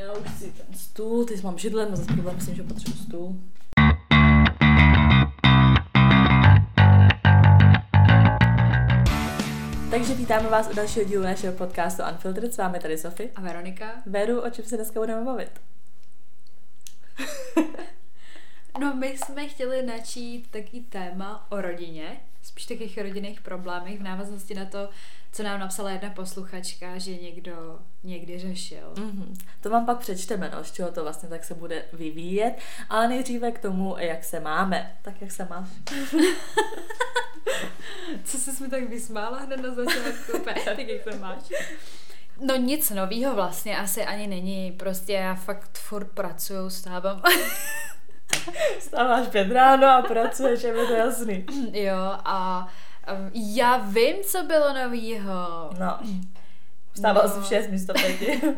já 0.00 0.12
už 0.12 0.30
si 0.38 0.52
ten 0.52 0.78
stůl, 0.78 1.24
ty 1.24 1.40
mám 1.42 1.58
židlem, 1.58 1.92
a 1.92 1.96
zase 1.96 2.12
problém 2.12 2.36
myslím, 2.36 2.54
že 2.54 2.62
potřebuji 2.62 2.98
stůl. 2.98 3.36
Takže 9.90 10.14
vítáme 10.14 10.48
vás 10.48 10.68
u 10.70 10.74
dalšího 10.74 11.04
dílu 11.04 11.22
našeho 11.22 11.56
podcastu 11.56 12.02
Unfiltered. 12.12 12.54
S 12.54 12.58
vámi 12.58 12.78
tady 12.78 12.98
Sofie. 12.98 13.30
A 13.36 13.40
Veronika? 13.40 13.92
Veru, 14.06 14.40
o 14.40 14.50
čem 14.50 14.64
se 14.64 14.76
dneska 14.76 15.00
budeme 15.00 15.24
bavit? 15.24 15.60
no 18.80 18.94
my 18.94 19.18
jsme 19.18 19.48
chtěli 19.48 19.82
načít 19.82 20.50
taký 20.50 20.80
téma 20.80 21.46
o 21.50 21.60
rodině, 21.60 22.20
spíš 22.46 22.66
takových 22.66 22.98
rodinných 22.98 23.40
problémech 23.40 23.98
v 23.98 24.02
návaznosti 24.02 24.54
na 24.54 24.64
to, 24.64 24.88
co 25.32 25.42
nám 25.42 25.60
napsala 25.60 25.90
jedna 25.90 26.10
posluchačka, 26.10 26.98
že 26.98 27.16
někdo 27.16 27.78
někdy 28.04 28.38
řešil. 28.38 28.92
Mm-hmm. 28.94 29.36
To 29.60 29.70
vám 29.70 29.86
pak 29.86 29.98
přečteme, 29.98 30.50
no, 30.54 30.64
z 30.64 30.72
čeho 30.72 30.92
to 30.92 31.02
vlastně 31.02 31.28
tak 31.28 31.44
se 31.44 31.54
bude 31.54 31.84
vyvíjet, 31.92 32.54
ale 32.88 33.08
nejdříve 33.08 33.52
k 33.52 33.58
tomu, 33.58 33.96
jak 33.98 34.24
se 34.24 34.40
máme. 34.40 34.96
Tak 35.02 35.22
jak 35.22 35.32
se 35.32 35.44
máš? 35.50 35.68
co 38.24 38.38
jsi 38.38 38.62
mi 38.62 38.68
tak 38.68 38.88
vysmála 38.88 39.38
hned 39.38 39.56
na 39.56 39.74
začátku? 39.74 40.38
tak 40.64 40.78
jak 40.78 41.02
se 41.12 41.18
máš? 41.18 41.38
No 42.40 42.56
nic 42.56 42.90
novýho 42.90 43.34
vlastně 43.34 43.78
asi 43.78 44.04
ani 44.04 44.26
není, 44.26 44.72
prostě 44.72 45.12
já 45.12 45.34
fakt 45.34 45.78
furt 45.78 46.08
pracuju, 46.12 46.70
stávám. 46.70 47.22
Stáváš 48.78 49.26
pět 49.28 49.52
ráno 49.52 49.86
a 49.86 50.02
pracuješ, 50.02 50.62
je 50.62 50.72
mi 50.72 50.86
to 50.86 50.92
jasný. 50.92 51.44
Jo 51.72 52.18
a 52.24 52.68
já 53.34 53.76
vím, 53.76 54.16
co 54.24 54.42
bylo 54.42 54.74
novýho. 54.74 55.70
No. 55.78 55.98
Vstával 56.92 57.22
no. 57.22 57.28
jsem 57.28 57.42
v 57.42 57.46
6 57.46 57.70
místo 57.70 57.92
pěti. 57.92 58.42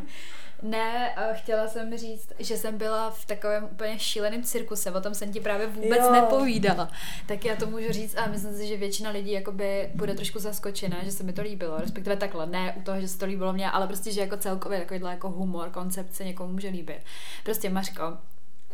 Ne, 0.63 1.15
chtěla 1.33 1.69
jsem 1.69 1.99
říct, 1.99 2.33
že 2.39 2.57
jsem 2.57 2.79
byla 2.79 3.11
v 3.11 3.27
takovém 3.27 3.65
úplně 3.65 3.99
šíleném 3.99 4.43
cirkuse, 4.43 4.93
o 4.93 5.01
tom 5.01 5.15
jsem 5.15 5.33
ti 5.33 5.41
právě 5.41 5.66
vůbec 5.66 5.99
jo. 5.99 6.13
nepovídala. 6.13 6.91
Tak 7.27 7.45
já 7.45 7.57
to 7.57 7.66
můžu 7.66 7.93
říct 7.93 8.16
a 8.16 8.27
myslím 8.27 8.55
si, 8.55 8.66
že 8.66 8.77
většina 8.77 9.10
lidí 9.10 9.32
jakoby 9.32 9.91
bude 9.95 10.15
trošku 10.15 10.38
zaskočena, 10.38 10.97
že 11.05 11.13
se 11.13 11.23
mi 11.23 11.32
to 11.32 11.43
líbilo, 11.43 11.79
respektive 11.79 12.16
takhle, 12.16 12.47
ne 12.47 12.75
u 12.79 12.82
toho, 12.82 13.01
že 13.01 13.09
se 13.09 13.19
to 13.19 13.27
líbilo 13.27 13.53
mě, 13.53 13.71
ale 13.71 13.87
prostě, 13.87 14.13
že 14.13 14.21
jako 14.21 14.37
celkově 14.37 14.79
takovýhle 14.79 15.10
jako 15.10 15.30
humor, 15.30 15.71
koncepce 15.71 16.25
někomu 16.25 16.53
může 16.53 16.69
líbit. 16.69 17.01
Prostě 17.45 17.71
Mařko, 17.71 18.19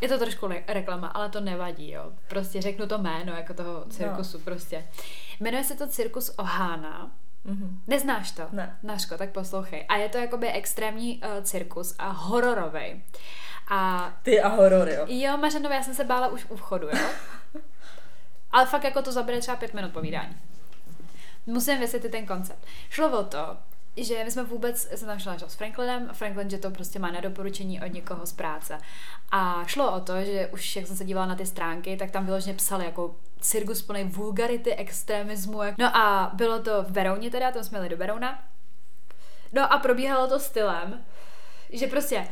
je 0.00 0.08
to 0.08 0.18
trošku 0.18 0.48
reklama, 0.68 1.08
ale 1.08 1.28
to 1.28 1.40
nevadí, 1.40 1.90
jo. 1.90 2.12
Prostě 2.28 2.62
řeknu 2.62 2.86
to 2.86 2.98
jméno 2.98 3.32
jako 3.32 3.54
toho 3.54 3.84
cirkusu, 3.90 4.38
no. 4.38 4.44
prostě. 4.44 4.84
Jmenuje 5.40 5.64
se 5.64 5.74
to 5.74 5.86
Cirkus 5.86 6.28
Ohana. 6.28 7.10
Mm-hmm. 7.46 7.78
Neznáš 7.86 8.30
to? 8.30 8.42
Ne. 8.52 8.78
Naško, 8.82 9.18
tak 9.18 9.30
poslouchej. 9.30 9.86
A 9.88 9.96
je 9.96 10.08
to 10.08 10.18
jakoby 10.18 10.48
extrémní 10.48 11.20
uh, 11.20 11.44
cirkus 11.44 11.94
a 11.98 12.08
hororový. 12.08 13.04
A... 13.70 14.12
Ty 14.22 14.40
a 14.40 14.48
horor, 14.48 14.88
jo? 14.88 15.04
Jo, 15.08 15.36
Mařeno, 15.36 15.70
já 15.70 15.82
jsem 15.82 15.94
se 15.94 16.04
bála 16.04 16.28
už 16.28 16.46
u 16.48 16.56
vchodu, 16.56 16.86
jo? 16.86 17.08
Ale 18.52 18.66
fakt 18.66 18.84
jako 18.84 19.02
to 19.02 19.12
zabere 19.12 19.40
třeba 19.40 19.56
pět 19.56 19.74
minut 19.74 19.92
povídání. 19.92 20.36
Musím 21.46 21.80
vysvětlit 21.80 22.10
ten 22.10 22.26
koncept. 22.26 22.66
Šlo 22.90 23.20
o 23.20 23.24
to, 23.24 23.56
že 23.96 24.24
my 24.24 24.30
jsme 24.30 24.42
vůbec, 24.44 24.88
jsem 24.94 25.08
tam 25.08 25.18
šla 25.18 25.38
s 25.46 25.54
Franklinem, 25.54 26.08
Franklin, 26.12 26.50
že 26.50 26.58
to 26.58 26.70
prostě 26.70 26.98
má 26.98 27.10
na 27.10 27.20
doporučení 27.20 27.80
od 27.80 27.92
někoho 27.92 28.26
z 28.26 28.32
práce. 28.32 28.78
A 29.30 29.64
šlo 29.66 29.92
o 29.92 30.00
to, 30.00 30.24
že 30.24 30.48
už 30.52 30.76
jak 30.76 30.86
jsem 30.86 30.96
se 30.96 31.04
dívala 31.04 31.26
na 31.26 31.34
ty 31.34 31.46
stránky, 31.46 31.96
tak 31.96 32.10
tam 32.10 32.26
vyloženě 32.26 32.54
psali 32.54 32.84
jako 32.84 33.16
cirkus 33.40 33.82
plný 33.82 34.04
vulgarity, 34.04 34.74
extremismu. 34.74 35.60
No 35.78 35.96
a 35.96 36.30
bylo 36.34 36.58
to 36.58 36.82
v 36.82 36.90
Berouně 36.90 37.30
teda, 37.30 37.52
tam 37.52 37.64
jsme 37.64 37.78
jeli 37.78 37.88
do 37.88 37.96
Berouna. 37.96 38.42
No 39.52 39.72
a 39.72 39.78
probíhalo 39.78 40.26
to 40.26 40.40
stylem, 40.40 41.04
že 41.70 41.86
prostě 41.86 42.28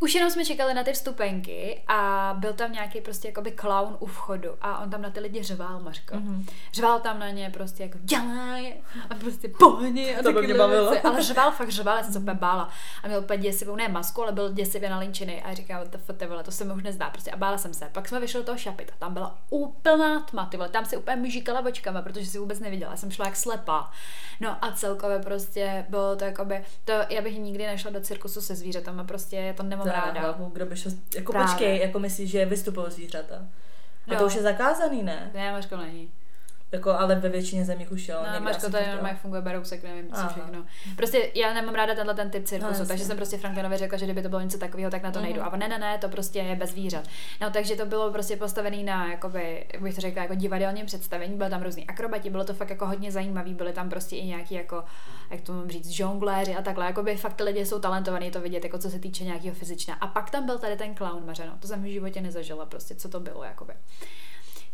už 0.00 0.14
jenom 0.14 0.30
jsme 0.30 0.44
čekali 0.44 0.74
na 0.74 0.84
ty 0.84 0.92
vstupenky 0.92 1.82
a 1.88 2.34
byl 2.38 2.52
tam 2.52 2.72
nějaký 2.72 3.00
prostě 3.00 3.28
jakoby 3.28 3.52
clown 3.60 3.96
u 4.00 4.06
vchodu 4.06 4.50
a 4.60 4.78
on 4.78 4.90
tam 4.90 5.02
na 5.02 5.10
ty 5.10 5.20
lidi 5.20 5.42
řval, 5.42 5.80
Mařko. 5.80 6.14
Mm-hmm. 6.14 6.46
Řval 6.72 7.00
tam 7.00 7.18
na 7.18 7.30
ně 7.30 7.50
prostě 7.50 7.82
jako 7.82 7.98
dělaj 8.00 8.74
a 9.10 9.14
prostě 9.14 9.48
pohni 9.48 10.16
a 10.16 10.22
to 10.22 10.32
by 10.32 10.42
mě 10.42 10.54
bavilo. 10.54 10.90
Věci. 10.90 11.06
Ale 11.06 11.22
řval, 11.22 11.50
fakt 11.50 11.68
řval, 11.68 11.96
já 11.96 12.02
jsem 12.02 12.12
se 12.12 12.18
úplně 12.18 12.34
bála. 12.34 12.68
A 13.02 13.06
měl 13.06 13.20
úplně 13.20 13.38
děsivou, 13.38 13.76
ne 13.76 13.88
masku, 13.88 14.22
ale 14.22 14.32
byl 14.32 14.52
děsivě 14.52 14.90
nalinčený 14.90 15.42
a 15.42 15.54
říkal, 15.54 15.86
to, 16.06 16.12
ty 16.12 16.26
vole, 16.26 16.42
to 16.42 16.50
se 16.50 16.64
mi 16.64 16.72
už 16.72 16.82
nezdá 16.82 17.10
prostě 17.10 17.30
a 17.30 17.36
bála 17.36 17.58
jsem 17.58 17.74
se. 17.74 17.88
Pak 17.92 18.08
jsme 18.08 18.20
vyšli 18.20 18.40
do 18.40 18.46
toho 18.46 18.58
šapita, 18.58 18.92
tam 18.98 19.12
byla 19.12 19.38
úplná 19.50 20.20
tma, 20.20 20.46
ty 20.46 20.56
vole, 20.56 20.68
tam 20.68 20.84
si 20.84 20.96
úplně 20.96 21.16
myžíkala 21.16 21.60
očkama, 21.60 22.02
protože 22.02 22.26
si 22.26 22.38
vůbec 22.38 22.60
neviděla, 22.60 22.90
já 22.90 22.96
jsem 22.96 23.10
šla 23.10 23.26
jak 23.26 23.36
slepá. 23.36 23.90
No 24.40 24.64
a 24.64 24.72
celkově 24.72 25.18
prostě 25.18 25.86
bylo 25.88 26.16
to 26.16 26.24
jakoby, 26.24 26.64
to 26.84 26.92
já 27.08 27.22
bych 27.22 27.38
nikdy 27.38 27.66
nešla 27.66 27.90
do 27.90 28.00
cirkusu 28.00 28.40
se 28.40 28.54
zvířatama, 28.54 29.04
prostě 29.04 29.54
to 29.56 29.62
nemám 29.62 29.85
mám 29.92 30.04
ráda. 30.04 30.20
Hlavu, 30.20 30.50
kdo 30.52 30.66
by 30.66 30.76
šel, 30.76 30.92
jako 31.14 31.32
Právě. 31.32 31.48
počkej, 31.48 31.78
jako 31.80 31.98
myslíš, 31.98 32.30
že 32.30 32.44
vystupují 32.46 32.86
zvířata. 32.90 33.36
A 34.08 34.12
jo. 34.12 34.18
to 34.18 34.26
už 34.26 34.34
je 34.34 34.42
zakázaný, 34.42 35.02
ne? 35.02 35.30
Ne, 35.34 35.52
Mařko 35.52 35.76
není. 35.76 36.10
Jako, 36.72 36.90
ale 36.90 37.14
ve 37.14 37.28
většině 37.28 37.64
zemí 37.64 37.88
už 37.88 38.08
jo. 38.08 38.18
No, 38.34 38.40
Mařko, 38.40 38.70
to 38.70 38.76
je 38.76 38.86
normálně 38.92 39.18
funguje 39.18 39.42
barousek, 39.42 39.82
nevím, 39.82 40.12
co 40.12 40.28
všechno. 40.28 40.64
Prostě 40.96 41.30
já 41.34 41.54
nemám 41.54 41.74
ráda 41.74 41.94
tenhle 41.94 42.14
ten 42.14 42.30
typ 42.30 42.44
cirkusu, 42.44 42.80
no, 42.80 42.86
takže 42.86 43.04
jsem 43.04 43.16
prostě 43.16 43.38
Franklinovi 43.38 43.76
řekla, 43.76 43.98
že 43.98 44.04
kdyby 44.04 44.22
to 44.22 44.28
bylo 44.28 44.40
něco 44.40 44.58
takového, 44.58 44.90
tak 44.90 45.02
na 45.02 45.10
to 45.10 45.20
nejdu. 45.20 45.40
Mm. 45.40 45.46
A 45.46 45.56
ne, 45.56 45.68
ne, 45.68 45.78
ne, 45.78 45.98
to 45.98 46.08
prostě 46.08 46.38
je 46.38 46.56
bez 46.56 46.70
zvířat. 46.70 47.04
No, 47.40 47.50
takže 47.50 47.76
to 47.76 47.86
bylo 47.86 48.12
prostě 48.12 48.36
postavené 48.36 48.82
na, 48.82 49.10
jakoby, 49.10 49.66
jak 49.72 49.82
bych 49.82 49.94
to 49.94 50.00
řekla, 50.00 50.22
jako 50.22 50.34
divadelním 50.34 50.86
představení, 50.86 51.36
bylo 51.36 51.50
tam 51.50 51.62
různý 51.62 51.86
akrobati, 51.86 52.30
bylo 52.30 52.44
to 52.44 52.54
fakt 52.54 52.70
jako 52.70 52.86
hodně 52.86 53.12
zajímavý, 53.12 53.54
byly 53.54 53.72
tam 53.72 53.88
prostě 53.88 54.16
i 54.16 54.26
nějaký 54.26 54.54
jako, 54.54 54.84
jak 55.30 55.40
to 55.40 55.52
mám 55.52 55.70
říct, 55.70 55.88
žongléři 55.88 56.54
a 56.54 56.62
takhle, 56.62 56.86
jakoby 56.86 57.16
fakt 57.16 57.34
ty 57.34 57.42
lidi 57.42 57.66
jsou 57.66 57.78
talentovaní 57.78 58.30
to 58.30 58.40
vidět, 58.40 58.64
jako 58.64 58.78
co 58.78 58.90
se 58.90 58.98
týče 58.98 59.24
nějakého 59.24 59.54
fyzična. 59.54 59.94
A 59.94 60.06
pak 60.06 60.30
tam 60.30 60.46
byl 60.46 60.58
tady 60.58 60.76
ten 60.76 60.94
clown 60.94 61.26
Mařeno, 61.26 61.52
to 61.60 61.68
jsem 61.68 61.82
v 61.82 61.86
životě 61.86 62.20
nezažila, 62.20 62.66
prostě 62.66 62.94
co 62.94 63.08
to 63.08 63.20
bylo, 63.20 63.44
jakoby 63.44 63.74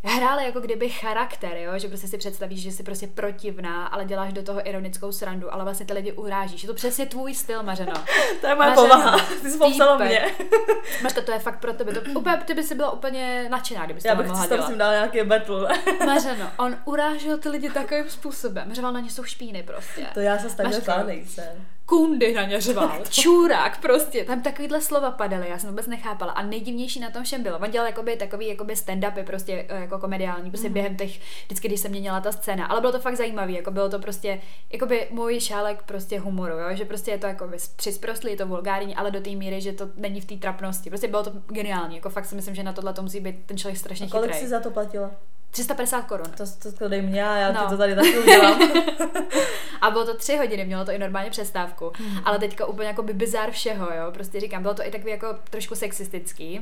hráli 0.09 0.45
jako 0.45 0.59
kdyby 0.59 0.89
charakter, 0.89 1.57
jo? 1.57 1.79
že 1.79 1.87
prostě 1.87 2.07
si 2.07 2.17
představíš, 2.17 2.61
že 2.61 2.71
jsi 2.71 2.83
prostě 2.83 3.07
protivná, 3.07 3.85
ale 3.87 4.05
děláš 4.05 4.33
do 4.33 4.43
toho 4.43 4.69
ironickou 4.69 5.11
srandu, 5.11 5.53
ale 5.53 5.63
vlastně 5.63 5.85
ty 5.85 5.93
lidi 5.93 6.11
urážíš. 6.11 6.63
Je 6.63 6.67
to 6.67 6.73
přesně 6.73 7.05
tvůj 7.05 7.35
styl, 7.35 7.63
Mařeno. 7.63 7.93
to 8.41 8.47
je 8.47 8.55
moje 8.55 8.71
povaha. 8.71 9.19
Ty 9.41 9.51
jsi 9.51 9.57
popsala 9.57 9.97
mě. 9.97 10.25
Mařka, 11.03 11.21
to 11.21 11.31
je 11.31 11.39
fakt 11.39 11.59
pro 11.59 11.73
tebe. 11.73 11.93
To, 11.93 12.19
úplně, 12.19 12.37
ty 12.37 12.53
by 12.53 12.63
si 12.63 12.75
byla 12.75 12.91
úplně 12.91 13.47
nadšená, 13.49 13.85
kdyby 13.85 13.99
Já 14.05 14.15
bych 14.15 14.27
mohla 14.27 14.47
dělat. 14.47 14.61
Já 14.61 14.67
bych 14.67 14.77
dala 14.77 14.91
nějaký 14.91 15.23
battle. 15.23 15.69
Mařeno, 16.05 16.51
on 16.57 16.77
urážel 16.85 17.37
ty 17.37 17.49
lidi 17.49 17.69
takovým 17.69 18.09
způsobem. 18.09 18.73
Řeval 18.73 18.93
na 18.93 18.99
ně 18.99 19.09
jsou 19.09 19.23
špíny 19.23 19.63
prostě. 19.63 20.07
To 20.13 20.19
já 20.19 20.37
se 20.37 20.63
nejsem 20.63 21.65
kundy 21.93 22.33
na 22.33 22.45
ně 22.45 22.61
řval, 22.61 22.91
čůrák 23.09 23.81
prostě, 23.81 24.25
tam 24.25 24.41
takovýhle 24.41 24.81
slova 24.81 25.11
padaly, 25.11 25.49
já 25.49 25.59
jsem 25.59 25.69
vůbec 25.69 25.87
nechápala 25.87 26.31
a 26.31 26.43
nejdivnější 26.43 26.99
na 26.99 27.09
tom 27.09 27.23
všem 27.23 27.43
bylo, 27.43 27.59
on 27.59 27.71
dělal 27.71 27.87
jakoby 27.87 28.15
takový 28.15 28.47
jakoby 28.47 28.73
stand-upy 28.73 29.23
prostě 29.23 29.65
eh, 29.69 29.81
jako 29.81 29.99
komediální, 29.99 30.51
prostě 30.51 30.67
mm. 30.67 30.73
během 30.73 30.97
těch, 30.97 31.19
vždycky, 31.45 31.67
když 31.67 31.79
se 31.79 31.89
měnila 31.89 32.21
ta 32.21 32.31
scéna, 32.31 32.65
ale 32.65 32.81
bylo 32.81 32.91
to 32.93 32.99
fakt 32.99 33.15
zajímavý, 33.15 33.53
jako 33.53 33.71
bylo 33.71 33.89
to 33.89 33.99
prostě, 33.99 34.41
jakoby 34.71 35.07
můj 35.11 35.39
šálek 35.39 35.83
prostě 35.83 36.19
humoru, 36.19 36.57
jo? 36.57 36.75
že 36.75 36.85
prostě 36.85 37.11
je 37.11 37.17
to 37.17 37.27
jako 37.27 37.49
přisprostlý, 37.75 38.31
je 38.31 38.37
to 38.37 38.47
vulgární, 38.47 38.95
ale 38.95 39.11
do 39.11 39.21
té 39.21 39.29
míry, 39.29 39.61
že 39.61 39.73
to 39.73 39.89
není 39.95 40.21
v 40.21 40.25
té 40.25 40.35
trapnosti, 40.35 40.89
prostě 40.89 41.07
bylo 41.07 41.23
to 41.23 41.31
geniální, 41.47 41.95
jako 41.95 42.09
fakt 42.09 42.25
si 42.25 42.35
myslím, 42.35 42.55
že 42.55 42.63
na 42.63 42.73
tohle 42.73 42.93
to 42.93 43.01
musí 43.01 43.19
být 43.19 43.45
ten 43.45 43.57
člověk 43.57 43.77
strašně 43.77 44.05
chytrý. 44.05 44.19
kolik 44.19 44.35
jsi 44.35 44.47
za 44.47 44.59
to 44.59 44.71
platila? 44.71 45.11
350 45.53 46.01
korun. 46.01 46.25
To, 46.37 46.43
to, 46.63 46.71
to 46.71 46.87
dej 46.87 47.01
mě 47.01 47.27
a 47.27 47.35
já 47.35 47.51
no. 47.51 47.61
ti 47.61 47.69
to 47.69 47.77
tady 47.77 47.95
taky 47.95 48.19
udělám. 48.19 48.61
a 49.81 49.91
bylo 49.91 50.05
to 50.05 50.17
tři 50.17 50.37
hodiny, 50.37 50.65
mělo 50.65 50.85
to 50.85 50.91
i 50.91 50.99
normálně 50.99 51.29
přestávku. 51.29 51.91
Hmm. 51.95 52.19
Ale 52.25 52.39
teďka 52.39 52.65
úplně 52.65 52.87
jako 52.87 53.03
by 53.03 53.13
bizar 53.13 53.51
všeho, 53.51 53.85
jo. 53.93 54.11
Prostě 54.11 54.39
říkám, 54.39 54.61
bylo 54.61 54.73
to 54.73 54.87
i 54.87 54.91
takový 54.91 55.11
jako 55.11 55.35
trošku 55.49 55.75
sexistický. 55.75 56.61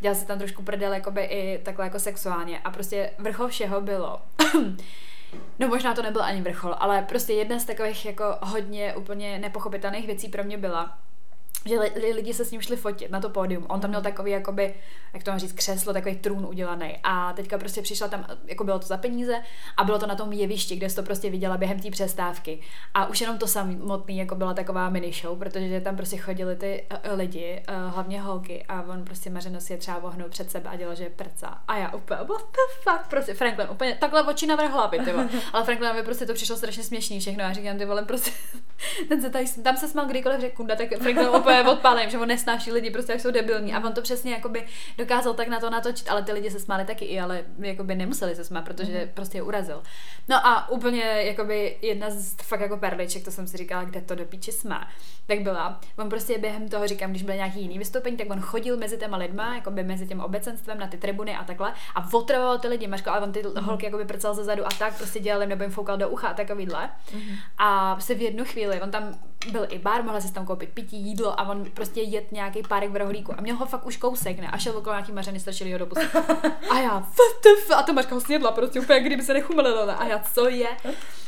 Dělal 0.00 0.16
se 0.16 0.26
tam 0.26 0.38
trošku 0.38 0.62
prdel 0.62 0.92
jako 0.92 1.10
by 1.10 1.22
i 1.22 1.60
takhle 1.62 1.84
jako 1.84 1.98
sexuálně. 1.98 2.58
A 2.58 2.70
prostě 2.70 3.10
vrchol 3.18 3.48
všeho 3.48 3.80
bylo. 3.80 4.22
No 5.58 5.68
možná 5.68 5.94
to 5.94 6.02
nebyl 6.02 6.22
ani 6.22 6.42
vrchol, 6.42 6.74
ale 6.78 7.02
prostě 7.02 7.32
jedna 7.32 7.58
z 7.58 7.64
takových 7.64 8.06
jako 8.06 8.24
hodně 8.42 8.94
úplně 8.94 9.38
nepochopitelných 9.38 10.06
věcí 10.06 10.28
pro 10.28 10.44
mě 10.44 10.58
byla, 10.58 10.98
že 11.64 11.78
lidi 12.14 12.34
se 12.34 12.44
s 12.44 12.50
ním 12.50 12.60
šli 12.60 12.76
fotit 12.76 13.10
na 13.10 13.20
to 13.20 13.30
pódium. 13.30 13.66
On 13.68 13.80
tam 13.80 13.90
měl 13.90 14.02
takový, 14.02 14.30
jakoby, 14.30 14.74
jak 15.14 15.22
to 15.22 15.30
mám 15.30 15.40
říct, 15.40 15.52
křeslo, 15.52 15.92
takový 15.92 16.16
trůn 16.16 16.46
udělaný. 16.46 16.98
A 17.02 17.32
teďka 17.32 17.58
prostě 17.58 17.82
přišla 17.82 18.08
tam, 18.08 18.26
jako 18.46 18.64
bylo 18.64 18.78
to 18.78 18.86
za 18.86 18.96
peníze 18.96 19.42
a 19.76 19.84
bylo 19.84 19.98
to 19.98 20.06
na 20.06 20.14
tom 20.14 20.32
jevišti, 20.32 20.76
kde 20.76 20.90
jsi 20.90 20.96
to 20.96 21.02
prostě 21.02 21.30
viděla 21.30 21.56
během 21.56 21.80
té 21.80 21.90
přestávky. 21.90 22.60
A 22.94 23.06
už 23.06 23.20
jenom 23.20 23.38
to 23.38 23.46
samotný, 23.46 24.18
jako 24.18 24.34
byla 24.34 24.54
taková 24.54 24.88
mini 24.88 25.12
show, 25.12 25.38
protože 25.38 25.80
tam 25.80 25.96
prostě 25.96 26.16
chodili 26.16 26.56
ty 26.56 26.86
uh, 26.90 27.18
lidi, 27.18 27.62
uh, 27.68 27.94
hlavně 27.94 28.20
holky, 28.20 28.64
a 28.68 28.82
on 28.82 29.04
prostě 29.04 29.30
mařeno 29.30 29.60
si 29.60 29.72
je 29.72 29.76
třeba 29.76 29.98
vohnul 29.98 30.28
před 30.28 30.50
sebe 30.50 30.70
a 30.70 30.76
dělal, 30.76 30.94
že 30.94 31.04
je 31.04 31.10
prca. 31.10 31.62
A 31.68 31.76
já 31.78 31.90
úplně, 31.90 32.20
what 32.20 32.42
the 32.52 32.90
fuck, 32.90 33.06
prostě 33.10 33.34
Franklin, 33.34 33.68
úplně 33.70 33.94
takhle 33.94 34.22
oči 34.22 34.46
navrh 34.46 34.70
hlavy, 34.70 34.98
ty 34.98 35.12
Ale 35.52 35.64
Franklinovi 35.64 36.02
prostě 36.02 36.26
to 36.26 36.34
přišlo 36.34 36.56
strašně 36.56 36.82
směšný 36.82 37.20
všechno. 37.20 37.42
Já 37.42 37.52
říkám, 37.52 37.78
ty 37.78 37.84
vole, 37.84 38.02
prostě, 38.02 38.30
ten 39.08 39.22
se 39.22 39.30
tady, 39.30 39.44
tam 39.62 39.76
se 39.76 39.88
smál 39.88 40.06
kdykoliv 40.06 40.40
řekl 40.40 40.56
kunda, 40.56 40.76
tak 40.76 40.88
Franklin 40.88 41.28
úplně 41.28 41.62
odpálím, 41.70 42.10
že 42.10 42.18
on 42.18 42.28
nesnáší 42.28 42.72
lidi, 42.72 42.90
prostě 42.90 43.12
jak 43.12 43.20
jsou 43.20 43.30
debilní. 43.30 43.74
A 43.74 43.84
on 43.84 43.92
to 43.92 44.02
přesně 44.02 44.32
jakoby 44.32 44.64
dokázal 44.98 45.34
tak 45.34 45.48
na 45.48 45.60
to 45.60 45.70
natočit, 45.70 46.10
ale 46.10 46.22
ty 46.22 46.32
lidi 46.32 46.50
se 46.50 46.60
smáli 46.60 46.84
taky 46.84 47.04
i, 47.04 47.20
ale 47.20 47.44
jakoby 47.58 47.94
nemuseli 47.94 48.34
se 48.34 48.44
smát, 48.44 48.62
protože 48.62 49.04
mm. 49.04 49.10
prostě 49.14 49.38
je 49.38 49.42
urazil. 49.42 49.82
No 50.28 50.46
a 50.46 50.68
úplně 50.70 51.02
jakoby 51.02 51.76
jedna 51.82 52.10
z 52.10 52.34
fakt 52.42 52.60
jako 52.60 52.76
perliček, 52.76 53.24
to 53.24 53.30
jsem 53.30 53.46
si 53.46 53.56
říkala, 53.56 53.84
kde 53.84 54.00
to 54.00 54.14
do 54.14 54.24
píče 54.24 54.52
smá, 54.52 54.88
tak 55.26 55.40
byla. 55.40 55.80
On 55.98 56.08
prostě 56.08 56.38
během 56.38 56.68
toho, 56.68 56.86
říkám, 56.86 57.10
když 57.10 57.22
byl 57.22 57.34
nějaký 57.34 57.60
jiný 57.60 57.78
vystoupení, 57.78 58.16
tak 58.16 58.30
on 58.30 58.40
chodil 58.40 58.76
mezi 58.76 58.98
těma 58.98 59.16
lidma, 59.16 59.54
jakoby 59.54 59.82
mezi 59.82 60.06
tím 60.06 60.20
obecenstvem 60.20 60.78
na 60.78 60.86
ty 60.86 60.96
tribuny 60.96 61.36
a 61.36 61.44
takhle 61.44 61.74
a 61.94 62.08
otravoval 62.12 62.58
ty 62.58 62.68
lidi, 62.68 62.86
Mařko, 62.86 63.10
ale 63.10 63.20
on 63.20 63.32
ty 63.32 63.42
mm. 63.42 63.64
holky 63.64 63.86
jakoby 63.86 64.04
prcal 64.04 64.34
ze 64.34 64.44
zadu 64.44 64.66
a 64.66 64.68
tak 64.78 64.96
prostě 64.96 65.20
dělal 65.20 65.46
nebo 65.46 65.62
jim 65.62 65.72
foukal 65.72 65.96
do 65.96 66.08
ucha 66.08 66.28
a 66.28 66.34
takovýhle. 66.34 66.90
Mm. 67.14 67.20
A 67.58 67.94
prostě 67.94 68.14
v 68.14 68.22
jednu 68.22 68.44
chvíli, 68.44 68.71
on 68.80 68.90
tam 68.90 69.14
byl 69.50 69.66
i 69.70 69.78
bar, 69.78 70.02
mohla 70.02 70.20
si 70.20 70.32
tam 70.32 70.46
koupit 70.46 70.70
pití, 70.70 70.96
jídlo 70.96 71.40
a 71.40 71.48
on 71.48 71.64
prostě 71.74 72.00
jet 72.00 72.32
nějaký 72.32 72.62
párek 72.62 72.90
v 72.90 72.96
rohlíku 72.96 73.34
a 73.38 73.40
měl 73.40 73.56
ho 73.56 73.66
fakt 73.66 73.86
už 73.86 73.96
kousek, 73.96 74.38
ne? 74.38 74.48
A 74.48 74.58
šel 74.58 74.76
okolo 74.76 74.94
nějaký 74.94 75.12
mařeny, 75.12 75.40
strčili 75.40 75.72
ho 75.72 75.78
do 75.78 75.86
pusy. 75.86 76.06
A 76.70 76.78
já, 76.78 77.00
ftf, 77.00 77.70
a 77.76 77.82
to 77.82 77.92
Mařka 77.92 78.14
ho 78.14 78.20
snědla, 78.20 78.52
prostě 78.52 78.80
úplně, 78.80 79.00
kdyby 79.00 79.22
se 79.22 79.34
nechumelila. 79.34 79.94
A 79.94 80.06
já, 80.06 80.18
co 80.18 80.48
je? 80.48 80.68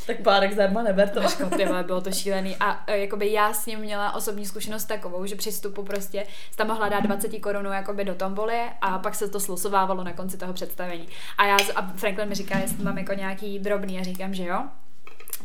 Tak 0.07 0.21
párek 0.21 0.53
zdarma 0.53 0.83
neber 0.83 1.09
to. 1.09 1.21
Mařko, 1.21 1.51
ty 1.57 1.65
vole, 1.65 1.83
bylo 1.83 2.01
to 2.01 2.13
šílený. 2.13 2.57
A 2.61 2.85
e, 2.87 2.99
jakoby 2.99 3.33
já 3.33 3.53
s 3.53 3.67
ním 3.67 3.79
měla 3.79 4.15
osobní 4.15 4.47
zkušenost 4.47 4.85
takovou, 4.85 5.27
že 5.27 5.37
při 5.37 5.51
vstupu 5.51 5.83
prostě 5.83 6.27
tam 6.57 6.67
mohla 6.67 6.89
dát 6.89 7.01
20 7.01 7.39
korunů 7.39 7.73
jakoby 7.73 8.05
do 8.05 8.15
tomboly 8.15 8.61
a 8.81 8.99
pak 8.99 9.15
se 9.15 9.29
to 9.29 9.41
slosovávalo 9.41 10.05
na 10.05 10.13
konci 10.13 10.37
toho 10.37 10.53
představení. 10.53 11.09
A 11.39 11.47
já 11.47 11.57
a 11.75 11.83
Franklin 11.97 12.29
mi 12.29 12.35
říká, 12.35 12.59
jestli 12.59 12.85
mám 12.85 12.99
jako 12.99 13.13
nějaký 13.15 13.59
drobný 13.59 13.99
a 13.99 14.03
říkám, 14.03 14.35
že 14.35 14.45
jo 14.45 14.65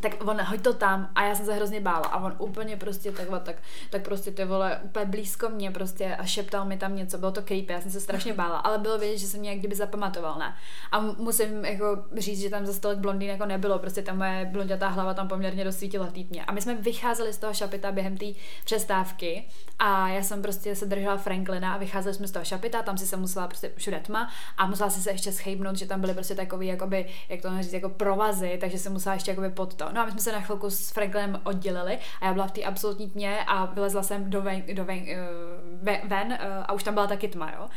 tak 0.02 0.28
on 0.28 0.42
hoď 0.42 0.62
to 0.62 0.74
tam. 0.74 1.10
A 1.16 1.24
já 1.24 1.36
jsem 1.36 1.46
se 1.46 1.54
hrozně 1.54 1.82
bála. 1.82 2.08
A 2.08 2.24
on 2.24 2.36
úplně 2.38 2.78
prostě 2.78 3.12
takhle, 3.12 3.40
tak, 3.40 3.56
tak 3.90 4.04
prostě 4.04 4.32
ty 4.32 4.46
vole 4.46 4.80
úplně 4.84 5.06
blízko 5.06 5.50
mě 5.50 5.72
prostě 5.72 6.16
a 6.16 6.26
šeptal 6.26 6.66
mi 6.66 6.78
tam 6.78 6.96
něco, 6.96 7.18
bylo 7.18 7.32
to 7.32 7.42
creepy, 7.42 7.74
já 7.74 7.82
jsem 7.82 7.92
se 7.92 8.00
strašně 8.00 8.34
bála, 8.34 8.58
ale 8.58 8.78
bylo 8.78 8.98
vidět, 8.98 9.18
že 9.18 9.28
jsem 9.28 9.40
mě 9.40 9.50
jak 9.50 9.60
kdyby 9.60 9.76
zapamatoval, 9.76 10.40
ne? 10.40 10.56
A 10.92 11.00
musím 11.00 11.66
jako 11.66 12.04
říct, 12.18 12.40
že 12.40 12.50
tam 12.50 12.66
za 12.66 12.74
stolik 12.74 13.00
blondýn 13.00 13.30
jako 13.30 13.46
nebylo, 13.46 13.80
prostě 13.80 14.02
ta 14.02 14.14
moje 14.14 14.50
blondětá 14.52 14.88
hlava 14.88 15.14
tam 15.14 15.28
poměrně 15.28 15.64
dosvítila 15.64 16.08
týdně. 16.08 16.46
A 16.46 16.52
my 16.52 16.62
jsme 16.62 16.76
vycházeli 16.76 17.34
z 17.34 17.38
toho 17.38 17.54
šapita 17.54 17.92
během 17.92 18.18
té 18.18 18.26
přestávky. 18.66 19.48
A 19.80 20.10
já 20.10 20.24
jsem 20.24 20.42
prostě 20.42 20.76
se 20.76 20.86
držela 20.86 21.18
Franklina 21.18 21.74
a 21.74 21.78
vycházeli 21.78 22.16
jsme 22.16 22.28
z 22.28 22.32
toho 22.32 22.46
šapita, 22.46 22.82
tam 22.82 22.98
si 22.98 23.08
se 23.08 23.18
musela 23.18 23.48
prostě 23.48 23.72
všude 23.76 24.00
tma 24.00 24.30
a 24.58 24.68
musela 24.68 24.90
si 24.90 25.02
se 25.02 25.12
ještě 25.12 25.32
schejbnout, 25.32 25.76
že 25.76 25.86
tam 25.86 26.02
byly 26.02 26.14
prostě 26.14 26.36
takový, 26.36 26.68
jakoby, 26.68 27.06
jak 27.30 27.42
to 27.42 27.50
říct, 27.60 27.74
jako 27.74 27.90
provazy, 27.90 28.58
takže 28.62 28.78
se 28.78 28.90
musela 28.90 29.16
ještě 29.16 29.32
jakoby 29.32 29.50
pod 29.50 29.74
to. 29.80 29.90
No 29.92 30.02
a 30.02 30.06
my 30.06 30.12
jsme 30.12 30.20
se 30.22 30.32
na 30.32 30.42
chvilku 30.42 30.70
s 30.70 30.92
Franklinem 30.92 31.42
oddělili 31.44 32.00
a 32.22 32.26
já 32.26 32.34
byla 32.34 32.48
v 32.48 32.52
té 32.52 32.64
absolutní 32.64 33.10
tmě 33.10 33.40
a 33.48 33.66
vylezla 33.66 34.04
jsem 34.04 34.30
do 34.30 34.42
ven, 34.42 34.64
do 34.74 34.86
ven, 34.86 35.00
uh, 35.00 36.10
ven 36.10 36.28
uh, 36.28 36.64
a 36.68 36.74
už 36.74 36.84
tam 36.84 36.94
byla 36.94 37.08
taky 37.08 37.28
tma, 37.28 37.52
jo. 37.52 37.70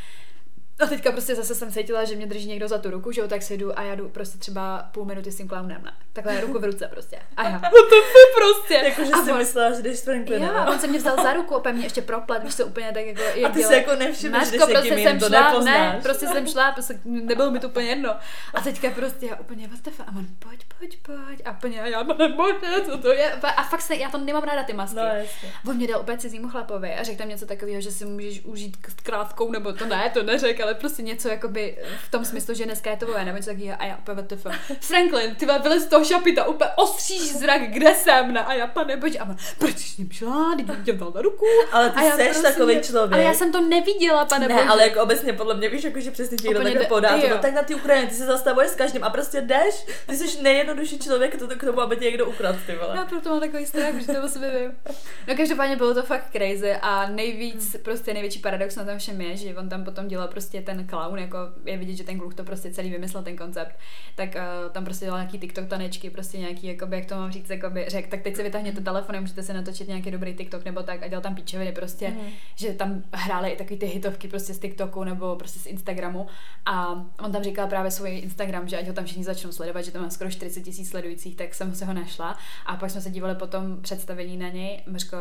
A 0.83 0.87
teďka 0.87 1.13
prostě 1.13 1.35
zase 1.35 1.55
jsem 1.55 1.73
cítila, 1.73 2.05
že 2.05 2.17
mě 2.17 2.27
drží 2.27 2.49
někdo 2.49 2.69
za 2.69 2.79
tu 2.79 2.91
ruku, 2.91 3.13
že 3.13 3.21
jo, 3.21 3.29
tak 3.29 3.43
si 3.43 3.57
jdu 3.57 3.79
a 3.79 3.83
já 3.83 3.95
jdu 3.95 4.09
prostě 4.09 4.39
třeba 4.39 4.89
půl 4.93 5.05
minuty 5.05 5.33
s 5.33 5.37
tím 5.37 5.49
clownem, 5.49 5.83
ne? 5.85 5.93
Takhle 6.13 6.41
ruku 6.41 6.59
v 6.59 6.65
ruce 6.65 6.89
prostě. 6.89 7.19
A 7.37 7.45
já, 7.45 7.59
what 7.59 7.73
the 7.73 7.97
fuck 7.97 8.37
prostě. 8.37 8.75
Jako, 8.75 9.05
že 9.05 9.11
si 9.25 9.33
on, 9.33 9.39
myslela, 9.39 9.77
že 9.77 9.83
jdeš 9.83 9.99
s. 9.99 10.07
Já, 10.29 10.71
on 10.71 10.79
se 10.79 10.87
mě 10.87 10.99
vzal 10.99 11.17
za 11.17 11.33
ruku, 11.33 11.55
opět 11.55 11.73
mě 11.73 11.85
ještě 11.85 12.03
proplet, 12.03 12.43
víš 12.43 12.55
se 12.55 12.65
úplně 12.65 12.93
tak 12.93 13.07
jako... 13.07 13.23
Jak 13.35 13.51
a 13.51 13.55
ty 13.55 13.63
si 13.63 13.75
jako 13.75 13.95
nevšimneš, 13.95 14.51
že 14.51 14.59
prostě 14.59 14.95
jsem 14.95 15.19
to 15.19 15.27
šla, 15.27 15.61
ne, 15.61 16.01
prostě 16.03 16.27
jsem 16.27 16.47
šla, 16.47 16.73
prostě 16.73 17.01
nebylo 17.05 17.51
mi 17.51 17.61
to 17.61 17.69
úplně 17.69 17.89
jedno. 17.89 18.15
A 18.55 18.61
teďka 18.61 18.91
prostě 18.91 19.27
já 19.27 19.37
úplně, 19.37 19.69
what 19.69 19.81
the 19.81 19.91
fuck, 19.91 20.09
a 20.09 20.13
on, 20.19 20.27
pojď, 20.39 20.65
pojď, 20.79 20.99
pojď. 21.03 21.43
A 21.45 21.51
úplně, 21.51 21.83
já 21.85 22.05
bože, 22.05 22.85
co 22.87 22.99
to 22.99 23.13
je? 23.13 23.33
A 23.33 23.63
fakt 23.63 23.83
se, 23.83 23.97
já 23.97 24.11
to 24.11 24.19
nemám 24.19 24.43
ráda 24.43 24.63
ty 24.63 24.73
masky. 24.73 24.97
No, 24.97 25.03
jasně. 25.03 25.53
On 25.69 25.77
mě 25.77 25.89
dal 25.89 26.01
opět 26.01 26.21
cizímu 26.21 26.49
chlapovi 26.49 26.95
a 26.95 27.03
řekl 27.03 27.19
tam 27.19 27.29
něco 27.29 27.47
takového, 27.47 27.81
že 27.81 27.91
si 27.91 28.05
můžeš 28.05 28.41
užít 28.45 28.77
krátkou, 29.03 29.51
nebo 29.51 29.73
to 29.73 29.87
ne, 29.87 30.11
to 30.15 30.23
neřekl, 30.23 30.63
ale 30.63 30.72
prostě 30.75 31.03
něco 31.03 31.29
jakoby 31.29 31.79
v 32.07 32.11
tom 32.11 32.25
smyslu, 32.25 32.55
že 32.55 32.65
dneska 32.65 32.91
je 32.91 32.97
to 32.97 33.07
nebo 33.25 33.37
něco 33.37 33.51
takového 33.51 33.77
a 33.79 33.85
já 33.85 33.97
úplně 33.97 34.23
WTF. 34.23 34.47
Franklin, 34.81 35.35
ty 35.35 35.47
byli 35.63 35.81
z 35.81 35.87
toho 35.87 36.05
šapita, 36.05 36.45
úplně 36.45 36.71
ostříš 36.77 37.33
zrak, 37.33 37.61
kde 37.71 37.95
jsem, 37.95 38.33
ne? 38.33 38.45
A 38.45 38.55
já 38.55 38.67
pane 38.67 38.97
bože, 38.97 39.19
a 39.19 39.37
proč 39.59 39.79
jsi 39.79 40.09
šla, 40.13 40.55
teď 40.57 40.67
tě 40.85 40.93
dal 40.93 41.13
na 41.15 41.23
ruku. 41.23 41.45
Ale 41.73 41.91
ty 41.91 42.01
jsi 42.01 42.25
prostě, 42.25 42.43
takový 42.43 42.81
člověk. 42.81 43.13
Ale 43.13 43.23
já 43.23 43.35
jsem 43.35 43.53
to 43.53 43.61
neviděla, 43.61 44.25
pane 44.25 44.49
ne, 44.49 44.55
bože. 44.55 44.69
ale 44.69 44.83
jako 44.83 45.03
obecně 45.03 45.33
podle 45.33 45.55
mě 45.55 45.69
víš, 45.69 45.85
jako, 45.85 46.01
že 46.01 46.11
přesně 46.11 46.37
ti 46.37 46.49
někdo 46.49 46.63
takhle 46.63 46.87
podá, 46.87 47.21
to, 47.21 47.29
no, 47.29 47.39
tak 47.39 47.55
na 47.55 47.63
ty 47.63 47.75
Ukrajině, 47.75 48.09
ty 48.09 48.15
se 48.15 48.27
zastavuješ 48.27 48.71
s 48.71 48.75
každým 48.75 49.05
a 49.05 49.11
prostě 49.11 49.41
jdeš, 49.41 49.87
ty 50.07 50.17
jsi 50.17 50.43
nejjednodušší 50.43 50.99
člověk 50.99 51.37
to, 51.39 51.49
k 51.49 51.65
tomu, 51.65 51.81
aby 51.81 51.97
tě 51.97 52.05
někdo 52.05 52.27
ukradl, 52.27 52.59
ty 52.67 52.77
vole. 52.77 52.97
Já 52.97 53.05
proto 53.05 53.29
mám 53.31 53.41
takový 53.41 53.67
strach, 53.67 53.95
že 53.95 54.07
to 54.07 54.25
o 54.25 54.29
sobě 54.29 54.51
vím. 54.61 54.95
No 55.29 55.37
každopádně 55.37 55.77
bylo 55.77 55.95
to 55.95 56.03
fakt 56.03 56.33
crazy 56.33 56.73
a 56.83 57.07
nejvíc, 57.07 57.77
prostě 57.83 58.15
největší 58.15 58.39
paradox 58.39 58.77
na 58.77 58.85
tom 58.85 58.99
všem 58.99 59.21
je, 59.21 59.37
že 59.37 59.57
on 59.57 59.69
tam 59.69 59.85
potom 59.85 60.09
dělal 60.09 60.29
prostě 60.29 60.52
ten 60.61 60.87
clown, 60.89 61.19
jako 61.19 61.39
je 61.65 61.77
vidět, 61.77 61.95
že 61.95 62.05
ten 62.05 62.19
kluk 62.19 62.35
to 62.35 62.45
prostě 62.45 62.73
celý 62.73 62.91
vymyslel, 62.91 63.23
ten 63.23 63.37
koncept, 63.37 63.79
tak 64.15 64.35
uh, 64.35 64.73
tam 64.73 64.85
prostě 64.85 65.05
dělal 65.05 65.21
nějaký 65.21 65.39
TikTok 65.39 65.69
tanečky, 65.69 66.11
prostě 66.11 66.39
nějaký, 66.39 66.67
jakoby, 66.67 66.97
jak 66.97 67.07
to 67.07 67.15
mám 67.15 67.33
říct, 67.33 67.51
jakoby, 67.51 67.85
řek, 67.89 68.07
tak 68.07 68.23
teď 68.23 68.37
si 68.37 68.43
vytáhněte 68.43 68.81
telefon, 68.81 69.21
můžete 69.21 69.43
si 69.43 69.53
natočit 69.53 69.89
nějaký 69.89 70.11
dobrý 70.11 70.35
TikTok 70.35 70.65
nebo 70.65 70.83
tak 70.83 71.03
a 71.03 71.09
dělal 71.09 71.23
tam 71.23 71.35
píčeviny 71.35 71.73
prostě, 71.73 72.09
mm. 72.09 72.27
že 72.57 72.73
tam 72.73 73.03
hrály 73.13 73.51
i 73.51 73.57
takový 73.57 73.79
ty 73.79 73.87
hitovky 73.87 74.29
prostě 74.29 74.55
z 74.55 74.59
TikToku 74.59 75.05
nebo 75.05 75.37
prostě 75.37 75.59
z 75.59 75.67
Instagramu 75.67 76.27
a 76.67 76.93
on 77.25 77.33
tam 77.33 77.43
říkal 77.43 77.69
právě 77.69 77.91
svůj 77.91 78.19
Instagram, 78.19 78.69
že 78.69 78.79
ať 78.79 78.87
ho 78.87 78.93
tam 78.93 79.05
všichni 79.05 79.25
začnou 79.25 79.53
sledovat, 79.53 79.83
že 79.83 79.91
tam 79.91 80.03
má 80.03 80.11
skoro 80.11 80.31
40 80.31 80.61
tisíc 80.61 80.91
sledujících, 80.91 81.37
tak 81.37 81.55
jsem 81.55 81.75
se 81.75 81.85
ho 81.85 81.93
našla 81.93 82.39
a 82.67 82.77
pak 82.77 82.91
jsme 82.91 83.01
se 83.01 83.11
dívali 83.11 83.35
potom 83.35 83.81
představení 83.83 84.37
na 84.37 84.49
něj, 84.49 84.83
Mřko, 84.87 85.17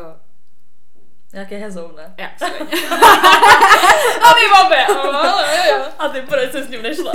Nějaký 1.32 1.54
hezou, 1.54 1.92
ne? 1.96 2.14
Já, 2.18 2.30
A 4.22 4.34
my 4.34 4.66
obě. 4.66 4.86
A 5.98 6.08
ty 6.08 6.20
proč 6.20 6.52
se 6.52 6.62
s 6.64 6.68
ním 6.68 6.82
nešla? 6.82 7.12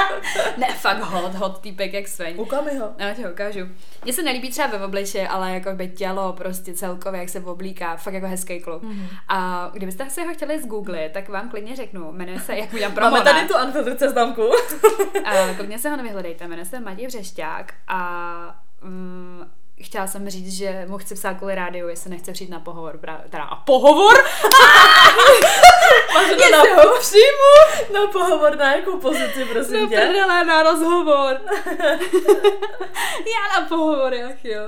ne, 0.56 0.66
fakt 0.74 0.98
hot, 1.00 1.34
hot 1.34 1.60
týpek 1.60 1.92
jak 1.92 2.08
sveň. 2.08 2.34
Ukáž 2.38 2.64
mi 2.64 2.78
ho. 2.78 2.92
Já 2.98 3.14
ti 3.14 3.22
ho 3.22 3.30
ukážu. 3.30 3.60
Mně 4.04 4.12
se 4.12 4.22
nelíbí 4.22 4.50
třeba 4.50 4.68
ve 4.68 4.84
obliče, 4.84 5.28
ale 5.28 5.54
jako 5.54 5.72
by 5.72 5.88
tělo 5.88 6.32
prostě 6.32 6.74
celkově, 6.74 7.20
jak 7.20 7.28
se 7.28 7.40
oblíká, 7.40 7.96
fakt 7.96 8.14
jako 8.14 8.26
hezký 8.26 8.60
kluk. 8.60 8.82
Mm-hmm. 8.82 9.08
A 9.28 9.70
kdybyste 9.72 10.10
si 10.10 10.26
ho 10.26 10.34
chtěli 10.34 10.62
zgooglit, 10.62 11.12
tak 11.12 11.28
vám 11.28 11.48
klidně 11.48 11.76
řeknu, 11.76 12.12
jmenuje 12.12 12.40
se, 12.40 12.56
jak 12.56 12.72
udělám 12.72 12.94
promo, 12.94 13.10
Máme 13.10 13.24
tady 13.24 13.48
tu 13.48 13.54
unfiltered 13.66 13.98
seznamku. 13.98 14.50
a 15.24 15.54
klidně 15.56 15.78
se 15.78 15.90
ho 15.90 15.96
nevyhledejte, 15.96 16.48
jmenuje 16.48 16.64
se 16.64 16.80
Matěj 16.80 17.06
Břešťák 17.06 17.74
a 17.88 18.00
mm, 18.82 19.50
chtěla 19.82 20.06
jsem 20.06 20.30
říct, 20.30 20.52
že 20.52 20.86
mu 20.88 20.98
chci 20.98 21.14
psát 21.14 21.34
kvůli 21.34 21.54
rádiu, 21.54 21.88
jestli 21.88 22.10
nechce 22.10 22.32
přijít 22.32 22.50
na 22.50 22.60
pohovor. 22.60 22.98
Právě, 22.98 23.24
teda 23.30 23.44
a 23.44 23.56
pohovor? 23.56 24.14
Máš 26.14 26.28
to 26.28 26.50
na, 26.50 26.82
ho 26.82 26.98
přijmu? 27.00 27.54
na 27.94 28.06
pohovor 28.12 28.56
na 28.56 28.74
jakou 28.74 28.98
pozici, 28.98 29.44
prosím 29.44 29.80
no, 29.80 29.88
tě? 29.88 29.96
Prdele, 29.96 30.44
na 30.44 30.62
rozhovor. 30.62 31.40
Já 33.18 33.60
na 33.60 33.66
pohovor, 33.68 34.14
jak 34.14 34.44
jo. 34.44 34.62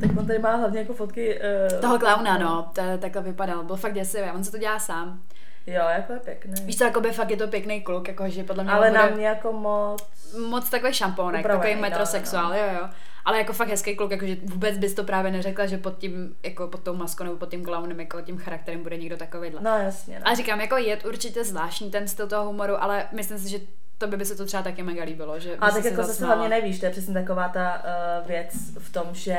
Tak 0.00 0.10
on 0.18 0.26
tady 0.26 0.38
má 0.38 0.56
hlavně 0.56 0.78
jako 0.78 0.94
fotky... 0.94 1.40
Uh, 1.74 1.80
Toho 1.80 1.98
klauna, 1.98 2.38
no. 2.38 2.70
To, 2.74 2.82
takhle 2.98 3.22
vypadal. 3.22 3.62
Byl 3.62 3.76
fakt 3.76 3.94
děsivý. 3.94 4.30
On 4.34 4.44
se 4.44 4.50
to 4.50 4.58
dělá 4.58 4.78
sám. 4.78 5.22
Jo, 5.66 5.82
jako 5.88 6.12
je 6.12 6.18
pěkný. 6.18 6.54
Víš 6.64 6.78
co, 6.78 6.84
jako 6.84 7.00
by 7.00 7.12
fakt 7.12 7.30
je 7.30 7.36
to 7.36 7.48
pěkný 7.48 7.80
kluk, 7.80 8.08
jako 8.08 8.28
že 8.28 8.44
podle 8.44 8.64
mě 8.64 8.72
Ale 8.72 8.90
na 8.90 9.06
mě 9.06 9.26
jako 9.26 9.52
moc... 9.52 10.02
Moc 10.48 10.70
takový 10.70 10.92
šampónek, 10.92 11.46
takový 11.46 11.74
metrosexuál, 11.76 12.48
no, 12.48 12.50
no. 12.50 12.56
jo, 12.56 12.80
jo. 12.80 12.88
Ale 13.24 13.38
jako 13.38 13.52
fakt 13.52 13.68
hezký 13.68 13.96
kluk, 13.96 14.10
jakože 14.10 14.36
vůbec 14.42 14.78
bys 14.78 14.94
to 14.94 15.04
právě 15.04 15.30
neřekla, 15.30 15.66
že 15.66 15.78
pod 15.78 15.98
tím, 15.98 16.36
jako 16.42 16.68
pod 16.68 16.82
tou 16.82 16.94
maskou 16.94 17.24
nebo 17.24 17.36
pod 17.36 17.50
tím 17.50 17.64
clownem, 17.64 18.00
jako 18.00 18.20
tím 18.20 18.38
charakterem 18.38 18.82
bude 18.82 18.96
někdo 18.96 19.16
takovýhle. 19.16 19.60
No 19.62 19.78
jasně. 19.78 20.18
No. 20.18 20.26
Ale 20.26 20.36
říkám, 20.36 20.60
jako 20.60 20.76
je 20.76 20.96
určitě 20.96 21.44
zvláštní 21.44 21.90
ten 21.90 22.08
styl 22.08 22.26
toho 22.26 22.46
humoru, 22.46 22.82
ale 22.82 23.06
myslím 23.12 23.38
si, 23.38 23.48
že 23.48 23.58
to 23.98 24.06
by, 24.06 24.16
by 24.16 24.24
se 24.24 24.36
to 24.36 24.46
třeba 24.46 24.62
taky 24.62 24.82
mega 24.82 25.04
líbilo. 25.04 25.40
Že 25.40 25.56
a 25.56 25.70
tak 25.70 25.84
jako 25.84 26.02
zase 26.02 26.26
hlavně 26.26 26.48
nevíš, 26.48 26.80
to 26.80 26.86
je 26.86 26.92
přesně 26.92 27.14
taková 27.14 27.48
ta 27.48 27.82
uh, 27.84 28.26
věc 28.28 28.54
v 28.78 28.92
tom, 28.92 29.06
že 29.12 29.36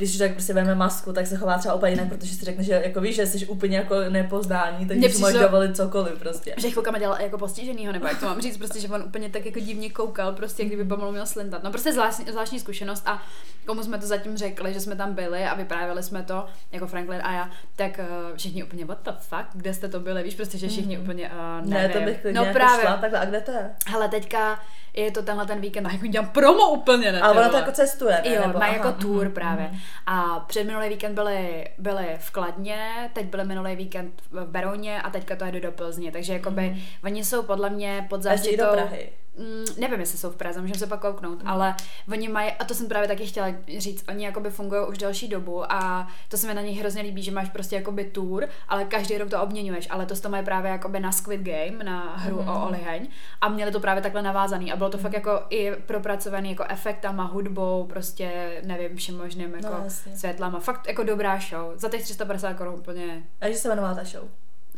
když 0.00 0.18
tak 0.18 0.32
prostě 0.32 0.52
veme 0.52 0.74
masku, 0.74 1.12
tak 1.12 1.26
se 1.26 1.36
chová 1.36 1.58
třeba 1.58 1.74
úplně 1.74 1.92
jinak, 1.92 2.08
protože 2.08 2.34
si 2.34 2.44
řekne, 2.44 2.64
že 2.64 2.82
jako 2.84 3.00
víš, 3.00 3.16
že 3.16 3.26
jsi 3.26 3.46
úplně 3.46 3.76
jako 3.76 3.94
nepoznání, 4.08 4.86
takže 4.86 5.08
si 5.08 5.18
můžeš 5.18 5.40
dovolit 5.40 5.76
cokoliv 5.76 6.18
prostě. 6.18 6.54
Že 6.56 6.70
chvilkama 6.70 6.98
dělal 6.98 7.16
jako 7.20 7.38
postiženýho, 7.38 7.92
nebo 7.92 8.06
jak 8.06 8.20
to 8.20 8.26
mám 8.26 8.40
říct, 8.40 8.56
prostě, 8.56 8.80
že 8.80 8.88
on 8.88 9.02
úplně 9.02 9.28
tak 9.28 9.46
jako 9.46 9.60
divně 9.60 9.90
koukal, 9.90 10.32
prostě 10.32 10.64
kdyby 10.64 10.84
pomalu 10.84 11.12
měl 11.12 11.26
slintat. 11.26 11.62
No 11.62 11.70
prostě 11.70 11.92
zvláštní, 11.92 12.24
zvláštní 12.30 12.60
zkušenost 12.60 13.02
a 13.06 13.22
komu 13.66 13.82
jsme 13.82 13.98
to 13.98 14.06
zatím 14.06 14.36
řekli, 14.36 14.74
že 14.74 14.80
jsme 14.80 14.96
tam 14.96 15.14
byli 15.14 15.44
a 15.44 15.54
vyprávěli 15.54 16.02
jsme 16.02 16.22
to, 16.22 16.44
jako 16.72 16.86
Franklin 16.86 17.20
a 17.24 17.32
já, 17.32 17.50
tak 17.76 17.98
uh, 17.98 18.36
všichni 18.36 18.64
úplně, 18.64 18.84
what 18.84 18.98
the 19.04 19.10
fuck, 19.18 19.46
kde 19.52 19.74
jste 19.74 19.88
to 19.88 20.00
byli, 20.00 20.22
víš, 20.22 20.34
prostě, 20.34 20.58
že 20.58 20.68
všichni 20.68 20.96
mm. 20.96 21.02
úplně, 21.02 21.30
uh, 21.30 21.68
nevím. 21.68 21.88
Ne, 21.88 21.88
to 21.88 22.00
bych 22.00 22.24
no, 22.34 22.44
jako 22.44 22.52
právě. 22.52 22.86
šla, 22.86 22.96
takhle, 22.96 23.20
a 23.20 23.24
kde 23.24 23.40
to 23.40 23.50
je? 23.50 23.70
Hele, 23.86 24.08
teďka 24.08 24.60
je 24.94 25.10
to 25.10 25.22
tenhle 25.22 25.46
ten 25.46 25.60
víkend, 25.60 25.92
jako 25.92 26.06
dělám 26.06 26.28
promo 26.28 26.70
úplně, 26.70 27.12
ne? 27.12 27.20
Ale 27.20 27.40
ona 27.40 27.48
to 27.48 27.56
jako 27.56 27.72
cestuje, 27.72 28.20
ne? 28.24 28.34
Jo, 28.34 28.46
nebo, 28.46 28.58
má 28.58 28.64
aha, 28.64 28.74
jako 28.74 28.92
tour 28.92 29.24
mm, 29.26 29.32
právě. 29.32 29.68
Mm. 29.72 29.78
A 30.06 30.40
před 30.40 30.64
minulý 30.64 30.88
víkend 30.88 31.14
byli, 31.14 31.68
byli 31.78 32.06
v 32.18 32.30
Kladně, 32.30 33.10
teď 33.12 33.26
byli 33.26 33.44
minulý 33.44 33.76
víkend 33.76 34.22
v 34.30 34.46
Berouně 34.46 35.02
a 35.02 35.10
teďka 35.10 35.36
to 35.36 35.44
jde 35.44 35.60
do 35.60 35.72
Plzně, 35.72 36.12
takže 36.12 36.32
jakoby 36.32 36.70
mm. 36.70 36.80
oni 37.04 37.24
jsou 37.24 37.42
podle 37.42 37.70
mě 37.70 38.06
pod 38.08 38.22
záštitou... 38.22 38.64
do 38.64 38.72
Prahy. 38.72 39.12
Mm, 39.40 39.64
nevím, 39.78 40.00
jestli 40.00 40.18
jsou 40.18 40.30
v 40.30 40.36
Praze, 40.36 40.60
můžeme 40.60 40.78
se 40.78 40.86
pak 40.86 41.00
kouknout, 41.00 41.42
mm. 41.42 41.48
ale 41.48 41.74
oni 42.12 42.28
mají, 42.28 42.52
a 42.52 42.64
to 42.64 42.74
jsem 42.74 42.88
právě 42.88 43.08
taky 43.08 43.26
chtěla 43.26 43.48
říct, 43.78 44.04
oni 44.08 44.24
jakoby 44.24 44.50
fungují 44.50 44.86
už 44.88 44.98
delší 44.98 45.28
dobu 45.28 45.72
a 45.72 46.08
to 46.28 46.36
se 46.36 46.46
mi 46.46 46.54
na 46.54 46.62
nich 46.62 46.80
hrozně 46.80 47.02
líbí, 47.02 47.22
že 47.22 47.30
máš 47.30 47.48
prostě 47.48 47.76
jakoby 47.76 48.04
tour, 48.04 48.48
ale 48.68 48.84
každý 48.84 49.18
rok 49.18 49.30
to 49.30 49.42
obměňuješ, 49.42 49.86
ale 49.90 50.06
to 50.06 50.20
to 50.20 50.28
mají 50.28 50.44
právě 50.44 50.70
jakoby 50.70 51.00
na 51.00 51.12
Squid 51.12 51.40
Game, 51.40 51.84
na 51.84 52.16
hru 52.16 52.42
mm. 52.42 52.48
o 52.48 52.66
Oliheň 52.66 53.08
a 53.40 53.48
měli 53.48 53.72
to 53.72 53.80
právě 53.80 54.02
takhle 54.02 54.22
navázaný 54.22 54.72
a 54.72 54.76
bylo 54.76 54.90
to 54.90 54.96
mm. 54.96 55.02
fakt 55.02 55.12
jako 55.12 55.42
i 55.50 55.72
propracovaný 55.86 56.50
jako 56.50 56.64
efektama, 56.68 57.24
hudbou, 57.24 57.86
prostě 57.86 58.60
nevím, 58.64 58.96
všem 58.96 59.16
možným 59.16 59.54
jako 59.54 59.68
no, 59.68 59.90
světlama. 60.14 60.60
Fakt 60.60 60.86
jako 60.86 61.02
dobrá 61.02 61.38
show. 61.40 61.72
Za 61.76 61.88
těch 61.88 62.02
350 62.02 62.54
korun 62.54 62.74
úplně. 62.74 63.22
A 63.40 63.46
jak 63.46 63.56
se 63.56 63.68
jmenovala 63.68 63.94
ta 63.94 64.04
show? 64.04 64.28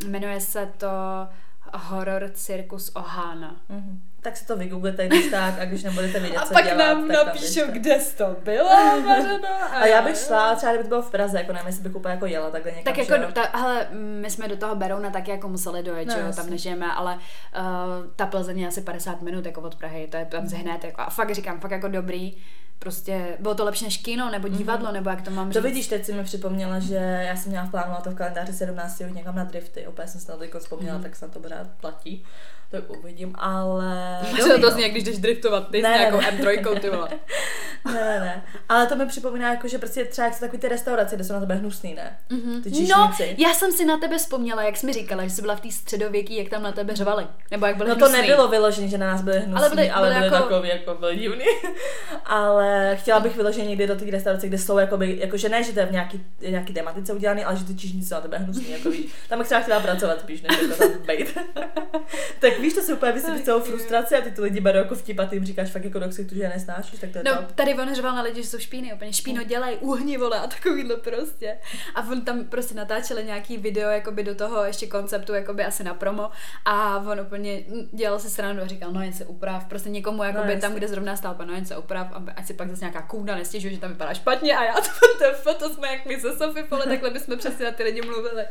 Jmenuje 0.06 0.40
se 0.40 0.72
to 0.76 0.88
Horror 1.72 2.30
Circus 2.34 2.90
Ohana. 2.94 3.56
Mm-hmm. 3.70 3.98
Tak 4.20 4.36
si 4.36 4.46
to 4.46 4.56
vygooglete, 4.56 5.06
když 5.06 5.30
tak, 5.30 5.58
a 5.58 5.64
když 5.64 5.82
nebudete 5.82 6.20
vědět, 6.20 6.36
a 6.36 6.46
co 6.46 6.54
pak 6.54 6.64
dělat, 6.64 6.76
nám 6.76 7.08
tak 7.08 7.26
napíšou, 7.26 7.60
kde 7.66 8.00
jsi 8.00 8.16
to 8.16 8.36
byla, 8.44 8.96
Mařeno. 9.06 9.48
A, 9.48 9.66
a 9.66 9.86
já 9.86 10.02
bych 10.02 10.16
šla, 10.16 10.54
třeba 10.54 10.72
kdyby 10.72 10.84
to 10.84 10.88
bylo 10.88 11.02
v 11.02 11.10
Praze, 11.10 11.38
jako 11.38 11.52
nevím, 11.52 11.66
jestli 11.66 11.82
bych 11.82 11.96
úplně 11.96 12.14
jako 12.14 12.26
jela 12.26 12.50
takhle 12.50 12.72
někam. 12.72 12.94
Tak 12.94 13.08
jako, 13.08 13.32
ta, 13.32 13.58
hele, 13.58 13.88
my 14.20 14.30
jsme 14.30 14.48
do 14.48 14.56
toho 14.56 14.74
Berouna 14.74 15.10
tak 15.10 15.28
jako 15.28 15.48
museli 15.48 15.82
dojet, 15.82 16.08
no, 16.08 16.14
že 16.14 16.20
jo, 16.20 16.32
tam 16.36 16.50
nežijeme, 16.50 16.92
ale 16.92 17.14
uh, 17.14 18.06
ta 18.16 18.26
Plzeň 18.26 18.58
je 18.58 18.68
asi 18.68 18.80
50 18.80 19.22
minut 19.22 19.46
jako 19.46 19.60
od 19.60 19.74
Prahy, 19.74 20.06
to 20.10 20.16
je 20.16 20.24
tam 20.24 20.46
hned, 20.46 20.84
jako, 20.84 21.00
a 21.00 21.10
fakt 21.10 21.34
říkám, 21.34 21.60
fakt 21.60 21.70
jako 21.70 21.88
dobrý 21.88 22.36
prostě 22.82 23.36
bylo 23.40 23.54
to 23.54 23.64
lepší 23.64 23.84
než 23.84 23.96
kino 23.96 24.30
nebo 24.30 24.48
mhm. 24.48 24.56
divadlo, 24.56 24.88
mm-hmm. 24.88 24.92
nebo 24.92 25.10
jak 25.10 25.22
to 25.22 25.30
mám 25.30 25.48
říct. 25.48 25.62
To 25.62 25.68
vidíš, 25.68 25.88
teď 25.88 26.04
si 26.04 26.12
mi 26.12 26.24
připomněla, 26.24 26.78
že 26.78 26.94
já 27.28 27.36
jsem 27.36 27.50
měla 27.50 27.66
v 27.66 27.70
plánu 27.70 27.94
to 28.04 28.10
v 28.10 28.14
kalendáři 28.14 28.52
17. 28.52 29.02
někam 29.14 29.36
na 29.36 29.44
drifty, 29.44 29.86
opět 29.86 30.08
jsem 30.08 30.20
se 30.20 30.32
na 30.32 30.38
to 30.38 30.58
vzpomněla, 30.58 30.98
mm-hmm. 30.98 31.02
tak 31.02 31.16
se 31.16 31.26
na 31.26 31.32
to 31.32 31.40
pořád 31.40 31.66
platí 31.80 32.24
to 32.80 32.94
uvidím, 32.94 33.32
ale... 33.38 34.18
Dobrý, 34.38 34.60
to 34.60 34.70
zní, 34.70 34.82
jak 34.82 34.92
když 34.92 35.04
jdeš 35.04 35.18
driftovat, 35.18 35.70
ty 35.70 35.82
ne, 35.82 35.94
s 35.94 35.98
nějakou 35.98 36.20
ne. 36.20 36.30
M3, 36.30 36.80
ty 36.80 36.90
vole. 36.90 37.08
ne, 37.84 37.92
ne, 37.94 38.20
ne. 38.20 38.44
Ale 38.68 38.86
to 38.86 38.96
mi 38.96 39.06
připomíná, 39.06 39.50
jako, 39.50 39.68
že 39.68 39.78
prostě 39.78 40.04
třeba 40.04 40.26
jak 40.26 40.34
jsou 40.34 40.40
takový 40.40 40.58
ty 40.58 40.68
restaurace, 40.68 41.14
kde 41.14 41.24
jsou 41.24 41.32
na 41.32 41.40
tebe 41.40 41.54
hnusný, 41.54 41.94
ne? 41.94 42.18
Mm-hmm. 42.30 42.62
Ty 42.62 42.86
no, 42.88 43.12
já 43.38 43.54
jsem 43.54 43.72
si 43.72 43.84
na 43.84 43.98
tebe 43.98 44.18
vzpomněla, 44.18 44.62
jak 44.62 44.76
jsi 44.76 44.86
mi 44.86 44.92
říkala, 44.92 45.24
že 45.24 45.30
jsi 45.30 45.42
byla 45.42 45.56
v 45.56 45.60
té 45.60 45.70
středověký, 45.70 46.36
jak 46.36 46.48
tam 46.48 46.62
na 46.62 46.72
tebe 46.72 46.96
řvali. 46.96 47.26
Nebo 47.50 47.66
jak 47.66 47.76
byly 47.76 47.88
No 47.88 47.96
to 47.96 48.04
hnusný. 48.04 48.20
nebylo 48.20 48.48
vyložené, 48.48 48.88
že 48.88 48.98
na 48.98 49.06
nás 49.06 49.22
byly 49.22 49.40
hnusný, 49.40 49.56
ale 49.56 49.70
byly, 49.70 49.90
ale 49.90 50.08
byly, 50.08 50.20
byly 50.20 50.34
jako... 50.34 50.48
takový, 50.48 50.68
jako 50.68 50.94
byly 50.94 51.16
divný. 51.16 51.44
ale 52.24 52.96
chtěla 53.00 53.20
bych 53.20 53.36
vyloženě 53.36 53.68
někdy 53.68 53.86
do 53.86 53.96
těch 53.96 54.08
restaurací, 54.08 54.48
kde 54.48 54.58
jsou 54.58 54.78
jakoby, 54.78 55.18
jako, 55.20 55.36
že 55.36 55.48
ne, 55.48 55.62
že 55.62 55.72
to 55.72 55.80
je 55.80 55.86
v 55.86 55.92
nějaký, 55.92 56.26
nějaký 56.48 56.72
tematice 56.72 57.12
udělaný, 57.12 57.44
ale 57.44 57.56
že 57.56 57.64
ty 57.64 57.74
číšníci 57.74 58.08
jsou 58.08 58.14
na 58.14 58.20
tebe 58.20 58.38
hnusný, 58.38 58.70
jako 58.70 58.90
víš. 58.90 59.12
Tam 59.28 59.38
bych 59.38 59.46
třeba 59.46 59.60
chtěla 59.60 59.80
pracovat 59.80 60.20
spíš, 60.20 60.42
než 60.42 60.58
jako 60.62 60.74
tam 60.74 60.88
být. 61.06 61.38
tak 62.38 62.58
víš, 62.62 62.74
to 62.74 62.82
si 62.82 62.92
úplně 62.92 63.12
vysvětlí 63.12 63.42
celou 63.42 63.60
frustraci 63.60 64.16
a 64.16 64.20
ty 64.20 64.30
ty 64.30 64.40
lidi 64.40 64.60
berou 64.60 64.78
jako 64.78 64.94
vtip 64.94 65.18
a 65.18 65.26
ty 65.26 65.36
jim 65.36 65.44
říkáš 65.44 65.70
fakt 65.70 65.84
jako 65.84 65.98
do 65.98 66.08
ksichtu, 66.08 66.34
že 66.34 66.48
nesnášíš, 66.48 67.00
tak 67.00 67.10
to 67.10 67.18
je 67.18 67.24
No, 67.24 67.46
tady 67.54 67.74
on 67.74 67.94
řval 67.94 68.16
na 68.16 68.22
lidi, 68.22 68.42
že 68.42 68.48
jsou 68.48 68.58
špíny, 68.58 68.94
úplně 68.94 69.12
špíno 69.12 69.42
dělají, 69.44 69.76
uhni 69.76 70.18
vole 70.18 70.40
a 70.40 70.46
takovýhle 70.46 70.96
prostě. 70.96 71.58
A 71.94 72.08
on 72.10 72.20
tam 72.20 72.44
prostě 72.44 72.74
natáčeli 72.74 73.24
nějaký 73.24 73.56
video 73.56 73.90
jakoby 73.90 74.22
do 74.22 74.34
toho 74.34 74.64
ještě 74.64 74.86
konceptu, 74.86 75.34
jakoby 75.34 75.64
asi 75.64 75.84
na 75.84 75.94
promo. 75.94 76.30
A 76.64 76.98
on 76.98 77.20
úplně 77.20 77.64
dělal 77.92 78.18
si 78.18 78.30
stranu 78.30 78.62
a 78.62 78.66
říkal, 78.66 78.92
no 78.92 79.02
jen 79.02 79.12
se 79.12 79.24
uprav, 79.24 79.64
prostě 79.64 79.90
někomu 79.90 80.22
jakoby 80.22 80.54
no, 80.54 80.60
tam, 80.60 80.74
kde 80.74 80.88
zrovna 80.88 81.16
stál 81.16 81.34
pan, 81.34 81.48
no 81.48 81.54
jen 81.54 81.64
se 81.64 81.76
uprav, 81.76 82.08
ať 82.36 82.46
si 82.46 82.54
pak 82.54 82.70
zase 82.70 82.80
nějaká 82.80 83.02
kůda 83.02 83.34
nestěžuje, 83.34 83.74
že 83.74 83.80
tam 83.80 83.90
vypadá 83.90 84.14
špatně. 84.14 84.56
A 84.56 84.64
já 84.64 84.74
to, 84.74 84.80
to, 85.18 85.52
to, 85.52 85.58
to 85.58 85.74
jsme 85.74 85.88
jak 85.88 86.06
my 86.06 86.20
se 86.20 86.36
Sofie, 86.36 86.66
takhle 86.88 87.10
bychom 87.10 87.38
přesně 87.38 87.64
na 87.64 87.70
ty 87.70 87.82
lidi 87.82 88.02
mluvili. 88.02 88.44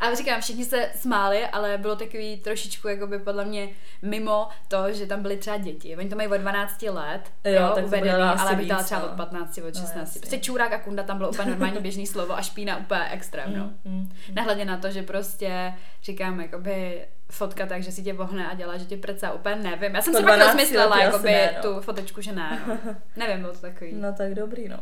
A 0.00 0.14
říkám, 0.14 0.40
všichni 0.40 0.64
se 0.64 0.90
smáli, 0.96 1.46
ale 1.46 1.78
bylo 1.78 1.96
takový 1.96 2.36
trošičku, 2.36 2.88
jakoby 2.88 3.18
podle 3.18 3.44
mě 3.44 3.68
mimo 4.02 4.48
to, 4.68 4.92
že 4.92 5.06
tam 5.06 5.22
byly 5.22 5.36
třeba 5.36 5.56
děti. 5.56 5.96
Oni 5.96 6.08
to 6.08 6.16
mají 6.16 6.28
od 6.28 6.36
12 6.36 6.82
let, 6.82 7.20
jo, 7.44 7.52
jo 7.52 7.72
tak 7.74 7.84
uvedený, 7.84 8.12
ale 8.12 8.54
vytala 8.54 8.82
třeba 8.82 9.00
no. 9.00 9.06
od 9.06 9.12
15, 9.12 9.58
od 9.58 9.74
16. 9.74 10.14
No, 10.14 10.20
prostě 10.20 10.38
čurák 10.38 10.72
a 10.72 10.78
kunda 10.78 11.02
tam 11.02 11.16
bylo 11.16 11.30
úplně 11.30 11.50
normální 11.50 11.80
běžný 11.80 12.06
slovo 12.06 12.36
a 12.36 12.42
špína 12.42 12.76
úplně 12.76 13.08
extrém, 13.10 13.56
no. 13.56 13.64
Mm, 13.64 13.92
mm, 13.92 13.98
mm. 13.98 14.34
Nehledě 14.34 14.64
na 14.64 14.76
to, 14.76 14.90
že 14.90 15.02
prostě 15.02 15.74
říkám, 16.02 16.40
jakoby 16.40 17.06
fotka 17.30 17.66
tak, 17.66 17.82
že 17.82 17.92
si 17.92 18.02
tě 18.02 18.12
vohne 18.12 18.46
a 18.50 18.54
dělá, 18.54 18.76
že 18.76 18.84
tě 18.84 18.96
prcá, 18.96 19.32
úplně 19.32 19.56
nevím. 19.56 19.94
Já 19.94 20.02
jsem 20.02 20.14
si 20.14 20.22
pak 20.22 20.40
rozmyslela, 20.40 21.02
jakoby 21.02 21.30
ne, 21.30 21.54
no. 21.56 21.62
tu 21.62 21.80
fotečku, 21.80 22.20
že 22.20 22.32
ne, 22.32 22.62
no. 22.66 22.78
nevím, 23.16 23.40
bylo 23.40 23.52
to 23.52 23.58
takový. 23.58 23.92
No 23.92 24.12
tak 24.12 24.34
dobrý, 24.34 24.68
no. 24.68 24.78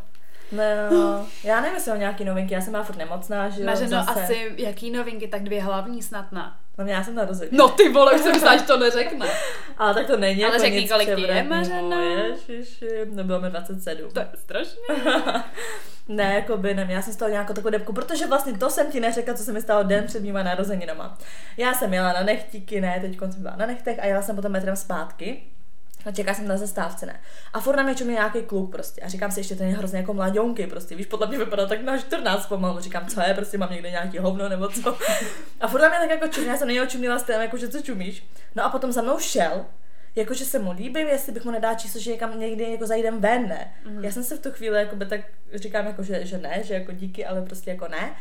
No, 0.52 1.26
já 1.44 1.60
nevím, 1.60 1.74
jestli 1.74 1.90
mám 1.90 2.00
nějaký 2.00 2.24
novinky, 2.24 2.54
já 2.54 2.60
jsem 2.60 2.72
má 2.72 2.82
furt 2.82 2.96
nemocná, 2.96 3.48
že 3.48 3.60
jo, 3.60 3.66
Mařeno, 3.66 3.90
zase. 3.90 4.20
asi 4.20 4.52
jaký 4.56 4.90
novinky, 4.90 5.28
tak 5.28 5.42
dvě 5.42 5.62
hlavní 5.62 6.02
snad 6.02 6.32
na. 6.32 6.56
No 6.78 6.86
já 6.86 7.04
jsem 7.04 7.18
rozhodně. 7.18 7.58
No 7.58 7.68
ty 7.68 7.88
vole, 7.88 8.12
už 8.12 8.20
jsem 8.20 8.32
myslela, 8.32 8.56
že 8.56 8.62
to 8.62 8.76
neřekne. 8.84 9.26
Ale 9.78 9.94
tak 9.94 10.06
to 10.06 10.16
není 10.16 10.44
Ale 10.44 10.54
jako 10.54 10.64
řekni, 10.64 10.88
kolik 10.88 11.14
ti 11.16 11.22
je. 11.22 11.46
Ježiši, 12.48 12.88
no 13.12 13.24
bylo 13.24 13.40
mi 13.40 13.50
27. 13.50 14.10
To 14.10 14.20
je 14.20 14.28
strašně. 14.34 14.80
ne, 16.08 16.34
jako 16.34 16.56
by 16.56 16.74
nevím, 16.74 16.96
já 16.96 17.02
jsem 17.02 17.12
z 17.12 17.16
toho 17.16 17.28
nějakou 17.30 17.52
takovou 17.52 17.70
debku, 17.70 17.92
protože 17.92 18.26
vlastně 18.26 18.58
to 18.58 18.70
jsem 18.70 18.92
ti 18.92 19.00
neřekla, 19.00 19.34
co 19.34 19.42
se 19.42 19.52
mi 19.52 19.60
stalo 19.60 19.82
den 19.82 20.06
před 20.06 20.22
mýma 20.22 20.42
narozeninama. 20.42 21.18
Já 21.56 21.74
jsem 21.74 21.94
jela 21.94 22.12
na 22.12 22.22
nechtíky, 22.22 22.80
ne, 22.80 22.98
teď 23.00 23.18
jsem 23.18 23.42
byla 23.42 23.56
na 23.56 23.66
nechtech 23.66 23.98
a 24.00 24.06
jela 24.06 24.22
jsem 24.22 24.36
potom 24.36 24.52
metrem 24.52 24.76
zpátky 24.76 25.42
a 26.06 26.10
čeká 26.12 26.34
jsem 26.34 26.48
na 26.48 26.56
zastávce, 26.56 27.06
ne. 27.06 27.20
A 27.52 27.60
furt 27.60 27.76
na 27.76 27.82
mě 27.82 27.94
čumí 27.94 28.12
nějaký 28.12 28.42
kluk 28.42 28.72
prostě. 28.72 29.00
A 29.00 29.08
říkám 29.08 29.30
si, 29.30 29.40
ještě 29.40 29.56
ten 29.56 29.68
je 29.68 29.74
hrozně 29.74 29.98
jako 29.98 30.14
mladionky 30.14 30.66
prostě. 30.66 30.96
Víš, 30.96 31.06
podle 31.06 31.26
mě 31.26 31.38
vypadá 31.38 31.66
tak 31.66 31.82
na 31.82 31.98
14 31.98 32.46
pomalu. 32.46 32.80
Říkám, 32.80 33.06
co 33.06 33.20
je, 33.20 33.34
prostě 33.34 33.58
mám 33.58 33.72
někde 33.72 33.90
nějaký 33.90 34.18
hovno 34.18 34.48
nebo 34.48 34.68
co. 34.68 34.98
A 35.60 35.68
furt 35.68 35.80
na 35.80 35.88
mě 35.88 35.98
tak 35.98 36.10
jako 36.10 36.28
čumí, 36.28 36.46
já 36.46 36.56
jsem 36.56 36.68
na 36.68 36.74
něho 36.74 36.86
čumila 36.86 37.18
s 37.18 37.28
jako 37.28 37.56
že 37.56 37.68
co 37.68 37.82
čumíš. 37.82 38.26
No 38.54 38.64
a 38.64 38.68
potom 38.68 38.92
za 38.92 39.02
mnou 39.02 39.18
šel, 39.18 39.66
jakože 40.16 40.44
se 40.44 40.58
mu 40.58 40.72
líbím, 40.72 41.08
jestli 41.08 41.32
bych 41.32 41.44
mu 41.44 41.50
nedal 41.50 41.74
číslo, 41.74 42.00
že 42.00 42.10
někam 42.10 42.40
někdy 42.40 42.72
jako 42.72 42.86
zajdem 42.86 43.20
ven, 43.20 43.48
ne. 43.48 43.74
Mm-hmm. 43.86 44.04
Já 44.04 44.12
jsem 44.12 44.24
se 44.24 44.36
v 44.36 44.40
tu 44.40 44.50
chvíli 44.50 44.78
jako 44.78 44.96
by 44.96 45.06
tak 45.06 45.20
říkám, 45.54 45.86
jako, 45.86 46.02
že, 46.02 46.26
že 46.26 46.38
ne, 46.38 46.60
že 46.64 46.74
jako 46.74 46.92
díky, 46.92 47.26
ale 47.26 47.42
prostě 47.42 47.70
jako 47.70 47.88
ne. 47.88 48.14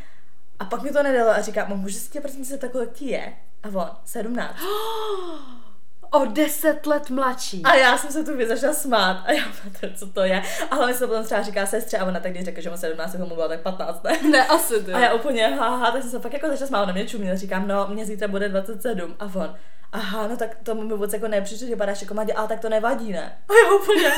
A 0.59 0.65
pak 0.65 0.81
mi 0.81 0.91
to 0.91 1.03
nedalo 1.03 1.29
a 1.29 1.41
říkám, 1.41 1.77
můžu 1.77 1.99
si 1.99 2.09
tě 2.09 2.21
prosím 2.21 2.45
se 2.45 2.57
takhle 2.57 2.87
ti 2.87 3.05
je? 3.05 3.33
A 3.63 3.67
on, 3.67 3.89
17. 4.05 4.59
o 6.11 6.25
deset 6.25 6.85
let 6.85 7.09
mladší. 7.09 7.63
A 7.63 7.75
já 7.75 7.97
jsem 7.97 8.11
se 8.11 8.23
tu 8.23 8.47
začala 8.47 8.73
smát 8.73 9.23
a 9.25 9.31
já 9.31 9.43
to, 9.81 9.87
co 9.95 10.07
to 10.07 10.23
je. 10.23 10.43
A 10.71 10.75
hlavně 10.75 10.93
se 10.93 11.07
potom 11.07 11.23
třeba 11.23 11.41
říká 11.41 11.65
sestře 11.65 11.97
a 11.97 12.05
ona 12.05 12.19
tak 12.19 12.31
když 12.31 12.45
řekla, 12.45 12.61
že 12.61 12.69
má 12.69 12.77
17, 12.77 13.11
tomu 13.11 13.35
bylo 13.35 13.47
tak 13.47 13.61
15, 13.61 14.03
ne? 14.03 14.29
Ne, 14.31 14.47
asi 14.47 14.83
ty. 14.83 14.93
A 14.93 14.99
já 14.99 15.13
úplně, 15.13 15.47
haha, 15.47 15.91
tak 15.91 16.01
jsem 16.01 16.11
se 16.11 16.19
fakt 16.19 16.33
jako 16.33 16.47
začala 16.47 16.67
smát, 16.67 16.85
na 16.85 16.93
mě 16.93 17.07
čumí, 17.07 17.37
říkám, 17.37 17.67
no, 17.67 17.87
mě 17.87 18.05
zítra 18.05 18.27
bude 18.27 18.49
27 18.49 19.15
a 19.19 19.25
on, 19.25 19.55
aha, 19.91 20.27
no 20.27 20.37
tak 20.37 20.55
to 20.63 20.75
mi 20.75 20.93
vůbec 20.93 21.13
jako 21.13 21.27
nepřišlo, 21.27 21.67
že 21.67 21.75
padáš 21.75 22.01
jako 22.01 22.13
mladě, 22.13 22.33
ale 22.33 22.47
tak 22.47 22.59
to 22.59 22.69
nevadí, 22.69 23.11
ne? 23.11 23.37
A 23.49 23.53
já 23.53 23.71
úplně, 23.71 24.11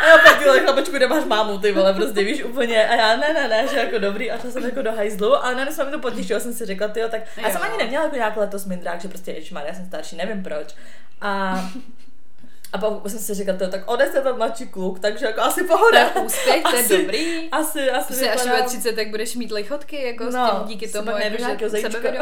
a 0.00 0.06
já 0.06 0.18
pak 0.18 0.38
tyhle 0.38 0.60
chlapečku, 0.60 0.96
kde 0.96 1.08
máš 1.08 1.24
mámu, 1.24 1.58
ty 1.58 1.72
vole, 1.72 1.94
prostě 1.94 2.24
víš 2.24 2.44
úplně, 2.44 2.88
a 2.88 2.94
já 2.94 3.16
ne, 3.16 3.32
ne, 3.32 3.48
ne, 3.48 3.68
že 3.68 3.76
jako 3.76 3.98
dobrý, 3.98 4.30
a 4.30 4.38
šla 4.38 4.50
jsem 4.50 4.64
jako 4.64 4.82
do 4.82 4.92
hajzlu, 4.92 5.44
ale 5.44 5.54
ne, 5.54 5.72
jsem 5.72 5.86
mi 5.86 5.92
to 5.92 5.98
potěšila, 5.98 6.40
jsem 6.40 6.52
si 6.52 6.66
řekla, 6.66 6.88
ty 6.88 7.00
tak, 7.10 7.20
a 7.36 7.40
já 7.40 7.50
jsem 7.50 7.62
ani 7.62 7.76
neměla 7.76 8.04
jako 8.04 8.16
nějak 8.16 8.36
letos 8.36 8.64
mindrák, 8.64 9.00
že 9.00 9.08
prostě, 9.08 9.32
ježišmar, 9.32 9.64
já 9.66 9.74
jsem 9.74 9.86
starší, 9.86 10.16
nevím 10.16 10.42
proč. 10.42 10.74
A 11.20 11.60
a 12.74 12.78
pak 12.78 13.10
jsem 13.10 13.18
si 13.18 13.34
říkala, 13.34 13.58
tak 13.58 13.90
o 13.90 13.96
deset 13.96 14.24
let 14.24 14.36
mladší 14.36 14.66
kluk, 14.66 14.98
takže 14.98 15.26
jako 15.26 15.40
asi 15.40 15.64
pohoda. 15.64 16.10
To 16.10 16.18
je 16.18 16.24
úspěch, 16.24 16.62
to 16.62 16.76
je 16.76 16.98
dobrý. 16.98 17.50
Asi, 17.50 17.90
asi 17.90 18.06
prostě 18.06 18.30
až 18.30 18.46
ve 18.46 18.62
30, 18.62 18.92
tak 18.92 19.10
budeš 19.10 19.36
mít 19.36 19.52
lichotky, 19.52 20.02
jako 20.02 20.24
no, 20.24 20.30
s 20.30 20.58
tím 20.58 20.68
díky 20.68 20.88
tomu, 20.88 21.10
jako, 21.10 21.68
že 21.68 21.88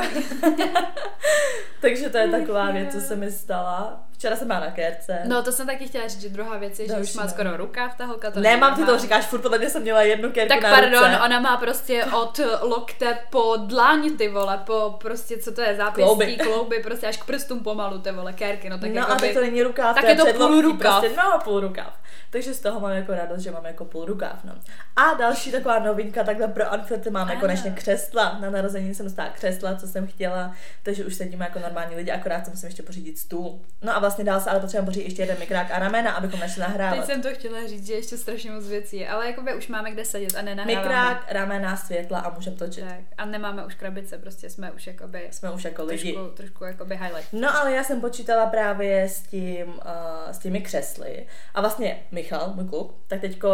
takže 1.81 2.11
to 2.11 2.19
je 2.19 2.29
taková 2.29 2.71
věc, 2.71 2.93
co 2.93 3.01
se 3.01 3.17
mi 3.17 3.33
stala. 3.33 4.05
Včera 4.23 4.37
jsem 4.37 4.47
byla 4.47 4.61
na 4.61 4.71
kérce. 4.71 5.19
No, 5.25 5.43
to 5.43 5.53
jsem 5.53 5.67
taky 5.67 5.87
chtěla 5.87 6.09
říct, 6.09 6.21
že 6.21 6.29
druhá 6.29 6.59
věc 6.59 6.79
je, 6.79 6.89
že 6.89 6.97
už 6.97 7.15
má 7.15 7.29
skoro 7.29 7.57
rukáv 7.57 7.97
ta 7.97 8.05
holka. 8.05 8.31
To 8.31 8.41
Nemám, 8.41 8.77
ty 8.77 8.85
to 8.85 8.99
říkáš, 8.99 9.27
furt 9.27 9.41
podle 9.41 9.59
mě 9.59 9.71
jsem 9.71 9.83
měla 9.83 10.03
jednu 10.03 10.33
kérku 10.33 10.49
Tak 10.49 10.63
na 10.63 10.71
pardon, 10.71 11.05
ruce. 11.05 11.21
ona 11.25 11.41
má 11.41 11.57
prostě 11.57 12.05
od 12.05 12.41
lokte 12.61 13.19
po 13.31 13.57
dláň, 13.57 14.17
ty 14.17 14.29
vole, 14.29 14.59
po 14.67 14.97
prostě, 15.01 15.39
co 15.39 15.53
to 15.53 15.61
je, 15.61 15.77
zápěstí, 15.77 16.03
klouby, 16.03 16.37
klouby 16.37 16.81
prostě 16.83 17.07
až 17.07 17.17
k 17.17 17.25
prstům 17.25 17.61
pomalu, 17.61 17.99
ty 17.99 18.13
vole, 18.13 18.33
kérky, 18.33 18.71
no 18.71 18.79
tak 18.79 18.91
No 18.91 19.11
a 19.11 19.15
tak 19.15 19.33
to 19.35 19.41
není 19.41 19.63
rukáv, 19.63 19.95
tak 19.95 20.05
je 20.05 20.17
to 20.17 20.33
půl 20.33 20.61
rukáv. 20.61 21.01
Prostě, 21.01 21.17
no, 21.17 21.39
půl 21.45 21.61
rukáv. 21.61 22.03
Takže 22.31 22.55
z 22.55 22.61
toho 22.61 22.81
mám 22.81 22.91
jako 22.91 23.13
radost, 23.13 23.41
že 23.41 23.51
mám 23.51 23.65
jako 23.65 23.85
půl 23.85 24.05
rukáv, 24.05 24.45
no. 24.45 24.53
A 24.97 25.15
další 25.15 25.53
taková 25.53 25.79
novinka, 25.79 26.25
takhle 26.25 26.49
pro 26.49 26.73
Anflety 26.73 27.11
máme 27.11 27.37
konečně 27.37 27.71
křesla. 27.71 28.39
Na 28.41 28.51
narození 28.51 28.95
jsem 28.95 29.07
dostala 29.07 29.29
křesla, 29.29 29.75
co 29.75 29.89
jsem 29.89 30.07
chtěla, 30.07 30.55
takže 30.83 31.05
už 31.05 31.15
sedíme 31.15 31.45
jako 31.45 31.59
normální 31.59 31.97
lidi, 31.97 32.11
akorát 32.11 32.45
jsem 32.45 32.53
musím 32.53 32.67
ještě 32.67 32.83
pořídit 32.83 33.19
stůl. 33.19 33.61
No 33.83 33.97
a 33.97 33.99
vlastně 33.99 34.12
dál 34.19 34.41
se 34.41 34.51
ale 34.51 34.61
potřebujeme 34.61 34.87
pořídit 34.87 35.05
ještě 35.05 35.23
jeden 35.23 35.39
mikrák 35.39 35.71
a 35.71 35.79
ramena, 35.79 36.13
abychom 36.13 36.41
našli 36.41 36.61
nahrávat. 36.61 36.99
Teď 36.99 37.07
jsem 37.07 37.23
to 37.23 37.35
chtěla 37.35 37.67
říct, 37.67 37.87
že 37.87 37.95
ještě 37.95 38.17
strašně 38.17 38.51
moc 38.51 38.67
věcí, 38.67 39.07
ale 39.07 39.27
jakoby 39.27 39.55
už 39.55 39.69
máme 39.69 39.91
kde 39.91 40.05
sedět 40.05 40.35
a 40.37 40.43
nenahráváme. 40.43 40.83
Mikrák, 40.83 41.33
ramena, 41.33 41.77
světla 41.77 42.19
a 42.19 42.35
můžeme 42.35 42.57
točit. 42.57 42.85
Tak. 42.85 43.01
A 43.19 43.25
nemáme 43.25 43.65
už 43.65 43.75
krabice, 43.75 44.19
prostě 44.19 44.51
jsme 44.51 44.73
už 44.73 44.87
jakoby... 44.87 45.29
Jsme 45.31 45.51
už 45.51 45.65
jako 45.65 45.85
lidi. 45.85 46.13
Trošku, 46.13 46.37
trošku 46.37 46.65
jakoby 46.65 46.97
highlight. 46.97 47.33
No 47.33 47.57
ale 47.57 47.73
já 47.73 47.85
jsem 47.85 48.01
počítala 48.01 48.47
právě 48.47 49.03
s 49.09 49.23
tím, 49.23 49.69
uh, 49.69 50.31
s 50.31 50.39
těmi 50.39 50.61
křesly. 50.61 51.27
A 51.55 51.61
vlastně 51.61 52.03
Michal, 52.11 52.53
můj 52.55 52.69
kluk, 52.69 52.95
tak 53.07 53.21
teď 53.21 53.45
uh, 53.45 53.51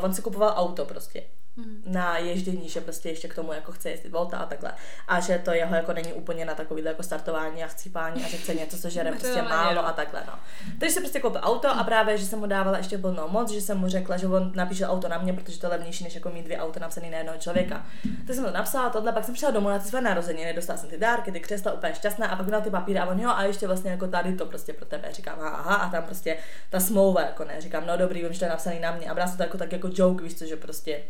on 0.00 0.14
si 0.14 0.22
kupoval 0.22 0.54
auto 0.56 0.84
prostě. 0.84 1.22
Hmm. 1.62 1.82
na 1.86 2.18
ježdění, 2.18 2.68
že 2.68 2.80
prostě 2.80 3.08
ještě 3.08 3.28
k 3.28 3.34
tomu 3.34 3.52
jako 3.52 3.72
chce 3.72 3.90
jezdit 3.90 4.08
volta 4.08 4.38
a 4.38 4.46
takhle. 4.46 4.72
A 5.08 5.20
že 5.20 5.38
to 5.44 5.52
jeho 5.52 5.74
jako 5.74 5.92
není 5.92 6.12
úplně 6.12 6.44
na 6.44 6.54
takový 6.54 6.84
jako 6.84 7.02
startování 7.02 7.64
a 7.64 7.66
chcípání 7.66 8.24
a 8.24 8.28
že 8.28 8.36
chce 8.36 8.54
něco, 8.54 8.78
co 8.78 8.90
žere 8.90 9.10
prostě 9.20 9.42
málo 9.42 9.86
a 9.86 9.92
takhle. 9.92 10.22
No. 10.26 10.32
Takže 10.78 10.94
jsem 10.94 11.02
prostě 11.02 11.20
koupil 11.20 11.40
auto 11.44 11.68
a 11.68 11.84
právě, 11.84 12.18
že 12.18 12.26
jsem 12.26 12.38
mu 12.38 12.46
dávala 12.46 12.78
ještě 12.78 12.98
plnou 12.98 13.28
moc, 13.28 13.50
že 13.50 13.60
jsem 13.60 13.78
mu 13.78 13.88
řekla, 13.88 14.16
že 14.16 14.26
on 14.26 14.52
napíše 14.54 14.86
auto 14.86 15.08
na 15.08 15.18
mě, 15.18 15.32
protože 15.32 15.60
to 15.60 15.66
je 15.66 15.70
levnější, 15.70 16.04
než 16.04 16.14
jako 16.14 16.30
mít 16.30 16.44
dvě 16.44 16.58
auta 16.58 16.80
napsané 16.80 17.10
na 17.10 17.18
jednoho 17.18 17.38
člověka. 17.38 17.86
Tak 18.26 18.36
jsem 18.36 18.44
to 18.44 18.50
napsala, 18.50 18.90
tohle, 18.90 19.12
pak 19.12 19.24
jsem 19.24 19.34
přišla 19.34 19.50
domů 19.50 19.68
na 19.68 19.78
ty 19.78 19.88
své 19.88 20.00
narozeniny, 20.00 20.52
dostala 20.52 20.78
jsem 20.78 20.90
ty 20.90 20.98
dárky, 20.98 21.32
ty 21.32 21.40
křesla 21.40 21.72
úplně 21.72 21.94
šťastná 21.94 22.26
a 22.26 22.36
pak 22.36 22.46
měla 22.46 22.60
ty 22.60 22.70
papíry 22.70 22.98
a 22.98 23.06
on 23.06 23.20
jo 23.20 23.30
a 23.30 23.44
ještě 23.44 23.66
vlastně 23.66 23.90
jako 23.90 24.06
tady 24.06 24.34
to 24.34 24.46
prostě 24.46 24.72
pro 24.72 24.86
tebe. 24.86 25.08
Říkám, 25.12 25.38
aha, 25.40 25.74
a 25.74 25.90
tam 25.90 26.02
prostě 26.02 26.36
ta 26.70 26.80
smlouva, 26.80 27.20
jako 27.20 27.44
ne, 27.44 27.60
říkám, 27.60 27.86
no 27.86 27.96
dobrý, 27.96 28.22
vím, 28.22 28.32
že 28.32 28.38
to 28.38 28.44
je 28.44 28.48
napsaný 28.48 28.80
na 28.80 28.92
mě 28.92 29.10
a 29.10 29.14
brala 29.14 29.36
to 29.36 29.42
jako 29.42 29.58
tak 29.58 29.72
jako 29.72 29.90
joke, 29.92 30.24
víš 30.24 30.34
co, 30.34 30.46
že 30.46 30.56
prostě 30.56 31.02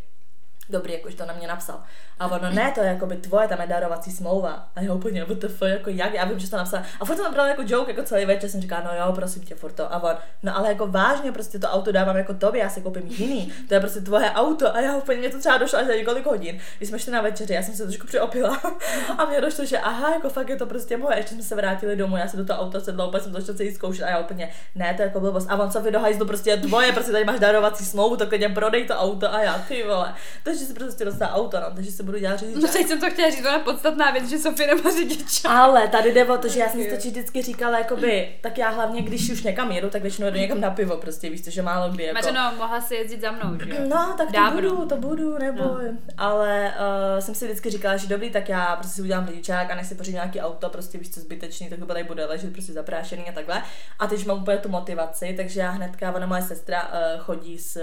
dobrý, 0.71 0.93
jak 0.93 1.07
už 1.07 1.15
to 1.15 1.27
na 1.27 1.35
mě 1.35 1.49
napsal. 1.49 1.83
A 2.21 2.27
ono, 2.27 2.51
ne, 2.51 2.73
to 2.75 2.81
je 2.81 2.87
jako 2.87 3.07
by 3.07 3.17
tvoje, 3.17 3.49
tam 3.49 3.61
je 3.61 3.67
darovací 3.67 4.13
smlouva. 4.13 4.69
A 4.77 4.81
já 4.81 4.95
úplně, 4.95 5.25
WTF, 5.25 5.63
jako 5.63 5.91
jak, 5.91 6.15
já 6.15 6.25
vím, 6.25 6.39
že 6.39 6.51
to 6.51 6.57
napsal. 6.57 6.83
A 7.01 7.05
furt 7.05 7.17
to 7.17 7.33
bral 7.33 7.47
jako 7.47 7.63
joke, 7.67 7.91
jako 7.91 8.03
celý 8.03 8.25
večer 8.25 8.51
jsem 8.51 8.61
říkala, 8.61 8.83
no 8.85 8.91
jo, 9.07 9.13
prosím 9.13 9.43
tě, 9.43 9.55
furt 9.55 9.73
to. 9.73 9.95
A 9.95 10.03
on, 10.03 10.17
no 10.43 10.57
ale 10.57 10.69
jako 10.69 10.87
vážně, 10.87 11.33
prostě 11.33 11.59
to 11.59 11.69
auto 11.69 11.93
dávám 11.93 12.17
jako 12.17 12.35
tobě, 12.35 12.61
já 12.61 12.69
si 12.69 12.81
koupím 12.81 13.07
jiný. 13.07 13.53
To 13.69 13.75
je 13.75 13.81
prostě 13.81 14.01
tvoje 14.01 14.31
auto. 14.31 14.77
A 14.77 14.81
já 14.81 14.97
úplně, 14.97 15.19
mě 15.19 15.31
to 15.31 15.39
třeba 15.39 15.59
došlo 15.59 15.79
až 15.79 15.87
za 15.87 15.95
několik 15.95 16.27
hodin. 16.27 16.61
Když 16.77 16.89
jsme 16.89 16.99
šli 16.99 17.13
na 17.13 17.21
večeři, 17.21 17.53
já 17.53 17.63
jsem 17.63 17.75
se 17.75 17.85
trošku 17.85 18.07
přeopila. 18.07 18.61
a 19.19 19.25
mě 19.25 19.41
došlo, 19.41 19.65
že 19.65 19.79
aha, 19.79 20.11
jako 20.15 20.29
fakt 20.29 20.49
je 20.49 20.57
to 20.57 20.67
prostě 20.67 20.97
moje. 20.97 21.17
Ještě 21.17 21.35
jsme 21.35 21.43
se 21.43 21.55
vrátili 21.55 21.97
domů, 21.97 22.17
já 22.17 22.29
se 22.29 22.37
do 22.37 22.45
toho 22.45 22.61
auta 22.61 22.81
sedla, 22.81 23.07
úplně 23.07 23.23
jsem 23.23 23.33
to 23.33 23.43
chtěla 23.43 23.71
zkoušet 23.75 24.05
a 24.05 24.11
já 24.11 24.19
úplně, 24.19 24.51
ne, 24.75 24.95
to 24.95 25.03
je 25.03 25.07
jako 25.07 25.21
blbost. 25.21 25.47
A 25.51 25.57
on 25.57 25.71
co 25.71 25.81
vy 25.81 25.91
do 25.91 26.01
hajzlu, 26.01 26.27
prostě 26.27 26.57
tvoje, 26.57 26.93
prostě 26.93 27.13
tady 27.13 27.25
máš 27.25 27.41
darovací 27.41 27.85
smlouvu, 27.85 28.17
to 28.17 28.27
klidně 28.27 28.49
prodej 28.49 28.87
to 28.87 28.95
auto 28.95 29.35
a 29.35 29.43
já, 29.43 29.59
ty 29.69 29.83
vole. 29.83 30.15
Takže 30.43 30.60
si 30.65 30.75
prostě 30.75 31.05
dostala 31.05 31.35
auto, 31.35 31.61
no, 31.61 31.67
takže 31.75 31.93
se 31.93 32.03
budu 32.03 32.19
dělat 32.19 32.39
řidič. 32.39 32.63
No 32.63 32.69
teď 32.69 32.87
jsem 32.87 33.01
to 33.01 33.11
chtěla 33.11 33.31
říct, 33.31 33.47
ona 33.47 33.59
podstatná 33.59 34.11
věc, 34.11 34.29
že 34.29 34.39
Sofie 34.39 34.75
nemá 34.75 34.91
řidič. 34.91 35.43
Ale 35.45 35.89
tady 35.89 36.13
jde 36.13 36.25
o 36.25 36.39
to, 36.39 36.49
že 36.49 36.61
já 36.61 36.69
jsem 36.69 36.83
si 36.83 36.91
to 36.91 36.97
vždycky 36.97 37.43
říkala, 37.43 37.79
jakoby, 37.79 38.29
tak 38.41 38.59
já 38.59 38.69
hlavně, 38.69 39.03
když 39.03 39.31
už 39.31 39.43
někam 39.43 39.73
jedu, 39.73 39.91
tak 39.91 40.03
většinou 40.03 40.27
jedu 40.27 40.39
někam 40.39 40.61
na 40.61 40.71
pivo, 40.71 40.97
prostě 40.97 41.31
víš, 41.31 41.45
že 41.45 41.63
málo 41.63 41.91
kdy. 41.93 42.05
Jako... 42.05 42.33
no, 42.33 42.53
mohla 42.59 42.81
si 42.81 42.95
jezdit 42.95 43.21
za 43.21 43.31
mnou, 43.31 43.59
že 43.65 43.87
No, 43.89 44.15
tak 44.19 44.27
to 44.27 44.33
Dávno. 44.33 44.61
budu, 44.61 44.87
to 44.87 44.97
budu, 44.97 45.39
nebo. 45.39 45.63
No. 45.63 45.79
Ale 46.17 46.75
uh, 47.15 47.21
jsem 47.21 47.35
si 47.35 47.45
vždycky 47.45 47.71
říkala, 47.71 47.97
že 47.97 48.09
dobrý, 48.09 48.31
tak 48.31 48.49
já 48.49 48.77
prostě 48.77 48.95
si 48.95 49.03
udělám 49.03 49.27
řidičák 49.27 49.71
a 49.71 49.75
nechci 49.75 49.95
pořídit 49.95 50.15
nějaký 50.15 50.41
auto, 50.41 50.69
prostě 50.69 50.99
víš, 50.99 51.11
co 51.11 51.21
zbytečný, 51.21 51.69
tak 51.69 51.79
to 51.79 51.87
tady 51.87 52.05
bude 52.05 52.27
ležet 52.27 52.53
prostě 52.53 52.73
zaprášený 52.73 53.29
a 53.29 53.33
takhle. 53.33 53.63
A 53.99 54.07
teď 54.07 54.27
mám 54.27 54.43
úplně 54.43 54.59
tu 54.59 54.69
motivaci, 54.69 55.35
takže 55.37 55.61
já 55.61 55.71
hnedka, 55.71 56.13
ona 56.13 56.27
moje 56.27 56.43
sestra 56.43 56.89
uh, 56.89 57.21
chodí 57.21 57.59
s 57.59 57.77
uh, 57.77 57.83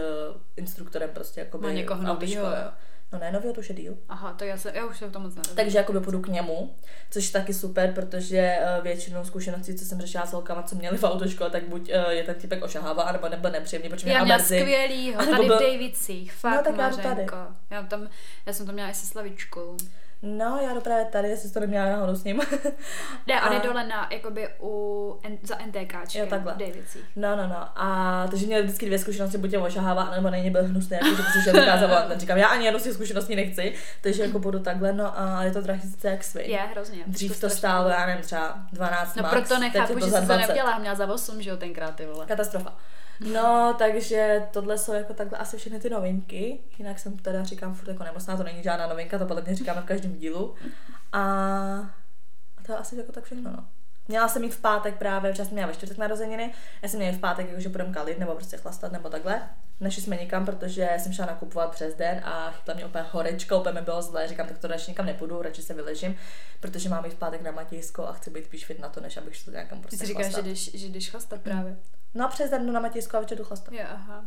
instruktorem 0.56 1.10
prostě 1.14 1.40
jako 1.40 1.58
by 1.58 1.74
někoho 1.74 2.04
novýho, 2.04 2.44
jo. 2.68 2.74
No 3.14 3.20
ne, 3.20 3.32
nový 3.32 3.54
to 3.54 3.60
už 3.60 3.70
je 3.70 3.76
díl. 3.76 3.98
Aha, 4.10 4.34
to 4.34 4.44
já, 4.44 4.58
se, 4.58 4.72
já 4.76 4.86
už 4.86 4.98
se 4.98 5.08
v 5.08 5.12
tom 5.12 5.22
moc 5.22 5.36
nevím. 5.36 5.56
Takže 5.56 5.78
jako 5.78 6.02
půjdu 6.02 6.22
k 6.22 6.28
němu, 6.28 6.76
což 7.10 7.26
je 7.26 7.32
taky 7.32 7.54
super, 7.54 7.94
protože 7.94 8.58
uh, 8.78 8.84
většinou 8.84 9.26
zkušeností, 9.26 9.76
co 9.76 9.86
jsem 9.86 10.02
řešila 10.02 10.26
s 10.26 10.34
holkama, 10.34 10.64
co 10.64 10.76
měli 10.76 10.98
v 10.98 11.04
autoškole, 11.04 11.50
tak 11.50 11.68
buď 11.68 11.92
uh, 12.06 12.12
je 12.12 12.24
ten 12.24 12.36
typek 12.36 12.64
ošahává, 12.64 13.12
nebo 13.12 13.30
nebyl 13.30 13.52
nepříjemný, 13.52 13.90
protože 13.90 14.10
já 14.10 14.24
měla 14.24 14.40
skvělýho, 14.40 15.26
tady 15.26 15.46
byl... 15.46 15.58
v 15.58 15.62
Davicích, 15.62 16.34
fakt 16.34 16.66
no, 16.66 16.78
tak 16.78 16.98
já, 16.98 17.04
tady. 17.04 17.26
Já, 17.70 17.84
tam, 17.84 18.10
já 18.46 18.54
jsem 18.54 18.66
to 18.66 18.72
měla 18.72 18.90
i 18.90 18.94
se 18.94 19.06
Slavičkou. 19.06 19.78
No, 20.22 20.60
já 20.64 20.74
jdu 20.74 20.82
právě 20.82 21.06
tady, 21.06 21.30
jestli 21.30 21.52
to 21.52 21.60
neměla 21.60 21.86
náhodou 21.86 22.16
s 22.16 22.24
ním. 22.24 22.42
Ne, 23.28 23.42
on 23.42 23.54
je 23.54 23.60
dole 23.60 23.88
na, 23.88 24.08
jakoby 24.12 24.50
u, 24.62 25.20
za 25.44 25.56
NTK. 25.66 26.16
Jo, 26.16 26.26
takhle. 26.30 26.56
No, 27.16 27.36
no, 27.36 27.48
no. 27.48 27.68
A 27.76 28.28
takže 28.30 28.46
měl 28.46 28.64
vždycky 28.64 28.86
dvě 28.86 29.00
zkušenosti, 29.00 29.38
buď 29.38 29.50
tě 29.50 29.58
ošahává, 29.58 30.12
nebo 30.16 30.30
není 30.30 30.52
byl 30.52 30.64
hnusný, 30.64 30.98
jako, 31.02 31.16
že 31.16 31.24
prostě 31.24 31.52
dokázal 31.54 32.08
ten 32.08 32.20
říkám, 32.20 32.38
já 32.38 32.48
ani 32.48 32.66
jednu 32.66 32.80
z 32.80 32.84
těch 32.84 32.94
zkušeností 32.94 33.36
nechci, 33.36 33.74
takže 34.02 34.24
jako 34.24 34.40
budu 34.40 34.60
takhle, 34.60 34.94
no 34.94 35.20
a 35.20 35.44
je 35.44 35.52
to 35.52 35.62
sice 35.82 36.10
jak 36.10 36.24
svý. 36.24 36.52
Je, 36.52 36.60
hrozně. 36.72 37.04
Dřív 37.08 37.40
to, 37.40 37.50
to 37.50 37.56
stálo, 37.56 37.90
já 37.90 38.06
nevím, 38.06 38.24
třeba 38.24 38.58
12 38.74 39.16
No 39.16 39.24
max, 39.24 39.34
proto 39.34 39.60
nechápu, 39.60 40.00
že 40.00 40.06
jsi 40.06 40.28
to 40.28 40.38
neudělala, 40.38 40.80
měla 40.80 40.96
za 40.96 41.14
8, 41.14 41.42
že 41.42 41.50
jo, 41.50 41.58
tenkrát, 41.58 41.96
ty 41.96 42.06
vole. 42.06 42.26
Katastrofa. 42.26 42.74
No, 43.20 43.76
takže 43.78 44.48
tohle 44.52 44.78
jsou 44.78 44.94
jako 44.94 45.14
takhle 45.14 45.38
asi 45.38 45.58
všechny 45.58 45.80
ty 45.80 45.90
novinky. 45.90 46.60
Jinak 46.78 47.00
jsem 47.00 47.18
teda 47.18 47.44
říkám 47.44 47.76
furt 47.76 47.90
jako 47.90 48.04
nemocná, 48.04 48.38
to 48.38 48.44
není 48.44 48.64
žádná 48.64 48.88
novinka, 48.88 49.20
to 49.20 49.26
podle 49.26 49.42
mě 49.42 49.56
říkáme 49.56 49.82
v 49.82 49.86
každém 49.86 50.14
dílu. 50.14 50.56
A, 51.12 51.22
a 52.58 52.64
to 52.66 52.72
je 52.72 52.78
asi 52.78 52.96
jako 52.96 53.12
tak 53.12 53.24
všechno, 53.24 53.52
no. 53.52 53.66
Měla 54.08 54.28
jsem 54.28 54.42
mít 54.42 54.56
v 54.56 54.62
pátek 54.62 54.98
právě, 54.98 55.34
včas 55.34 55.50
měla 55.50 55.68
ve 55.68 55.74
čtvrtek 55.74 55.98
narozeniny, 55.98 56.54
já 56.82 56.90
jsem 56.90 57.00
měla 57.00 57.18
v 57.18 57.20
pátek, 57.20 57.50
jakože 57.50 57.70
budeme 57.70 57.94
kalit 57.94 58.20
nebo 58.20 58.36
prostě 58.36 58.58
chlastat 58.58 58.92
nebo 58.92 59.10
takhle. 59.10 59.42
Nešli 59.80 60.02
jsme 60.02 60.18
nikam, 60.18 60.46
protože 60.46 60.90
jsem 60.98 61.14
šla 61.14 61.26
nakupovat 61.26 61.72
přes 61.72 61.96
den 61.96 62.22
a 62.26 62.52
chytla 62.52 62.74
mě 62.74 62.86
úplně 62.86 63.06
horečka, 63.12 63.58
úplně 63.58 63.80
mi 63.80 63.82
bylo 63.82 64.02
zlé, 64.02 64.28
říkám, 64.28 64.48
tak 64.48 64.58
to 64.58 64.68
radši 64.68 64.92
nikam 64.92 65.06
nepůjdu, 65.06 65.42
radši 65.42 65.62
se 65.62 65.74
vyležím, 65.74 66.16
protože 66.60 66.90
mám 66.90 67.06
jít 67.06 67.12
v 67.12 67.18
pátek 67.18 67.42
na 67.42 67.52
Matějsko 67.52 68.08
a 68.08 68.14
chci 68.14 68.30
být 68.30 68.46
spíš 68.46 68.66
fit 68.66 68.80
na 68.80 68.90
to, 68.90 69.02
než 69.02 69.18
abych 69.18 69.36
šla 69.36 69.54
někam 69.54 69.82
prostě 69.82 69.98
Ty 69.98 70.06
říkáš, 70.06 70.36
že 70.36 70.42
jdeš, 70.42 70.74
že 70.74 70.88
jdeš 70.88 71.10
chlastat 71.10 71.42
právě. 71.42 71.78
No 72.14 72.26
a 72.26 72.28
přes 72.28 72.50
den 72.50 72.74
na 72.74 72.80
Matějsku 72.80 73.18
a 73.18 73.20
večer 73.20 73.38
jdu 73.38 73.44
chlastat. 73.44 73.74
Jo, 73.74 73.86
aha. 73.92 74.26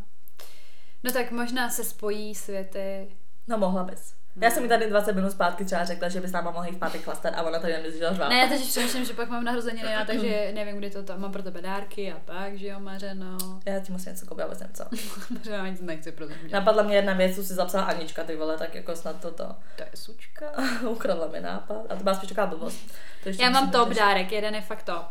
No 1.02 1.12
tak 1.12 1.30
možná 1.30 1.70
se 1.70 1.84
spojí 1.84 2.34
světy. 2.34 3.16
No 3.48 3.58
mohla 3.58 3.84
bys. 3.84 4.14
No. 4.36 4.44
Já 4.44 4.50
jsem 4.50 4.62
mi 4.62 4.68
tady 4.68 4.90
20 4.90 5.12
minut 5.12 5.30
zpátky 5.30 5.64
třeba 5.64 5.84
řekla, 5.84 6.08
že 6.08 6.20
bys 6.20 6.32
náma 6.32 6.50
mohla 6.50 6.66
jít 6.66 6.74
v 6.74 6.78
pátek 6.78 7.02
chlastat 7.02 7.34
a 7.34 7.42
ona 7.42 7.58
tady 7.58 7.72
nemyslí, 7.72 7.98
že 7.98 8.10
Ne, 8.28 8.38
já 8.38 8.48
teď 8.48 8.68
přemýšlím, 8.68 9.04
že 9.04 9.14
pak 9.14 9.28
mám 9.28 9.44
narozeniny, 9.44 9.92
já, 9.92 10.04
takže 10.06 10.52
nevím, 10.54 10.76
kdy 10.76 10.90
to 10.90 11.02
tam 11.02 11.20
mám 11.20 11.32
pro 11.32 11.42
tebe 11.42 11.62
dárky 11.62 12.12
a 12.12 12.16
tak, 12.24 12.58
že 12.58 12.66
jo, 12.66 12.80
Mařeno. 12.80 13.38
Já 13.66 13.80
ti 13.80 13.92
musím 13.92 14.12
něco 14.12 14.26
koupit, 14.26 14.42
ale 14.42 14.56
co. 14.56 14.84
já 15.50 15.68
nic 15.68 15.80
nechci 15.80 16.12
pro 16.12 16.26
Napadla 16.52 16.82
mě 16.82 16.96
jedna 16.96 17.12
věc, 17.12 17.36
co 17.36 17.44
si 17.44 17.54
zapsala 17.54 17.84
Anička, 17.84 18.24
ty 18.24 18.36
vole, 18.36 18.58
tak 18.58 18.74
jako 18.74 18.96
snad 18.96 19.20
toto. 19.20 19.44
To 19.76 19.82
je 19.82 19.90
sučka. 19.94 20.46
Ukradla 20.88 21.26
mi 21.28 21.40
nápad. 21.40 21.86
A 21.88 21.96
to 21.96 22.02
byla 22.02 22.14
spíš 22.14 22.28
taková 22.28 22.46
blbost. 22.46 22.80
Já 23.38 23.50
mám 23.50 23.70
top 23.70 23.88
dárek, 23.88 24.32
jeden 24.32 24.54
je 24.54 24.60
fakt 24.60 24.82
to. 24.82 25.04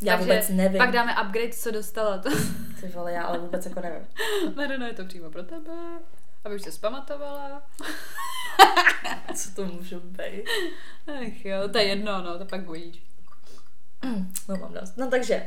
Já 0.00 0.16
Takže 0.16 0.32
vůbec 0.32 0.48
nevím. 0.48 0.78
Pak 0.78 0.90
dáme 0.90 1.14
upgrade, 1.22 1.52
co 1.52 1.70
dostala. 1.70 2.18
To. 2.18 2.30
Ty 2.80 2.88
vole, 2.88 3.12
já 3.12 3.22
ale 3.22 3.38
vůbec 3.38 3.66
jako 3.66 3.80
nevím. 3.80 4.06
Marino, 4.56 4.86
je 4.86 4.92
to 4.92 5.04
přímo 5.04 5.30
pro 5.30 5.42
tebe. 5.42 5.72
Aby 6.44 6.54
už 6.54 6.62
se 6.62 6.72
zpamatovala. 6.72 7.62
co 9.34 9.54
to 9.54 9.64
může 9.64 9.96
být? 9.98 10.44
Ach 11.06 11.44
jo, 11.44 11.68
to 11.68 11.78
je 11.78 11.84
jedno, 11.84 12.22
no, 12.22 12.38
to 12.38 12.44
pak 12.44 12.60
bojíš. 12.60 13.02
No 14.48 14.56
mám 14.56 14.72
dost. 14.72 14.96
No 14.96 15.10
takže, 15.10 15.46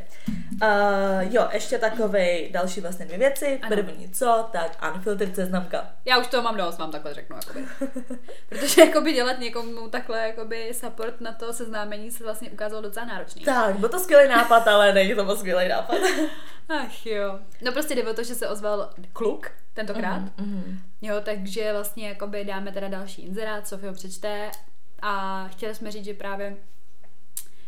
uh, 0.61 1.33
jo, 1.33 1.47
ještě 1.53 1.77
takové 1.77 2.49
další 2.51 2.81
vlastně 2.81 3.05
dvě 3.05 3.17
věci. 3.17 3.59
Ano. 3.61 3.75
První 3.75 4.09
co, 4.09 4.49
tak 4.51 4.93
unfiltered 4.93 5.35
seznamka. 5.35 5.87
Já 6.05 6.17
už 6.17 6.27
to 6.27 6.41
mám 6.41 6.57
dost, 6.57 6.77
mám 6.77 6.91
takhle 6.91 7.13
řeknu. 7.13 7.35
Jakoby. 7.35 7.65
Protože 8.49 8.81
jakoby 8.81 9.13
dělat 9.13 9.39
někomu 9.39 9.89
takhle 9.89 10.27
jakoby 10.27 10.73
support 10.73 11.21
na 11.21 11.31
to 11.31 11.53
seznámení 11.53 12.11
se 12.11 12.23
vlastně 12.23 12.49
ukázalo 12.49 12.81
docela 12.81 13.05
náročný. 13.05 13.43
Tak, 13.43 13.79
byl 13.79 13.89
to 13.89 13.99
skvělý 13.99 14.29
nápad, 14.29 14.67
ale 14.67 14.93
není 14.93 15.15
to 15.15 15.25
moc 15.25 15.39
skvělý 15.39 15.67
nápad. 15.67 15.97
Ach 16.69 17.05
jo. 17.05 17.39
No 17.61 17.71
prostě 17.71 17.95
jde 17.95 18.03
o 18.03 18.13
to, 18.13 18.23
že 18.23 18.35
se 18.35 18.49
ozval 18.49 18.89
kluk 19.13 19.51
tentokrát. 19.73 20.21
Mm-hmm. 20.21 20.77
Jo, 21.01 21.15
takže 21.23 21.73
vlastně 21.73 22.07
jakoby 22.07 22.45
dáme 22.45 22.71
teda 22.71 22.87
další 22.87 23.21
inzerát, 23.21 23.67
Sofie 23.67 23.89
ho 23.89 23.95
přečte 23.95 24.51
a 25.01 25.43
chtěli 25.47 25.75
jsme 25.75 25.91
říct, 25.91 26.05
že 26.05 26.13
právě 26.13 26.55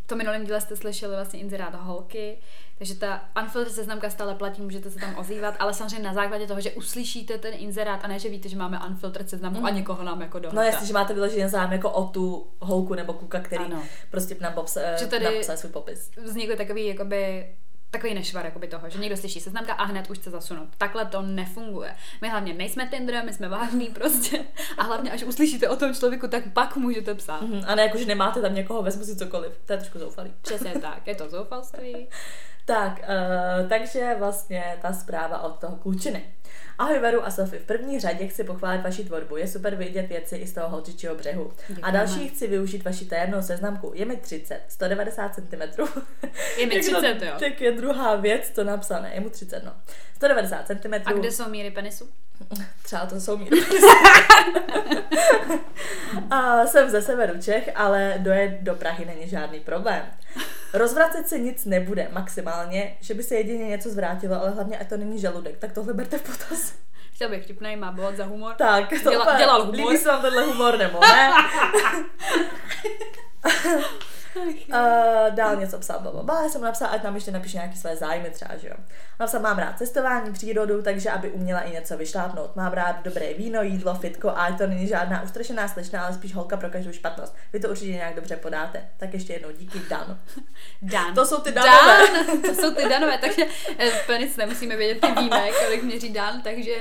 to 0.10 0.16
minulém 0.16 0.46
díle 0.46 0.62
jste 0.62 0.76
slyšeli 0.76 1.16
vlastně 1.16 1.40
inzerát 1.40 1.76
holky, 1.76 2.38
takže 2.78 2.96
ta 2.96 3.30
unfiltered 3.42 3.76
seznamka 3.76 4.10
stále 4.10 4.36
platí, 4.36 4.62
můžete 4.62 4.92
se 4.92 5.00
tam 5.00 5.16
ozývat, 5.18 5.56
ale 5.60 5.74
samozřejmě 5.74 6.04
na 6.04 6.14
základě 6.14 6.48
toho, 6.48 6.62
že 6.62 6.72
uslyšíte 6.72 7.38
ten 7.38 7.54
inzerát 7.58 8.06
a 8.06 8.08
ne, 8.08 8.20
že 8.20 8.30
víte, 8.30 8.50
že 8.50 8.58
máme 8.58 8.80
unfiltered 8.88 9.30
seznamku 9.30 9.60
mm. 9.60 9.66
a 9.66 9.70
někoho 9.70 10.04
nám 10.04 10.22
jako 10.22 10.40
dohodá. 10.40 10.62
No 10.62 10.68
jestli, 10.68 10.88
máte 10.94 11.14
vyložený 11.14 11.50
zájem 11.50 11.72
jako 11.72 11.92
o 11.92 12.06
tu 12.06 12.48
holku 12.60 12.94
nebo 12.94 13.14
kluka, 13.14 13.40
který 13.40 13.66
ano. 13.66 13.84
prostě 14.12 14.36
nám 14.42 14.54
že 15.00 15.08
tady 15.08 15.26
napsal 15.26 15.58
svůj 15.58 15.72
popis. 15.72 16.12
Vznikl 16.24 16.56
takový 16.56 16.88
jakoby 16.88 17.48
takový 17.92 18.14
nešvar 18.14 18.46
jakoby 18.46 18.68
toho, 18.68 18.90
že 18.90 19.00
někdo 19.00 19.18
slyší 19.18 19.40
seznamka 19.40 19.74
a 19.74 19.84
hned 19.84 20.10
už 20.10 20.18
chce 20.18 20.30
zasunout. 20.30 20.70
Takhle 20.78 21.06
to 21.06 21.22
nefunguje. 21.22 21.96
My 22.22 22.30
hlavně 22.30 22.54
nejsme 22.54 22.88
Tinder, 22.88 23.26
my 23.26 23.34
jsme 23.34 23.50
vážní 23.50 23.88
prostě. 23.88 24.46
A 24.78 24.84
hlavně, 24.84 25.12
až 25.12 25.24
uslyšíte 25.24 25.70
o 25.70 25.76
tom 25.76 25.94
člověku, 25.94 26.28
tak 26.28 26.54
pak 26.54 26.78
můžete 26.78 27.16
psát. 27.16 27.42
Mm-hmm. 27.42 27.64
A 27.68 27.76
ne 27.76 27.84
jako, 27.84 27.98
že 27.98 28.06
nemáte 28.06 28.42
tam 28.42 28.56
někoho, 28.56 28.82
vezmu 28.82 29.04
si 29.04 29.16
cokoliv. 29.16 29.52
To 29.66 29.74
je 29.74 29.78
trošku 29.78 30.00
zoufalý. 30.00 30.34
Přesně 30.42 30.74
tak, 30.82 31.08
je 31.08 31.16
to 31.16 31.30
zoufalství. 31.30 32.08
Tak, 32.70 33.00
uh, 33.00 33.70
takže 33.70 34.16
vlastně 34.20 34.78
ta 34.82 34.94
zpráva 34.94 35.42
od 35.42 35.60
toho 35.60 35.76
klučiny. 35.76 36.24
Ahoj 36.78 37.00
Veru 37.00 37.26
a 37.26 37.32
Sofie, 37.32 37.62
v 37.62 37.66
první 37.66 38.00
řadě 38.00 38.28
chci 38.28 38.44
pochválit 38.44 38.82
vaši 38.82 39.04
tvorbu, 39.04 39.38
je 39.38 39.48
super 39.48 39.76
vidět 39.76 40.08
věci 40.08 40.36
i 40.36 40.48
z 40.48 40.54
toho 40.54 40.70
holčičího 40.70 41.16
břehu. 41.16 41.52
Děkujeme. 41.68 41.82
A 41.88 41.92
další 41.92 42.30
chci 42.30 42.48
využít 42.48 42.86
vaši 42.86 43.06
tajemnou 43.06 43.42
seznamku. 43.42 43.92
Je 43.96 44.06
mi 44.06 44.18
30, 44.18 44.62
190 44.68 45.36
cm. 45.36 45.62
Je 46.58 46.68
mi 46.68 46.80
30, 46.82 47.22
jo. 47.22 47.34
Tak 47.40 47.62
je 47.62 47.72
druhá 47.72 48.16
věc, 48.16 48.52
co 48.56 48.64
napsané, 48.64 49.12
je 49.14 49.20
mu 49.20 49.30
30, 49.30 49.64
no. 49.66 49.74
190 50.16 50.68
cm. 50.68 50.94
A 51.06 51.12
kde 51.12 51.32
jsou 51.32 51.50
míry 51.50 51.72
penisu? 51.72 52.10
Třeba 52.84 53.06
to 53.06 53.22
jsou 53.22 53.38
míry 53.38 53.58
a 56.30 56.66
jsem 56.66 56.90
ze 56.90 57.02
severu 57.02 57.42
Čech, 57.42 57.70
ale 57.76 58.16
dojet 58.18 58.62
do 58.62 58.76
Prahy 58.76 59.06
není 59.06 59.30
žádný 59.30 59.60
problém. 59.60 60.02
Rozvracet 60.74 61.28
se 61.28 61.40
nic 61.40 61.66
nebude, 61.66 62.08
maximálně, 62.12 62.98
že 63.02 63.14
by 63.14 63.24
se 63.24 63.36
jedině 63.36 63.68
něco 63.68 63.90
zvrátilo, 63.90 64.42
ale 64.42 64.50
hlavně, 64.50 64.78
ať 64.78 64.90
to 64.90 64.98
není 64.98 65.20
žaludek, 65.20 65.58
tak 65.58 65.72
tohle 65.72 65.94
berte 65.94 66.18
v 66.18 66.22
potaz. 66.22 66.74
Chtěl 67.14 67.30
bych 67.30 67.44
vtipnej, 67.44 67.76
má 67.76 67.92
bod 67.92 68.16
za 68.16 68.26
humor. 68.26 68.56
Tak, 68.56 68.90
to 69.04 69.10
Děla, 69.10 69.38
dělal 69.38 69.66
humor. 69.66 69.76
Líbí 69.76 69.98
se 69.98 70.10
vám 70.10 70.22
tenhle 70.22 70.44
humor, 70.44 70.78
nebo 70.78 71.00
ne? 71.02 71.32
Uh, 74.48 75.36
dál 75.36 75.56
něco 75.56 75.80
psal, 75.80 76.00
bla, 76.00 76.12
bla, 76.12 76.24
bla. 76.24 76.44
Já 76.44 76.50
jsem 76.50 76.62
mu 76.62 76.66
napsala, 76.66 76.92
ať 76.92 77.04
nám 77.04 77.16
ještě 77.16 77.32
napíše 77.32 77.58
nějaké 77.58 77.76
své 77.76 77.96
zájmy 77.96 78.30
třeba, 78.30 78.58
že 78.58 78.68
jo. 78.68 78.76
Napsal, 79.20 79.42
mám 79.42 79.58
rád 79.58 79.78
cestování, 79.78 80.34
přírodu, 80.34 80.82
takže 80.82 81.10
aby 81.10 81.32
uměla 81.32 81.62
i 81.62 81.72
něco 81.72 81.98
vyšlápnout. 81.98 82.56
Mám 82.56 82.74
rád 82.74 83.04
dobré 83.04 83.34
víno, 83.34 83.62
jídlo, 83.62 83.96
fitko 83.96 84.30
a 84.30 84.52
to 84.52 84.68
není 84.68 84.88
žádná 84.88 85.22
ustrašená 85.22 85.68
slečna, 85.68 86.06
ale 86.06 86.14
spíš 86.14 86.36
holka 86.36 86.58
pro 86.58 86.70
každou 86.70 86.92
špatnost. 86.92 87.36
Vy 87.54 87.60
to 87.60 87.70
určitě 87.70 87.92
nějak 87.92 88.16
dobře 88.16 88.36
podáte. 88.36 88.90
Tak 88.98 89.14
ještě 89.14 89.34
jednou 89.34 89.52
díky, 89.52 89.80
Dan. 89.90 90.20
Dan. 90.82 91.16
To 91.16 91.26
jsou 91.26 91.42
ty 91.42 91.52
Danové. 91.52 92.08
Dan, 92.08 92.42
to 92.56 92.62
jsou 92.62 92.74
ty 92.74 92.90
Danové, 92.90 93.18
takže 93.18 93.46
eh, 93.78 94.18
nic 94.18 94.38
nemusíme 94.38 94.76
vědět, 94.76 95.02
ty 95.02 95.22
víme, 95.22 95.50
kolik 95.66 95.84
měří 95.84 96.14
Dan, 96.14 96.42
takže 96.42 96.76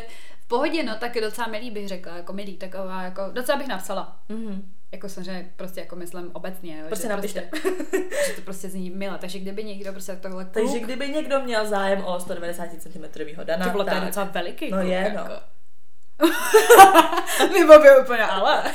v 0.44 0.48
pohodě, 0.48 0.82
no 0.82 0.94
tak 0.94 1.14
docela 1.14 1.46
milý 1.46 1.70
bych 1.70 1.88
řekla, 1.88 2.16
jako 2.16 2.32
milý, 2.32 2.56
taková, 2.56 3.02
jako 3.02 3.22
docela 3.32 3.58
bych 3.58 3.68
napsala. 3.68 4.16
Mhm. 4.28 4.77
Jako 4.92 5.08
samozřejmě 5.08 5.50
prostě 5.56 5.80
jako 5.80 5.96
myslím 5.96 6.30
obecně, 6.32 6.78
jo, 6.78 6.84
Prostě 6.86 7.06
že, 7.06 7.08
napište. 7.08 7.40
prostě, 7.40 7.68
že 8.26 8.32
to 8.36 8.40
prostě 8.42 8.68
zní 8.68 8.90
milé, 8.90 9.18
takže 9.18 9.38
kdyby 9.38 9.64
někdo 9.64 9.92
prostě 9.92 10.16
tohle 10.16 10.44
kluk, 10.44 10.54
Takže 10.54 10.80
kdyby 10.80 11.08
někdo 11.08 11.40
měl 11.40 11.66
zájem 11.68 12.04
o 12.04 12.20
190 12.20 12.68
cm 12.78 13.04
Dana, 13.44 13.64
to 13.64 13.70
bylo 13.70 13.84
to 13.84 13.90
tak 13.90 14.04
docela 14.04 14.24
veliký 14.26 14.70
No 14.70 14.76
kluk, 14.78 14.88
je, 14.90 14.98
jako. 15.14 15.28
no. 16.22 17.48
Vybavě 17.52 17.98
úplně 18.00 18.22
ale. 18.22 18.64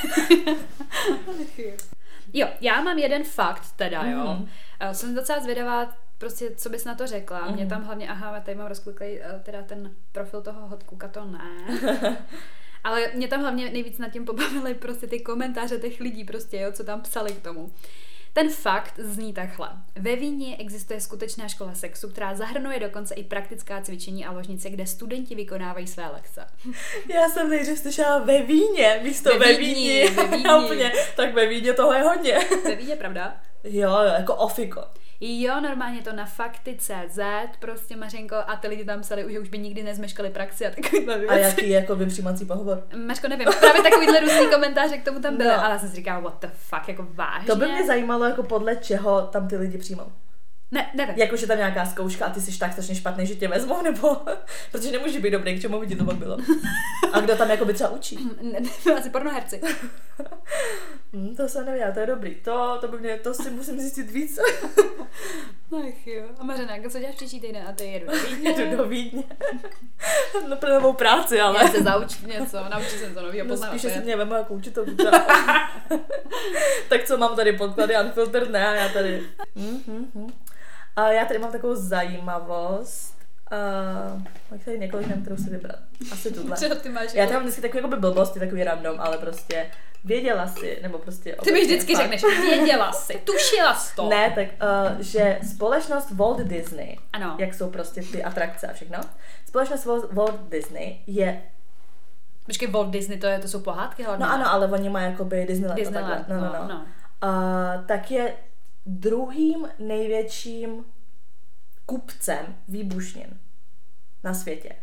jo, 2.34 2.47
já 2.62 2.82
mám 2.82 2.97
jeden 2.97 3.23
fakt 3.23 3.63
teda, 3.76 4.04
jo. 4.06 4.17
Mhm. 4.19 4.45
Mm-hmm. 4.82 4.91
Jsem 4.91 5.15
docela 5.15 5.39
zvědavá, 5.39 5.93
prostě, 6.17 6.52
co 6.56 6.69
bys 6.69 6.86
na 6.86 6.95
to 6.95 7.08
řekla. 7.08 7.39
Mm-hmm. 7.47 7.54
Mě 7.54 7.63
Mhm. 7.63 7.69
tam 7.69 7.84
hlavně, 7.84 8.10
aha, 8.10 8.39
tady 8.39 8.58
mám 8.58 8.67
rozkliklej 8.67 9.21
eh, 9.23 9.39
teda 9.43 9.62
ten 9.62 9.91
profil 10.12 10.41
toho 10.41 10.67
hotkuka, 10.67 11.08
to 11.08 11.26
ne. 11.26 11.47
Ale 12.84 13.12
mě 13.13 13.28
tam 13.28 13.41
hlavně 13.41 13.69
nejvíc 13.69 13.98
nad 13.98 14.10
tím 14.10 14.26
pobavily 14.26 14.74
prostě 14.74 15.08
ty 15.08 15.19
komentáře 15.19 15.78
těch 15.78 16.00
lidí 16.00 16.24
prostě, 16.24 16.58
jo, 16.60 16.72
co 16.72 16.84
tam 16.84 17.02
psali 17.02 17.32
k 17.32 17.41
tomu. 17.41 17.72
Ten 18.34 18.50
fakt 18.50 18.93
zní 18.98 19.34
takhle. 19.34 19.69
Ve 19.96 20.15
Víně 20.15 20.58
existuje 20.58 21.02
skutečná 21.02 21.48
škola 21.48 21.74
sexu, 21.76 22.10
která 22.10 22.36
zahrnuje 22.36 22.80
dokonce 22.80 23.13
i 23.15 23.24
praktická 23.24 23.82
cvičení 23.82 24.26
a 24.26 24.32
ložnice, 24.32 24.69
kde 24.69 24.86
studenti 24.86 25.36
vykonávají 25.36 25.88
své 25.88 26.08
lekce. 26.08 26.48
Já 27.13 27.30
jsem 27.30 27.50
nejdřív 27.50 27.80
slyšela 27.80 28.17
ve 28.19 28.41
víně, 28.43 29.00
místo 29.04 29.30
Ve 29.30 29.39
ve, 29.39 29.58
Vídni, 29.58 30.04
víni. 30.04 30.10
ve 30.43 30.58
úplně, 30.65 30.91
tak 31.15 31.34
ve 31.34 31.48
víně 31.48 31.74
toho 31.74 31.93
je 31.93 32.02
hodně. 32.04 32.39
Ve 32.63 32.76
Víně, 32.76 32.96
pravda? 32.96 33.38
Jo, 33.63 33.89
jo, 33.89 34.13
jako 34.17 34.36
ofiko. 34.36 34.84
Jo, 35.26 35.62
normálně 35.62 36.02
to 36.02 36.14
na 36.14 36.26
fakty.cz, 36.26 37.20
prostě 37.60 37.96
Mařenko, 37.96 38.36
a 38.48 38.56
ty 38.56 38.68
lidi 38.68 38.86
tam 38.86 39.02
psali, 39.02 39.26
že 39.34 39.40
už 39.40 39.50
by 39.50 39.58
nikdy 39.58 39.84
nezmeškali 39.84 40.30
praxi 40.30 40.68
a 40.68 40.70
takovýhle 40.70 41.18
věci. 41.20 41.34
A 41.34 41.38
jaký 41.38 41.70
jako 41.70 41.96
vypřijímací 41.96 42.46
pohovor? 42.46 42.84
Mařko, 43.08 43.28
nevím, 43.28 43.48
právě 43.60 43.84
takovýhle 43.84 44.20
různý 44.20 44.48
komentáře 44.54 44.98
k 44.98 45.06
tomu 45.06 45.20
tam 45.20 45.38
byly, 45.38 45.50
No. 45.50 45.64
ale 45.64 45.70
já 45.74 45.80
jsem 45.80 45.90
si 45.90 45.96
říkala, 45.96 46.20
what 46.20 46.42
the 46.42 46.48
fuck, 46.54 46.88
jako 46.88 47.08
vážně? 47.14 47.48
To 47.48 47.56
by 47.56 47.66
mě 47.68 47.86
zajímalo, 47.86 48.26
jako 48.26 48.44
podle 48.44 48.76
čeho 48.76 49.22
tam 49.22 49.48
ty 49.48 49.58
lidi 49.58 49.78
přijmou. 49.78 50.12
Ne, 50.74 50.90
nevím. 50.94 51.16
Jako, 51.18 51.36
že 51.38 51.48
tam 51.48 51.58
nějaká 51.58 51.86
zkouška 51.86 52.26
a 52.26 52.30
ty 52.30 52.42
jsi 52.42 52.60
tak 52.60 52.72
strašně 52.72 52.96
špatný, 52.96 53.26
že 53.26 53.36
tě 53.36 53.48
vezmou, 53.48 53.82
nebo... 53.82 54.18
Protože 54.72 54.92
nemůže 54.92 55.20
být 55.20 55.32
dobrý, 55.32 55.58
k 55.58 55.62
čemu 55.62 55.80
by 55.80 55.88
ti 55.88 55.96
to 55.96 56.06
pak 56.06 56.16
bylo. 56.16 56.38
A 57.14 57.20
kdo 57.20 57.36
tam 57.36 57.50
jako 57.50 57.66
by 57.66 57.74
třeba 57.74 57.90
učí? 57.90 58.30
Ne, 58.42 58.60
ne, 58.86 58.94
asi 58.94 59.10
pornoherci. 59.10 59.62
Hm, 61.14 61.36
to 61.36 61.50
jsem 61.50 61.66
nevěděla, 61.66 61.92
to 61.92 62.00
je 62.00 62.06
dobrý. 62.06 62.36
To, 62.36 62.78
to 62.82 62.88
by 62.88 62.98
mě, 62.98 63.18
to 63.18 63.34
si 63.34 63.50
musím 63.50 63.80
zjistit 63.80 64.12
víc. 64.12 64.40
Ach 65.78 66.08
jo. 66.08 66.24
A 66.40 66.44
Mařena, 66.44 66.74
co 66.90 67.00
děláš 67.00 67.16
příští 67.16 67.40
týden? 67.40 67.68
A 67.68 67.72
ty 67.72 67.86
jedu 67.86 68.06
do 68.06 68.14
Vídně. 68.30 68.66
Jdu 68.66 68.78
do 68.78 68.86
Vídně. 68.86 69.24
no 70.50 70.56
pro 70.56 70.70
novou 70.70 70.94
práci, 70.94 71.42
ale... 71.42 71.60
Já 71.64 71.68
se 71.68 71.84
zaučit 71.84 72.28
něco, 72.28 72.58
naučit 72.70 73.00
se 73.00 73.10
to 73.10 73.22
nového 73.22 73.48
No, 73.48 73.58
spíše 73.58 73.90
si 73.90 74.00
mě 74.00 74.16
vemu 74.16 74.34
jako 74.34 74.54
učitelku. 74.54 74.92
tak 76.90 77.04
co 77.04 77.18
mám 77.18 77.36
tady 77.36 77.54
podklady, 77.54 77.94
unfiltered, 78.06 78.50
ne, 78.50 78.68
a 78.68 78.74
já 78.74 78.90
tady. 78.90 79.24
Mm-hmm. 79.58 80.34
A 80.95 81.12
já 81.12 81.25
tady 81.25 81.39
mám 81.39 81.51
takovou 81.51 81.75
zajímavost. 81.75 83.13
Uh, 83.51 84.21
mám 84.51 84.60
tady 84.65 84.79
několik, 84.79 85.08
na 85.08 85.21
kterou 85.21 85.38
si 85.38 85.49
vybrat. 85.49 85.79
Asi 86.12 86.34
tuhle. 86.34 86.58
Co 86.58 86.75
ty 86.75 86.89
máš? 86.89 87.13
Já 87.13 87.25
tam 87.25 87.34
mám 87.34 87.43
vždycky 87.43 87.62
takové 87.62 87.84
jako 87.84 87.97
blbosti, 87.97 88.39
takový 88.39 88.63
random, 88.63 88.99
ale 88.99 89.17
prostě 89.17 89.71
věděla 90.03 90.47
si, 90.47 90.79
nebo 90.82 90.97
prostě... 90.97 91.36
Ty 91.43 91.51
mi 91.51 91.62
vždycky 91.62 91.95
fakt. 91.95 92.01
řekneš, 92.01 92.23
věděla 92.41 92.91
jsi, 92.91 93.21
tušila 93.23 93.75
jsi 93.75 93.95
to. 93.95 94.10
Ne, 94.10 94.32
tak 94.36 94.47
uh, 94.47 94.99
že 94.99 95.39
společnost 95.53 96.12
Walt 96.12 96.39
Disney, 96.39 96.97
Ano. 97.13 97.36
jak 97.39 97.53
jsou 97.53 97.69
prostě 97.69 98.01
ty 98.01 98.23
atrakce 98.23 98.67
a 98.67 98.73
všechno, 98.73 98.99
společnost 99.45 99.86
Walt, 100.12 100.49
Disney 100.49 100.97
je 101.08 101.41
Počkej, 102.45 102.67
Walt 102.67 102.89
Disney, 102.89 103.17
to, 103.17 103.27
je, 103.27 103.39
to 103.39 103.47
jsou 103.47 103.60
pohádky 103.60 104.03
hlavně. 104.03 104.25
No 104.25 104.32
ano, 104.32 104.51
ale 104.51 104.67
oni 104.67 104.89
mají 104.89 105.12
jakoby 105.12 105.45
Disneyland. 105.45 105.79
Disneyland, 105.79 106.27
takhle. 106.27 106.38
No, 106.38 106.53
no, 106.53 106.67
no. 106.67 106.67
no. 106.67 106.86
Uh, 107.29 107.86
tak 107.86 108.12
je 108.12 108.34
druhým 108.86 109.69
největším 109.80 110.86
kupcem 111.86 112.56
výbušnin 112.67 113.39
na 114.24 114.34
světě. 114.34 114.76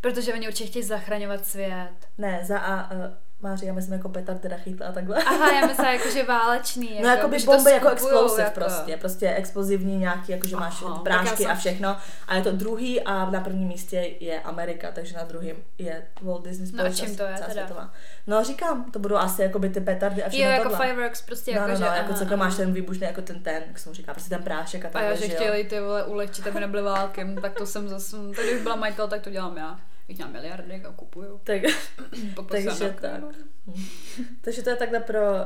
Protože 0.00 0.34
oni 0.34 0.48
určitě 0.48 0.70
chtějí 0.70 0.82
zachraňovat 0.82 1.46
svět. 1.46 1.94
Ne, 2.18 2.44
za 2.44 2.58
a 2.58 2.90
uh, 2.90 3.00
Máří, 3.44 3.66
já 3.66 3.72
myslím 3.72 3.92
jako 3.94 4.08
petard 4.08 4.40
teda 4.40 4.56
chytla 4.56 4.86
a 4.86 4.92
takhle. 4.92 5.16
Aha, 5.24 5.52
já 5.60 5.66
myslím 5.66 5.86
jako, 5.86 6.10
že 6.10 6.22
válečný. 6.28 7.00
No 7.02 7.08
jako 7.08 7.28
by 7.28 7.38
že 7.40 7.46
to 7.46 7.52
bomby 7.52 7.70
jako 7.70 7.88
explosive 7.88 8.42
jako. 8.42 8.54
prostě, 8.60 8.96
prostě 8.96 9.30
explozivní 9.34 9.96
nějaký, 9.98 10.32
jako 10.32 10.46
že 10.46 10.56
máš 10.56 10.82
Aha, 10.86 10.98
prášky 10.98 11.42
já 11.42 11.48
a 11.50 11.52
jsem- 11.52 11.60
všechno. 11.60 11.96
A 12.28 12.34
je 12.36 12.42
to 12.42 12.52
druhý 12.52 13.00
a 13.00 13.30
na 13.30 13.40
prvním 13.40 13.68
místě 13.68 14.10
je 14.20 14.40
Amerika, 14.40 14.88
takže 14.92 15.16
na 15.16 15.24
druhém 15.24 15.56
je 15.78 16.02
Walt 16.22 16.44
Disney 16.44 16.66
No 16.72 16.74
a 16.74 16.78
společnost. 16.78 17.08
čím 17.08 17.16
to 17.16 17.22
je 17.22 17.34
teda? 17.34 17.50
světová. 17.50 17.90
No 18.26 18.44
říkám, 18.44 18.90
to 18.90 18.98
budou 18.98 19.16
asi 19.16 19.42
jako 19.42 19.58
by 19.58 19.68
ty 19.68 19.80
petardy 19.80 20.24
a 20.24 20.28
všechno 20.28 20.46
Jo, 20.46 20.52
jako 20.52 20.68
tohle. 20.70 20.86
fireworks, 20.86 21.22
prostě 21.22 21.50
No, 21.54 21.56
jako, 21.60 21.70
no, 21.70 21.76
že... 21.76 21.80
no, 21.84 21.86
jako 21.86 22.10
aha, 22.10 22.18
co 22.18 22.24
aha. 22.24 22.36
máš 22.36 22.56
ten 22.56 22.72
výbušný, 22.72 23.06
jako 23.06 23.22
ten 23.22 23.42
ten, 23.42 23.62
jak 23.68 23.78
se 23.78 23.88
mu 23.88 23.94
říká, 23.94 24.12
prostě 24.12 24.30
ten 24.30 24.42
prášek 24.42 24.84
a 24.84 24.88
A 24.88 24.90
takhle, 24.90 25.10
já, 25.10 25.16
že 25.16 25.24
jo. 25.26 25.30
chtěli 25.34 25.64
ty 25.64 25.80
vole 25.80 26.04
ulehčit, 26.04 26.46
aby 26.46 26.60
nebyly 26.60 26.82
války, 26.82 27.24
no, 27.24 27.40
tak 27.40 27.52
to 27.54 27.66
jsem 27.66 27.88
zase, 27.88 28.16
tady 28.36 28.54
bych 28.54 28.62
byla 28.62 28.76
majitel, 28.76 29.08
tak 29.08 29.20
to 29.20 29.30
dělám 29.30 29.56
já. 29.56 29.78
Bych 30.08 30.16
měla 30.16 30.30
miliardy 30.30 30.84
a 30.84 30.92
kupuju. 30.92 31.40
Tak, 31.44 31.62
takže 32.50 32.70
tak. 32.70 33.02
jako-. 33.02 33.32
Takže 34.40 34.62
to 34.62 34.70
je 34.70 34.76
takhle 34.76 35.00
pro 35.00 35.20
uh, 35.20 35.38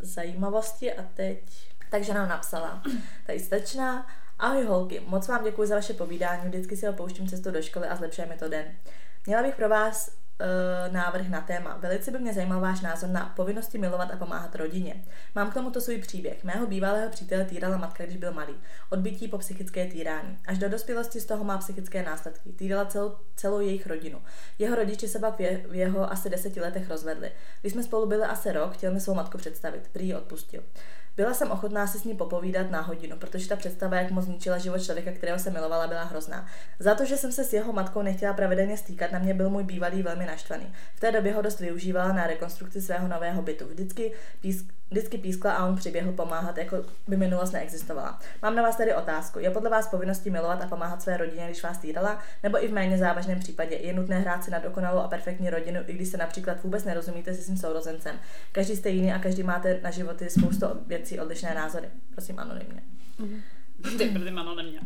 zajímavosti 0.00 0.92
a 0.92 1.02
teď... 1.14 1.68
Takže 1.90 2.14
nám 2.14 2.28
napsala 2.28 2.82
tady 3.26 3.40
stečná. 3.40 4.06
Ahoj 4.38 4.64
holky, 4.64 5.02
moc 5.06 5.28
vám 5.28 5.44
děkuji 5.44 5.68
za 5.68 5.74
vaše 5.74 5.94
povídání, 5.94 6.48
vždycky 6.48 6.76
si 6.76 6.86
ho 6.86 6.92
pouštím 6.92 7.28
cestu 7.28 7.50
do 7.50 7.62
školy 7.62 7.86
a 7.86 7.96
zlepšuje 7.96 8.26
mi 8.26 8.36
to 8.36 8.48
den. 8.48 8.66
Měla 9.26 9.42
bych 9.42 9.54
pro 9.54 9.68
vás 9.68 10.10
uh, 10.40 10.94
návrh 10.94 11.28
na 11.28 11.40
téma. 11.40 11.76
Velice 11.76 12.10
by 12.10 12.18
mě 12.18 12.34
zajímal 12.34 12.60
váš 12.60 12.80
názor 12.80 13.10
na 13.10 13.32
povinnosti 13.36 13.78
milovat 13.78 14.10
a 14.10 14.16
pomáhat 14.16 14.54
rodině. 14.54 15.04
Mám 15.34 15.50
k 15.50 15.54
tomuto 15.54 15.80
svůj 15.80 15.98
příběh. 15.98 16.44
Mého 16.44 16.66
bývalého 16.66 17.10
přítele 17.10 17.44
týrala 17.44 17.76
matka, 17.76 18.04
když 18.04 18.16
byl 18.16 18.32
malý. 18.32 18.54
Odbytí 18.90 19.28
po 19.28 19.38
psychické 19.38 19.86
týrání. 19.86 20.38
Až 20.46 20.58
do 20.58 20.68
dospělosti 20.68 21.20
z 21.20 21.26
toho 21.26 21.44
má 21.44 21.58
psychické 21.58 22.02
následky. 22.02 22.52
Týrala 22.52 22.84
celou, 22.84 23.16
celou 23.36 23.60
jejich 23.60 23.86
rodinu. 23.86 24.22
Jeho 24.58 24.76
rodiče 24.76 25.08
se 25.08 25.18
pak 25.18 25.38
v, 25.38 25.40
je, 25.40 25.66
v 25.68 25.74
jeho 25.74 26.12
asi 26.12 26.30
deseti 26.30 26.60
letech 26.60 26.90
rozvedli. 26.90 27.32
Když 27.60 27.72
jsme 27.72 27.82
spolu 27.82 28.06
byli 28.06 28.24
asi 28.24 28.52
rok, 28.52 28.72
chtěl 28.72 28.92
mi 28.92 29.00
svou 29.00 29.14
matku 29.14 29.38
představit. 29.38 29.88
Prý 29.92 30.06
ji 30.06 30.14
odpustil. 30.14 30.62
Byla 31.18 31.34
jsem 31.34 31.50
ochotná 31.50 31.86
si 31.86 31.98
s 31.98 32.04
ní 32.04 32.14
popovídat 32.14 32.70
na 32.70 32.80
hodinu, 32.80 33.16
protože 33.16 33.48
ta 33.48 33.56
představa, 33.56 33.96
jak 33.96 34.10
moc 34.10 34.24
zničila 34.24 34.58
život 34.58 34.78
člověka, 34.78 35.12
kterého 35.12 35.38
se 35.38 35.50
milovala, 35.50 35.86
byla 35.86 36.04
hrozná. 36.04 36.46
Za 36.78 36.94
to, 36.94 37.04
že 37.04 37.16
jsem 37.16 37.32
se 37.32 37.44
s 37.44 37.52
jeho 37.52 37.72
matkou 37.72 38.02
nechtěla 38.02 38.32
pravidelně 38.32 38.76
stýkat, 38.76 39.12
na 39.12 39.18
mě 39.18 39.34
byl 39.34 39.50
můj 39.50 39.64
bývalý 39.64 40.02
velmi 40.02 40.26
naštvaný. 40.26 40.72
V 40.94 41.00
té 41.00 41.12
době 41.12 41.32
ho 41.34 41.42
dost 41.42 41.60
využívala 41.60 42.12
na 42.12 42.26
rekonstrukci 42.26 42.82
svého 42.82 43.08
nového 43.08 43.42
bytu. 43.42 43.66
Vždycky, 43.66 44.12
písk, 44.40 44.66
vždycky 44.90 45.18
pískla 45.18 45.52
a 45.52 45.66
on 45.66 45.76
přiběhl 45.76 46.12
pomáhat, 46.12 46.58
jako 46.58 46.76
by 47.08 47.16
minulost 47.16 47.52
neexistovala. 47.52 48.20
Mám 48.42 48.56
na 48.56 48.62
vás 48.62 48.76
tady 48.76 48.94
otázku. 48.94 49.38
Je 49.38 49.50
podle 49.50 49.70
vás 49.70 49.88
povinností 49.88 50.30
milovat 50.30 50.62
a 50.62 50.66
pomáhat 50.66 51.02
své 51.02 51.16
rodině, 51.16 51.46
když 51.46 51.62
vás 51.62 51.78
týrala? 51.78 52.18
Nebo 52.42 52.64
i 52.64 52.68
v 52.68 52.72
méně 52.72 52.98
závažném 52.98 53.40
případě 53.40 53.74
je 53.76 53.92
nutné 53.92 54.18
hrát 54.18 54.44
si 54.44 54.50
na 54.50 54.58
dokonalou 54.58 54.98
a 54.98 55.08
perfektní 55.08 55.50
rodinu, 55.50 55.80
i 55.86 55.92
když 55.92 56.08
se 56.08 56.16
například 56.16 56.62
vůbec 56.62 56.84
nerozumíte 56.84 57.34
se 57.34 57.42
svým 57.42 57.56
sourozencem? 57.56 58.16
Každý 58.52 58.76
jste 58.76 58.90
jiný 58.90 59.12
a 59.12 59.18
každý 59.18 59.42
máte 59.42 59.80
na 59.82 59.90
životy 59.90 60.30
spoustu 60.30 60.66
věcí 60.86 61.20
odlišné 61.20 61.54
názory. 61.54 61.88
Prosím, 62.12 62.38
anonymně. 62.38 62.82
Ty 63.98 64.08
brdy, 64.08 64.30
ano, 64.30 64.54
neměl. 64.54 64.82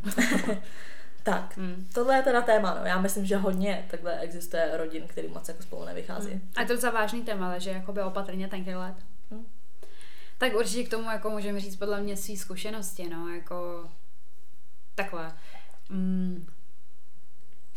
Tak, 1.25 1.57
Hmm. 1.57 1.87
tohle 1.95 2.17
je 2.17 2.23
teda 2.23 2.43
téma, 2.43 2.75
no. 2.81 2.87
Já 2.87 3.01
myslím, 3.01 3.27
že 3.27 3.37
hodně 3.37 3.85
takhle 3.91 4.19
existuje 4.19 4.71
rodin, 4.77 5.03
který 5.07 5.29
moc 5.29 5.49
jako 5.49 5.63
spolu 5.63 5.85
nevychází. 5.85 6.41
A 6.57 6.61
je 6.61 6.67
to 6.67 6.73
docela 6.73 6.93
vážný 6.93 7.23
téma, 7.23 7.47
ale 7.47 7.61
že 7.61 7.71
jakoby 7.71 8.03
opatrně 8.03 8.49
tenkrát 8.49 8.79
let. 8.81 8.95
Hmm. 8.95 9.12
Tak 10.43 10.55
určitě 10.55 10.85
k 10.85 10.91
tomu 10.91 11.11
jako 11.11 11.31
můžeme 11.31 11.61
říct 11.61 11.77
podle 11.77 12.01
mě 12.01 12.17
svý 12.17 12.37
zkušenosti, 12.37 13.09
no, 13.09 13.29
jako 13.29 13.89
takhle. 14.95 15.33
Mm. 15.89 16.47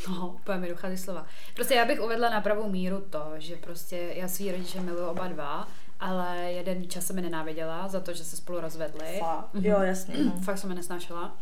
No, 0.10 0.28
úplně 0.28 0.58
mi 0.58 0.70
dochází 0.70 0.98
slova. 0.98 1.26
Prostě 1.54 1.74
já 1.74 1.86
bych 1.86 2.02
uvedla 2.02 2.30
na 2.30 2.42
pravou 2.42 2.70
míru 2.70 3.02
to, 3.10 3.32
že 3.38 3.56
prostě 3.56 3.98
já 4.16 4.28
svý 4.28 4.52
rodiče 4.52 4.82
miluji 4.82 5.06
oba 5.06 5.28
dva, 5.28 5.68
ale 6.00 6.38
jeden 6.38 6.90
čas 6.90 7.06
jsem 7.06 7.16
mi 7.16 7.22
nenáviděla 7.22 7.88
za 7.88 8.00
to, 8.00 8.14
že 8.14 8.24
se 8.24 8.38
spolu 8.38 8.60
rozvedli. 8.60 9.20
Fakt? 9.20 9.50
Jo, 9.54 9.82
jasně. 9.82 10.16
Fakt 10.44 10.58
jsem 10.58 10.70
je 10.70 10.76
nesnášela. 10.76 11.38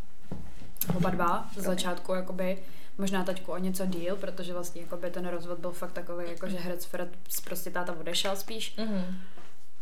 oba 0.95 1.09
dva 1.09 1.49
z 1.55 1.63
začátku, 1.63 2.13
jakoby 2.13 2.63
možná 2.97 3.23
taťku 3.23 3.51
o 3.51 3.57
něco 3.57 3.85
díl, 3.85 4.15
protože 4.15 4.53
vlastně 4.53 4.81
jakoby 4.81 5.11
ten 5.11 5.27
rozvod 5.27 5.59
byl 5.59 5.71
fakt 5.71 5.91
takový, 5.91 6.25
jako 6.29 6.49
že 6.49 6.57
herec 6.57 6.85
Fred 6.85 7.09
prostě 7.43 7.69
táta 7.69 7.93
odešel 7.99 8.35
spíš. 8.35 8.77
Mm-hmm. 8.77 9.05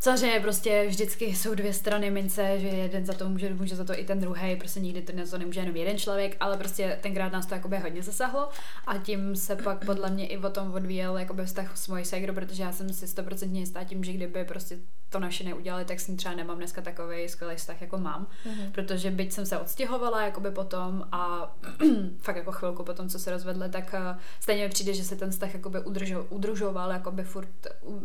Samozřejmě 0.02 0.40
prostě 0.40 0.86
vždycky 0.88 1.24
jsou 1.24 1.54
dvě 1.54 1.72
strany 1.72 2.10
mince, 2.10 2.60
že 2.60 2.68
jeden 2.68 3.06
za 3.06 3.12
to 3.12 3.28
může, 3.28 3.54
může 3.54 3.76
za 3.76 3.84
to 3.84 3.98
i 3.98 4.04
ten 4.04 4.20
druhý, 4.20 4.56
prostě 4.56 4.80
nikdy 4.80 5.02
to, 5.02 5.12
to 5.30 5.38
nemůže 5.38 5.60
jenom 5.60 5.76
jeden 5.76 5.98
člověk, 5.98 6.36
ale 6.40 6.56
prostě 6.56 6.98
tenkrát 7.02 7.32
nás 7.32 7.46
to 7.46 7.54
jakoby 7.54 7.78
hodně 7.78 8.02
zasahlo 8.02 8.48
a 8.86 8.98
tím 8.98 9.36
se 9.36 9.56
pak 9.56 9.84
podle 9.84 10.10
mě 10.10 10.26
i 10.26 10.38
o 10.38 10.50
tom 10.50 10.74
odvíjel 10.74 11.18
jakoby 11.18 11.44
vztah 11.44 11.76
s 11.76 11.88
mojí 11.88 12.04
ségrou, 12.04 12.34
protože 12.34 12.62
já 12.62 12.72
jsem 12.72 12.92
si 12.92 13.08
stoprocentně 13.08 13.60
jistá 13.60 13.84
tím, 13.84 14.04
že 14.04 14.12
kdyby 14.12 14.44
prostě 14.44 14.78
to 15.12 15.20
naše 15.20 15.44
neudělali, 15.44 15.84
tak 15.84 16.00
s 16.00 16.08
ní 16.08 16.16
třeba 16.16 16.34
nemám 16.34 16.56
dneska 16.56 16.82
takový 16.82 17.28
skvělý 17.28 17.56
vztah, 17.56 17.80
jako 17.80 17.98
mám. 17.98 18.26
Mm-hmm. 18.46 18.72
Protože 18.72 19.10
byť 19.10 19.32
jsem 19.32 19.46
se 19.46 19.58
odstěhovala 19.58 20.24
jakoby 20.24 20.50
potom 20.50 21.08
a 21.12 21.54
fakt 22.18 22.36
jako 22.36 22.52
chvilku 22.52 22.84
potom, 22.84 23.08
co 23.08 23.18
se 23.18 23.30
rozvedli, 23.30 23.68
tak 23.68 23.94
uh, 23.94 24.20
stejně 24.40 24.62
mi 24.64 24.68
přijde, 24.68 24.94
že 24.94 25.04
se 25.04 25.16
ten 25.16 25.30
vztah 25.30 25.54
jakoby 25.54 25.80
udržo, 25.80 26.26
udržoval, 26.28 26.90
jakoby 26.90 27.24
furt 27.24 27.48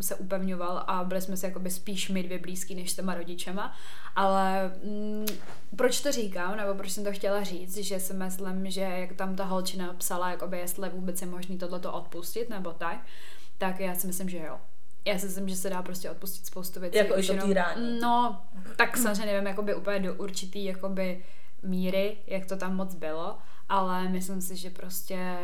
se 0.01 0.15
upevňoval 0.15 0.83
a 0.87 1.03
byli 1.03 1.21
jsme 1.21 1.37
si 1.37 1.45
jakoby 1.45 1.69
spíš 1.69 2.09
my 2.09 2.23
dvě 2.23 2.39
blízký 2.39 2.75
než 2.75 2.91
s 2.91 2.95
těma 2.95 3.15
rodičema. 3.15 3.73
Ale 4.15 4.71
mm, 4.83 5.25
proč 5.75 6.01
to 6.01 6.11
říkám, 6.11 6.57
nebo 6.57 6.73
proč 6.73 6.91
jsem 6.91 7.03
to 7.03 7.11
chtěla 7.11 7.43
říct, 7.43 7.77
že 7.77 7.99
si 7.99 8.13
myslím, 8.13 8.71
že 8.71 8.81
jak 8.81 9.13
tam 9.13 9.35
ta 9.35 9.45
holčina 9.45 9.93
psala, 9.93 10.31
jakoby 10.31 10.57
jestli 10.57 10.89
vůbec 10.89 11.21
je 11.21 11.27
možný 11.27 11.57
tohleto 11.57 11.93
odpustit, 11.93 12.49
nebo 12.49 12.73
tak, 12.73 13.05
tak 13.57 13.79
já 13.79 13.95
si 13.95 14.07
myslím, 14.07 14.29
že 14.29 14.37
jo 14.37 14.57
já 15.07 15.19
si 15.19 15.25
myslím, 15.25 15.49
že 15.49 15.55
se 15.55 15.69
dá 15.69 15.81
prostě 15.81 16.09
odpustit 16.09 16.45
spoustu 16.45 16.79
věcí. 16.79 16.97
Jako 16.97 17.15
to 17.15 17.45
týrání. 17.47 17.99
No, 17.99 18.41
tak 18.75 18.97
samozřejmě 18.97 19.25
nevím, 19.25 19.47
jakoby 19.47 19.75
úplně 19.75 19.99
do 19.99 20.15
určitý 20.15 20.65
jakoby 20.65 21.23
míry, 21.63 22.17
jak 22.27 22.45
to 22.45 22.57
tam 22.57 22.75
moc 22.75 22.95
bylo, 22.95 23.37
ale 23.69 24.09
myslím 24.09 24.41
si, 24.41 24.55
že 24.55 24.69
prostě 24.69 25.37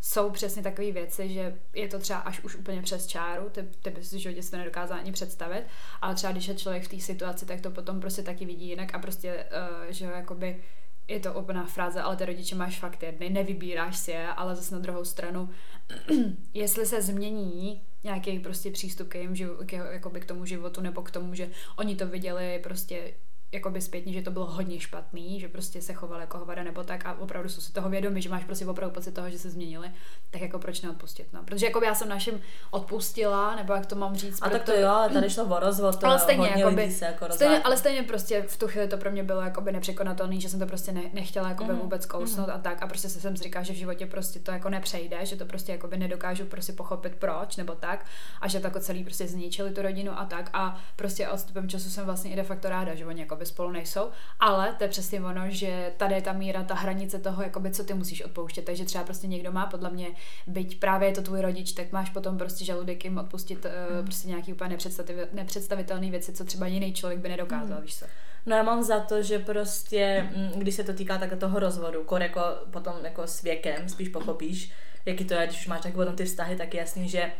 jsou 0.00 0.30
přesně 0.30 0.62
takové 0.62 0.92
věci, 0.92 1.28
že 1.28 1.58
je 1.74 1.88
to 1.88 1.98
třeba 1.98 2.18
až 2.18 2.40
už 2.40 2.56
úplně 2.56 2.82
přes 2.82 3.06
čáru, 3.06 3.50
ty, 3.50 3.62
ty 3.82 3.90
bys 3.90 4.10
si 4.10 4.16
v 4.16 4.20
životě 4.20 4.42
si 4.42 4.50
to 4.50 4.56
nedokázal 4.56 4.98
ani 4.98 5.12
představit, 5.12 5.64
ale 6.00 6.14
třeba 6.14 6.32
když 6.32 6.48
je 6.48 6.54
člověk 6.54 6.84
v 6.84 6.88
té 6.88 7.00
situaci, 7.00 7.46
tak 7.46 7.60
to 7.60 7.70
potom 7.70 8.00
prostě 8.00 8.22
taky 8.22 8.44
vidí 8.44 8.68
jinak 8.68 8.94
a 8.94 8.98
prostě, 8.98 9.46
uh, 9.84 9.90
že 9.90 10.04
jo, 10.04 10.10
jakoby 10.10 10.62
je 11.08 11.20
to 11.20 11.34
úplná 11.34 11.66
fráze, 11.66 12.00
ale 12.00 12.16
ty 12.16 12.24
rodiče 12.24 12.54
máš 12.54 12.78
fakt 12.78 13.02
jedny, 13.02 13.30
nevybíráš 13.30 13.98
si 13.98 14.10
je, 14.10 14.28
ale 14.28 14.56
zase 14.56 14.74
na 14.74 14.80
druhou 14.80 15.04
stranu, 15.04 15.50
jestli 16.54 16.86
se 16.86 17.02
změní 17.02 17.82
nějaký 18.04 18.38
prostě 18.38 18.70
přístup 18.70 19.08
k, 19.08 19.14
jim, 19.14 19.36
k, 19.66 19.72
jakoby 19.72 20.20
k 20.20 20.26
tomu 20.26 20.46
životu 20.46 20.80
nebo 20.80 21.02
k 21.02 21.10
tomu, 21.10 21.34
že 21.34 21.50
oni 21.76 21.96
to 21.96 22.06
viděli 22.06 22.60
prostě 22.62 23.14
jakoby 23.52 23.80
zpětně, 23.80 24.12
že 24.12 24.22
to 24.22 24.30
bylo 24.30 24.46
hodně 24.46 24.80
špatný, 24.80 25.40
že 25.40 25.48
prostě 25.48 25.82
se 25.82 25.92
choval 25.92 26.20
jako 26.20 26.38
hovada 26.38 26.62
nebo 26.62 26.84
tak 26.84 27.06
a 27.06 27.18
opravdu 27.18 27.48
jsou 27.48 27.60
si 27.60 27.72
toho 27.72 27.90
vědomi, 27.90 28.22
že 28.22 28.28
máš 28.28 28.44
prostě 28.44 28.66
opravdu 28.66 28.94
pocit 28.94 29.12
toho, 29.12 29.30
že 29.30 29.38
se 29.38 29.50
změnili, 29.50 29.90
tak 30.30 30.42
jako 30.42 30.58
proč 30.58 30.80
neodpustit, 30.80 31.32
no. 31.32 31.42
Protože 31.44 31.66
jako 31.66 31.84
já 31.84 31.94
jsem 31.94 32.08
našim 32.08 32.40
odpustila, 32.70 33.56
nebo 33.56 33.72
jak 33.72 33.86
to 33.86 33.96
mám 33.96 34.16
říct. 34.16 34.42
A 34.42 34.48
proto... 34.48 34.56
tak 34.58 34.66
to 34.66 34.80
jo, 34.80 34.88
ale 34.88 35.08
tady 35.08 35.30
šlo 35.30 35.44
o 35.44 35.60
rozvod, 35.60 36.04
ale 36.04 36.18
stejně, 36.18 36.48
hodně 36.48 36.62
jakoby, 36.62 36.82
lidí 36.82 36.94
se 36.94 37.04
jako 37.04 37.26
stejně, 37.30 37.62
ale 37.62 37.76
stejně 37.76 38.02
prostě 38.02 38.42
v 38.42 38.58
tu 38.58 38.68
chvíli 38.68 38.88
to 38.88 38.96
pro 38.96 39.10
mě 39.10 39.22
bylo 39.22 39.40
jakoby 39.40 39.72
nepřekonatelný, 39.72 40.40
že 40.40 40.48
jsem 40.48 40.60
to 40.60 40.66
prostě 40.66 40.92
ne, 40.92 41.02
nechtěla 41.12 41.48
jakoby 41.48 41.72
mm. 41.72 41.78
vůbec 41.78 42.06
kousnout 42.06 42.48
mm. 42.48 42.54
a 42.54 42.58
tak 42.58 42.82
a 42.82 42.86
prostě 42.86 43.08
se 43.08 43.20
jsem 43.20 43.36
říkala, 43.36 43.62
že 43.62 43.72
v 43.72 43.76
životě 43.76 44.06
prostě 44.06 44.38
to 44.38 44.50
jako 44.50 44.68
nepřejde, 44.68 45.26
že 45.26 45.36
to 45.36 45.44
prostě 45.44 45.72
jakoby 45.72 45.96
nedokážu 45.96 46.44
prostě 46.44 46.72
pochopit 46.72 47.14
proč 47.18 47.56
nebo 47.56 47.74
tak 47.74 48.06
a 48.40 48.48
že 48.48 48.60
to 48.60 48.66
jako 48.66 48.80
celý 48.80 49.04
prostě 49.04 49.28
zničili 49.28 49.70
tu 49.70 49.82
rodinu 49.82 50.18
a 50.18 50.24
tak 50.24 50.50
a 50.52 50.80
prostě 50.96 51.28
odstupem 51.28 51.68
času 51.68 51.90
jsem 51.90 52.04
vlastně 52.04 52.30
i 52.30 52.36
de 52.36 52.42
facto 52.42 52.68
ráda, 52.68 52.94
že 52.94 53.06
oni 53.06 53.20
jako 53.20 53.36
jakoby 53.40 53.46
spolu 53.46 53.70
nejsou, 53.70 54.10
ale 54.40 54.74
to 54.78 54.84
je 54.84 54.88
přesně 54.88 55.20
ono, 55.20 55.50
že 55.50 55.92
tady 55.96 56.14
je 56.14 56.22
ta 56.22 56.32
míra, 56.32 56.62
ta 56.62 56.74
hranice 56.74 57.18
toho, 57.18 57.42
jakoby, 57.42 57.70
co 57.70 57.84
ty 57.84 57.94
musíš 57.94 58.22
odpouštět. 58.22 58.64
Takže 58.64 58.84
třeba 58.84 59.04
prostě 59.04 59.26
někdo 59.26 59.52
má 59.52 59.66
podle 59.66 59.90
mě, 59.90 60.08
byť 60.46 60.80
právě 60.80 61.08
je 61.08 61.14
to 61.14 61.22
tvůj 61.22 61.40
rodič, 61.40 61.72
tak 61.72 61.92
máš 61.92 62.10
potom 62.10 62.38
prostě 62.38 62.64
žaludek 62.64 63.04
jim 63.04 63.18
odpustit 63.18 63.64
mm. 63.64 64.04
prostě 64.04 64.28
nějaký 64.28 64.52
úplně 64.52 64.76
nepředstavitelné 65.32 66.10
věci, 66.10 66.32
co 66.32 66.44
třeba 66.44 66.66
jiný 66.66 66.92
člověk 66.92 67.20
by 67.20 67.28
nedokázal, 67.28 67.76
mm. 67.76 67.82
víš 67.82 67.98
co. 67.98 68.06
No 68.46 68.56
já 68.56 68.62
mám 68.62 68.82
za 68.82 69.00
to, 69.00 69.22
že 69.22 69.38
prostě, 69.38 70.30
mm, 70.36 70.60
když 70.60 70.74
se 70.74 70.84
to 70.84 70.92
týká 70.92 71.18
tak 71.18 71.38
toho 71.38 71.58
rozvodu, 71.58 72.04
kor 72.04 72.22
jako 72.22 72.40
potom 72.70 72.94
jako 73.04 73.26
s 73.26 73.42
věkem 73.42 73.88
spíš 73.88 74.08
pochopíš, 74.08 74.72
jaký 75.06 75.24
to 75.24 75.34
je, 75.34 75.46
když 75.46 75.60
už 75.60 75.66
máš 75.66 75.80
tak 75.80 75.92
potom 75.92 76.16
ty 76.16 76.24
vztahy, 76.24 76.56
tak 76.56 76.74
je 76.74 76.80
jasný, 76.80 77.08
že 77.08 77.32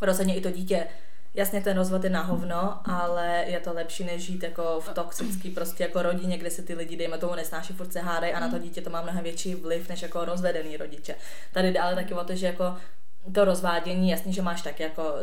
rozhodně 0.00 0.36
i 0.36 0.40
to 0.40 0.50
dítě 0.50 0.86
Jasně, 1.34 1.60
ten 1.60 1.76
rozvod 1.76 2.04
je 2.04 2.10
na 2.10 2.22
hovno, 2.22 2.80
ale 2.84 3.44
je 3.46 3.60
to 3.60 3.72
lepší, 3.72 4.04
než 4.04 4.22
žít 4.22 4.42
jako 4.42 4.80
v 4.80 4.88
toxický 4.94 5.50
prostě 5.50 5.82
jako 5.82 6.02
rodině, 6.02 6.38
kde 6.38 6.50
se 6.50 6.62
ty 6.62 6.74
lidi, 6.74 6.96
dejme 6.96 7.18
tomu, 7.18 7.34
nesnáší, 7.34 7.72
furt 7.72 7.92
se 7.92 8.00
hádají 8.00 8.32
a 8.32 8.40
na 8.40 8.48
to 8.48 8.56
mm. 8.56 8.62
dítě 8.62 8.80
to 8.82 8.90
má 8.90 9.02
mnohem 9.02 9.24
větší 9.24 9.54
vliv, 9.54 9.88
než 9.88 10.02
jako 10.02 10.24
rozvedený 10.24 10.76
rodiče. 10.76 11.14
Tady 11.52 11.72
jde 11.72 11.80
ale 11.80 11.94
taky 11.94 12.14
o 12.14 12.24
to, 12.24 12.36
že 12.36 12.46
jako 12.46 12.76
to 13.34 13.44
rozvádění, 13.44 14.10
jasně, 14.10 14.32
že 14.32 14.42
máš 14.42 14.62
tak 14.62 14.80
jako 14.80 15.14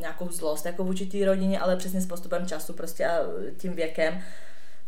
nějakou 0.00 0.28
zlost 0.28 0.66
jako 0.66 0.84
vůči 0.84 1.06
té 1.06 1.24
rodině, 1.24 1.60
ale 1.60 1.76
přesně 1.76 2.00
s 2.00 2.06
postupem 2.06 2.46
času 2.46 2.72
prostě 2.72 3.06
a 3.06 3.18
tím 3.56 3.72
věkem 3.72 4.22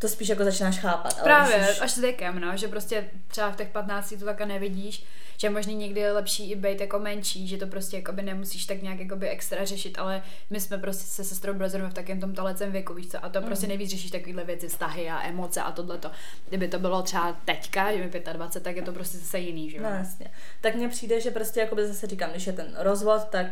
to 0.04 0.08
spíš 0.08 0.28
jako 0.28 0.44
začínáš 0.44 0.78
chápat. 0.78 1.12
Ale 1.12 1.22
Právě, 1.22 1.68
už... 1.70 1.80
až 1.80 1.90
s 1.90 1.98
věkem, 1.98 2.40
no, 2.40 2.56
že 2.56 2.68
prostě 2.68 3.10
třeba 3.28 3.50
v 3.50 3.56
těch 3.56 3.68
15 3.68 4.14
to 4.18 4.24
také 4.24 4.46
nevidíš, 4.46 5.04
že 5.36 5.50
možný 5.50 5.74
někdy 5.74 6.00
je 6.00 6.12
lepší 6.12 6.50
i 6.50 6.56
být 6.56 6.80
jako 6.80 6.98
menší, 6.98 7.48
že 7.48 7.56
to 7.56 7.66
prostě 7.66 7.96
jakoby 7.96 8.22
nemusíš 8.22 8.66
tak 8.66 8.82
nějak 8.82 9.00
jakoby 9.00 9.28
extra 9.28 9.64
řešit, 9.64 9.98
ale 9.98 10.22
my 10.50 10.60
jsme 10.60 10.78
prostě 10.78 11.04
se 11.04 11.24
sestrou 11.24 11.54
Brozorem 11.54 11.90
v 11.90 11.94
takém 11.94 12.20
tom 12.20 12.34
talecem 12.34 12.72
věku, 12.72 12.94
víš 12.94 13.08
co, 13.08 13.24
a 13.24 13.28
to 13.28 13.40
mm. 13.40 13.46
prostě 13.46 13.66
nejvíc 13.66 13.90
řešíš 13.90 14.10
takovéhle 14.10 14.44
věci, 14.44 14.68
vztahy 14.68 15.10
a 15.10 15.28
emoce 15.28 15.62
a 15.62 15.72
tohleto. 15.72 16.10
Kdyby 16.48 16.68
to 16.68 16.78
bylo 16.78 17.02
třeba 17.02 17.36
teďka, 17.44 17.92
že 17.92 17.98
mi 17.98 18.10
25, 18.32 18.62
tak 18.64 18.76
je 18.76 18.82
to 18.82 18.92
prostě 18.92 19.18
zase 19.18 19.38
jiný, 19.38 19.70
že 19.70 19.76
jo. 19.76 19.82
No, 19.82 19.88
jasně. 19.88 20.30
Tak 20.60 20.74
mně 20.74 20.88
přijde, 20.88 21.20
že 21.20 21.30
prostě 21.30 21.60
jakoby 21.60 21.86
zase 21.86 22.06
říkám, 22.06 22.30
když 22.30 22.46
je 22.46 22.52
ten 22.52 22.74
rozvod, 22.78 23.24
tak 23.30 23.46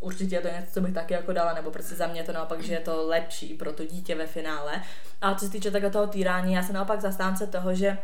určitě 0.00 0.34
je 0.34 0.40
to 0.40 0.48
něco, 0.48 0.72
co 0.72 0.80
bych 0.80 0.94
taky 0.94 1.14
jako 1.14 1.32
dala, 1.32 1.54
nebo 1.54 1.70
prostě 1.70 1.94
za 1.94 2.06
mě 2.06 2.22
to 2.22 2.32
naopak, 2.32 2.62
že 2.62 2.72
je 2.72 2.80
to 2.80 3.06
lepší 3.06 3.54
pro 3.54 3.72
to 3.72 3.84
dítě 3.84 4.14
ve 4.14 4.26
finále. 4.26 4.82
A 5.20 5.34
co 5.34 5.44
se 5.44 5.52
týče 5.52 5.70
takhle 5.70 5.90
toho 5.90 6.06
týrání, 6.06 6.52
já 6.52 6.62
jsem 6.62 6.74
naopak 6.74 7.00
zastánce 7.00 7.46
toho, 7.46 7.74
že 7.74 7.98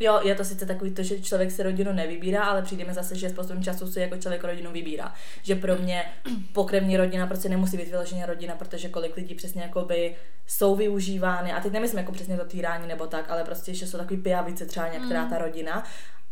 Jo, 0.00 0.20
je 0.22 0.34
to 0.34 0.44
sice 0.44 0.66
takový 0.66 0.90
to, 0.90 1.02
že 1.02 1.20
člověk 1.20 1.50
si 1.50 1.62
rodinu 1.62 1.92
nevybírá, 1.92 2.44
ale 2.44 2.62
přijde 2.62 2.84
mi 2.84 2.94
zase, 2.94 3.16
že 3.16 3.30
s 3.30 3.32
postupem 3.32 3.62
času 3.62 3.86
si 3.86 4.00
jako 4.00 4.16
člověk 4.16 4.44
rodinu 4.44 4.72
vybírá. 4.72 5.14
Že 5.42 5.54
pro 5.54 5.76
mě 5.76 6.04
pokrevní 6.52 6.96
rodina 6.96 7.26
prostě 7.26 7.48
nemusí 7.48 7.76
být 7.76 7.88
vyloženě 7.88 8.26
rodina, 8.26 8.54
protože 8.54 8.88
kolik 8.88 9.16
lidí 9.16 9.34
přesně 9.34 9.62
jakoby 9.62 10.14
jsou 10.46 10.76
využívány. 10.76 11.52
A 11.52 11.60
teď 11.60 11.72
nemyslím 11.72 11.98
jako 11.98 12.12
přesně 12.12 12.36
to 12.36 12.44
týrání 12.44 12.88
nebo 12.88 13.06
tak, 13.06 13.30
ale 13.30 13.44
prostě, 13.44 13.74
že 13.74 13.86
jsou 13.86 13.98
takový 13.98 14.20
pijavice 14.20 14.66
třeba 14.66 14.88
některá 14.88 15.24
mm. 15.24 15.30
ta 15.30 15.38
rodina 15.38 15.84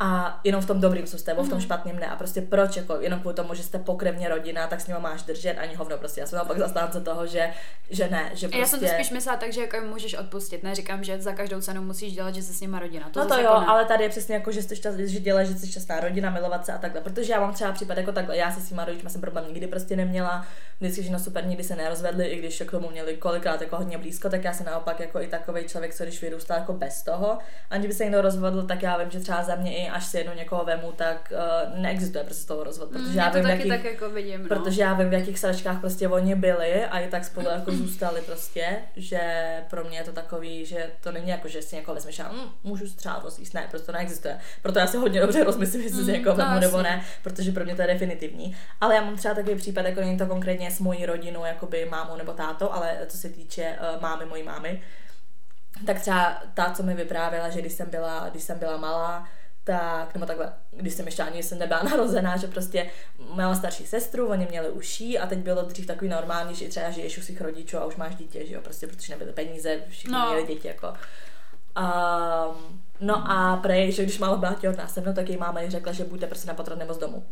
a 0.02 0.40
jenom 0.44 0.62
v 0.62 0.66
tom 0.66 0.80
dobrým 0.80 1.06
jsou 1.06 1.18
s 1.18 1.22
tebou, 1.22 1.40
mm. 1.40 1.46
v 1.46 1.50
tom 1.50 1.58
mhm. 1.58 1.64
špatným 1.64 1.96
ne. 1.96 2.06
A 2.06 2.16
prostě 2.16 2.42
proč, 2.42 2.76
jako 2.76 3.00
jenom 3.00 3.20
kvůli 3.20 3.34
tomu, 3.34 3.54
že 3.54 3.62
jste 3.62 3.78
pokrevně 3.78 4.28
rodina, 4.28 4.66
tak 4.66 4.80
s 4.80 4.86
ním 4.86 4.96
máš 5.00 5.22
držet 5.22 5.58
ani 5.58 5.74
hovno. 5.74 5.98
Prostě 5.98 6.20
já 6.20 6.26
jsem 6.26 6.36
naopak 6.36 6.58
zastánce 6.58 7.00
toho, 7.00 7.26
že, 7.26 7.50
že 7.90 8.08
ne. 8.08 8.30
Že 8.34 8.48
prostě... 8.48 8.60
Já 8.60 8.66
jsem 8.66 8.80
to 8.80 8.86
spíš 8.86 9.10
myslela 9.10 9.38
tak, 9.38 9.52
že 9.52 9.60
jako 9.60 9.76
můžeš 9.86 10.14
odpustit. 10.14 10.62
Ne, 10.62 10.74
říkám, 10.74 11.04
že 11.04 11.20
za 11.20 11.32
každou 11.32 11.60
cenu 11.60 11.82
musíš 11.82 12.12
dělat, 12.12 12.34
že 12.34 12.42
se 12.42 12.52
s 12.52 12.60
nima 12.60 12.78
rodina. 12.78 13.08
To 13.10 13.20
no 13.20 13.26
to 13.26 13.34
jo, 13.34 13.40
jako 13.40 13.70
ale 13.70 13.84
tady 13.84 14.04
je 14.04 14.10
přesně 14.10 14.34
jako, 14.34 14.52
že, 14.52 14.62
jsi 14.62 14.76
šťast, 14.76 14.98
že 14.98 15.20
děláš, 15.20 15.48
že 15.48 15.54
jsi 15.54 15.66
šťastná 15.66 16.00
rodina, 16.00 16.30
milovat 16.30 16.66
se 16.66 16.72
a 16.72 16.78
takhle. 16.78 17.00
Protože 17.00 17.32
já 17.32 17.40
mám 17.40 17.54
třeba 17.54 17.72
případ 17.72 17.96
jako 17.96 18.12
takhle, 18.12 18.36
já 18.36 18.52
se 18.52 18.60
s 18.60 18.68
těma 18.68 18.84
rodičima 18.84 19.10
jsem 19.10 19.20
problém 19.20 19.44
nikdy 19.48 19.66
prostě 19.66 19.96
neměla. 19.96 20.46
Vždycky 20.80 21.00
všechno 21.00 21.18
super, 21.18 21.46
nikdy 21.46 21.64
se 21.64 21.76
nerozvedli, 21.76 22.26
i 22.26 22.38
když 22.38 22.62
k 22.66 22.70
tomu 22.70 22.90
měli 22.90 23.16
kolikrát 23.16 23.60
jako 23.60 23.76
hodně 23.76 23.98
blízko, 23.98 24.30
tak 24.30 24.44
já 24.44 24.52
se 24.52 24.64
naopak 24.64 25.00
jako 25.00 25.20
i 25.20 25.26
takový 25.26 25.64
člověk, 25.64 25.94
co 25.94 26.04
když 26.04 26.22
vyrůstal 26.22 26.56
jako 26.58 26.72
bez 26.72 27.02
toho, 27.02 27.38
aniž 27.70 27.86
by 27.86 27.94
se 27.94 28.04
někdo 28.04 28.22
rozvedl, 28.22 28.66
tak 28.66 28.82
já 28.82 28.96
vím, 28.98 29.10
že 29.10 29.20
třeba 29.20 29.42
za 29.42 29.54
mě 29.54 29.76
i 29.76 29.89
až 29.90 30.07
se 30.07 30.18
jednou 30.18 30.35
někoho 30.35 30.64
vemu, 30.64 30.92
tak 30.92 31.33
uh, 31.33 31.81
neexistuje 31.81 32.24
prostě 32.24 32.46
toho 32.46 32.64
rozvod, 32.64 32.88
protože 32.90 33.09
mm, 33.09 33.16
já, 33.16 33.29
vím, 33.29 33.46
jaký, 33.46 33.68
tak 33.68 33.85
jako 33.85 34.11
vidím, 34.11 34.42
no. 34.42 34.48
protože 34.48 34.83
já 34.83 34.94
vím, 34.94 35.11
v 35.11 35.12
jakých 35.12 35.38
sračkách 35.38 35.81
prostě 35.81 36.09
oni 36.09 36.35
byli 36.35 36.85
a 36.85 36.98
i 36.98 37.09
tak 37.09 37.24
spolu 37.24 37.46
jako 37.46 37.72
zůstali 37.76 38.20
prostě, 38.20 38.79
že 38.96 39.20
pro 39.70 39.85
mě 39.85 39.98
je 39.98 40.05
to 40.05 40.12
takový, 40.12 40.66
že 40.66 40.90
to 41.00 41.12
není 41.12 41.29
jako, 41.29 41.48
že 41.48 41.62
si 41.62 41.76
někoho 41.76 41.94
vezmeš 41.94 42.20
a 42.20 42.33
mm, 42.33 42.40
můžu 42.64 42.94
třeba 42.94 43.20
rozjíst, 43.24 43.55
ne, 43.55 43.66
prostě 43.70 43.87
to 43.87 43.92
neexistuje. 43.92 44.38
Proto 44.62 44.79
já 44.79 44.87
si 44.87 44.96
hodně 44.96 45.20
dobře 45.20 45.44
rozmyslím, 45.50 45.83
jestli 45.83 45.98
mm, 45.98 46.07
si 46.07 46.12
někoho 46.12 46.37
vezmu 46.37 46.61
nebo 46.61 46.83
ne, 46.83 47.05
protože 47.22 47.53
pro 47.53 47.64
mě 47.64 47.74
to 47.74 47.83
je 47.83 47.88
definitivní. 47.88 48.57
Ale 48.81 48.94
já 48.94 49.00
mám 49.00 49.16
třeba 49.16 49.35
takový 49.35 49.57
případ, 49.57 49.85
jako 49.85 50.00
není 50.00 50.18
to 50.18 50.26
konkrétně 50.26 50.70
s 50.70 50.81
mojí 50.81 51.07
rodinou, 51.07 51.44
jakoby 51.44 51.88
mámou 51.90 52.16
nebo 52.16 52.33
tátou, 52.33 52.70
ale 52.70 52.98
co 53.09 53.16
se 53.16 53.29
týče 53.29 53.79
uh, 53.94 54.03
mámy, 54.03 54.24
mojí 54.24 54.42
mámy, 54.42 54.83
tak 55.87 56.00
třeba 56.00 56.42
ta, 56.55 56.70
co 56.70 56.83
mi 56.83 56.94
vyprávěla, 56.94 57.48
že 57.48 57.61
když 57.61 57.72
jsem 57.72 57.90
byla, 57.90 58.29
když 58.31 58.42
jsem 58.42 58.59
byla 58.59 58.76
malá, 58.76 59.29
tak, 59.70 60.14
nebo 60.14 60.26
takhle, 60.26 60.52
když 60.70 60.94
jsem 60.94 61.06
ještě 61.06 61.22
ani 61.22 61.42
jsem 61.42 61.59
nebyla 61.59 61.83
narozená, 61.90 62.37
že 62.37 62.46
prostě 62.46 62.90
měla 63.35 63.54
starší 63.54 63.87
sestru, 63.87 64.28
oni 64.28 64.46
měli 64.46 64.70
uší 64.70 65.18
a 65.18 65.26
teď 65.26 65.38
bylo 65.38 65.62
dřív 65.62 65.87
takový 65.87 66.11
normální, 66.11 66.54
že 66.54 66.68
třeba 66.68 66.90
žiješ 66.90 67.18
u 67.18 67.22
svých 67.22 67.40
rodičů 67.40 67.78
a 67.78 67.85
už 67.85 67.96
máš 67.96 68.14
dítě, 68.14 68.46
že 68.46 68.54
jo, 68.54 68.61
prostě 68.61 68.87
protože 68.87 69.12
nebyly 69.12 69.33
peníze, 69.33 69.80
všichni 69.88 70.12
no. 70.12 70.26
měli 70.26 70.46
děti, 70.46 70.68
jako. 70.68 70.88
Um, 70.88 72.83
no 73.00 73.30
a 73.30 73.56
prej, 73.56 73.92
že 73.92 74.02
když 74.02 74.18
máma 74.18 74.37
byla 74.37 74.54
těhotná 74.54 74.88
se 74.88 75.00
mnou, 75.00 75.12
tak 75.12 75.28
její 75.28 75.38
máma 75.38 75.61
jí 75.61 75.70
řekla, 75.70 75.92
že 75.92 76.04
buďte 76.04 76.26
prostě 76.26 76.48
na 76.48 76.54
patronné 76.54 76.87
z 76.90 76.98
domu. 76.98 77.26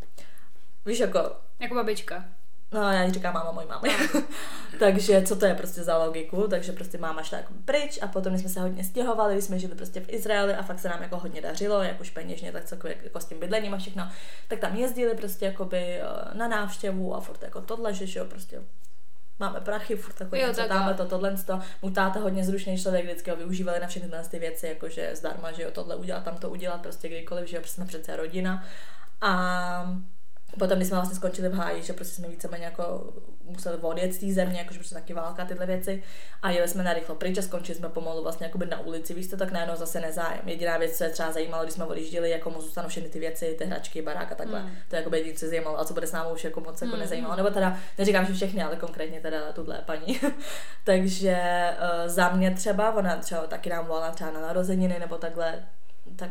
Víš, 0.87 0.99
jako... 0.99 1.33
Jako 1.61 1.75
babička. 1.75 2.25
No, 2.73 2.93
já 2.93 3.03
jí 3.03 3.13
říkám 3.13 3.35
máma 3.35 3.53
mojí 3.53 3.67
mámy. 3.67 3.89
takže 4.79 5.23
co 5.23 5.37
to 5.37 5.47
je 5.47 5.55
prostě 5.55 5.83
za 5.83 5.99
logiku? 5.99 6.49
Takže 6.49 6.73
prostě 6.73 6.99
máma 6.99 7.23
šla 7.23 7.39
jako 7.39 7.53
pryč 7.65 7.99
a 8.03 8.07
potom 8.07 8.39
jsme 8.39 8.49
se 8.49 8.61
hodně 8.61 8.85
stěhovali, 8.85 9.43
jsme 9.43 9.59
žili 9.59 9.75
prostě 9.75 10.01
v 10.01 10.09
Izraeli 10.09 10.55
a 10.55 10.63
fakt 10.63 10.79
se 10.79 10.89
nám 10.89 11.03
jako 11.03 11.19
hodně 11.19 11.41
dařilo, 11.41 11.83
jak 11.83 12.01
už 12.01 12.11
peněžně, 12.11 12.53
tak 12.53 12.65
celkově 12.65 12.97
jako 13.03 13.21
s 13.21 13.25
tím 13.25 13.41
bydlením 13.41 13.75
a 13.75 13.79
všechno. 13.79 14.09
Tak 14.49 14.59
tam 14.59 14.77
jezdili 14.77 15.17
prostě 15.17 15.45
jakoby 15.45 15.79
eh, 15.79 16.05
na 16.35 16.49
návštěvu 16.49 17.15
a 17.15 17.21
furt 17.21 17.43
jako 17.43 17.61
tohle, 17.61 17.95
že 17.95 18.19
jo, 18.19 18.25
prostě 18.25 18.63
máme 19.39 19.61
prachy, 19.61 19.97
furt 19.97 20.15
takové 20.15 20.39
něco, 20.39 20.69
tamhle 20.69 20.95
to, 20.95 21.05
tohle, 21.05 21.37
to. 21.47 21.61
Můj 21.83 21.93
táta 21.93 22.21
hodně 22.21 22.45
zrušný 22.45 22.79
člověk, 22.79 23.05
vždycky 23.05 23.31
ho 23.31 23.37
využívali 23.37 23.81
na 23.81 23.87
všechny 23.87 24.11
ty 24.31 24.39
věci, 24.39 24.67
jakože 24.67 25.11
zdarma, 25.17 25.53
že 25.53 25.63
jo, 25.63 25.71
tohle 25.71 25.97
udělat, 25.97 26.25
tam 26.25 26.37
to 26.37 26.51
udělat, 26.51 26.81
prostě 26.81 27.09
kdykoliv, 27.09 27.49
že 27.49 27.57
jo, 27.57 27.63
jsme 27.65 27.85
přece 27.87 28.17
rodina. 28.17 28.65
A 29.21 29.97
potom, 30.59 30.77
když 30.77 30.89
jsme 30.89 30.97
vlastně 30.97 31.17
skončili 31.17 31.49
v 31.49 31.55
háji, 31.55 31.83
že 31.83 31.93
prostě 31.93 32.15
jsme 32.15 32.29
víceméně 32.29 32.65
jako 32.65 33.13
museli 33.45 33.77
odjet 33.77 34.13
z 34.13 34.19
té 34.19 34.33
země, 34.33 34.59
jakože 34.59 34.79
prostě 34.79 34.95
taky 34.95 35.15
válka 35.15 35.45
tyhle 35.45 35.67
věci 35.67 36.03
a 36.43 36.51
jeli 36.51 36.69
jsme 36.69 36.85
na 36.85 36.93
rychlo 36.93 37.15
pryč 37.15 37.39
a 37.39 37.43
skončili 37.43 37.79
jsme 37.79 37.89
pomalu 37.89 38.23
vlastně 38.23 38.47
jakoby 38.47 38.67
na 38.67 38.81
ulici, 38.81 39.15
víš 39.15 39.29
to, 39.29 39.37
tak 39.37 39.53
najednou 39.53 39.77
zase 39.77 40.01
nezájem. 40.01 40.49
Jediná 40.49 40.79
věc, 40.79 40.99
co 40.99 41.05
je 41.05 41.11
třeba 41.11 41.33
zajímalo, 41.33 41.63
když 41.63 41.75
jsme 41.75 41.85
odjížděli, 41.85 42.31
jako 42.31 42.51
mu 42.51 42.61
zůstanou 42.61 42.89
všechny 42.89 43.09
ty 43.09 43.19
věci, 43.19 43.55
ty 43.59 43.65
hračky, 43.65 44.03
barák 44.03 44.33
a 44.33 44.35
takhle. 44.35 44.63
Mm. 44.63 44.71
To 44.89 44.97
je 44.97 45.03
jako 45.03 45.15
jediné, 45.15 45.37
co 45.37 45.47
zajímalo, 45.47 45.81
a 45.81 45.85
co 45.85 45.95
bude 45.95 46.07
s 46.07 46.13
námi 46.13 46.33
už 46.33 46.45
jako 46.45 46.61
moc 46.61 46.83
jako 46.83 46.95
mm. 46.95 47.01
nezajímalo. 47.01 47.37
Nebo 47.37 47.51
teda, 47.51 47.79
neříkám, 47.99 48.27
že 48.27 48.33
všechny, 48.33 48.63
ale 48.63 48.77
konkrétně 48.77 49.21
teda 49.21 49.53
tuhle 49.53 49.83
paní. 49.87 50.21
Takže 50.85 51.39
uh, 51.79 52.09
za 52.09 52.29
mě 52.29 52.51
třeba, 52.51 52.95
ona 52.95 53.17
třeba 53.17 53.47
taky 53.47 53.71
nám 53.71 53.87
volala 53.87 54.11
třeba 54.11 54.31
na 54.31 54.41
narozeniny 54.41 54.99
nebo 54.99 55.19
takhle, 55.19 55.65
tak 56.17 56.31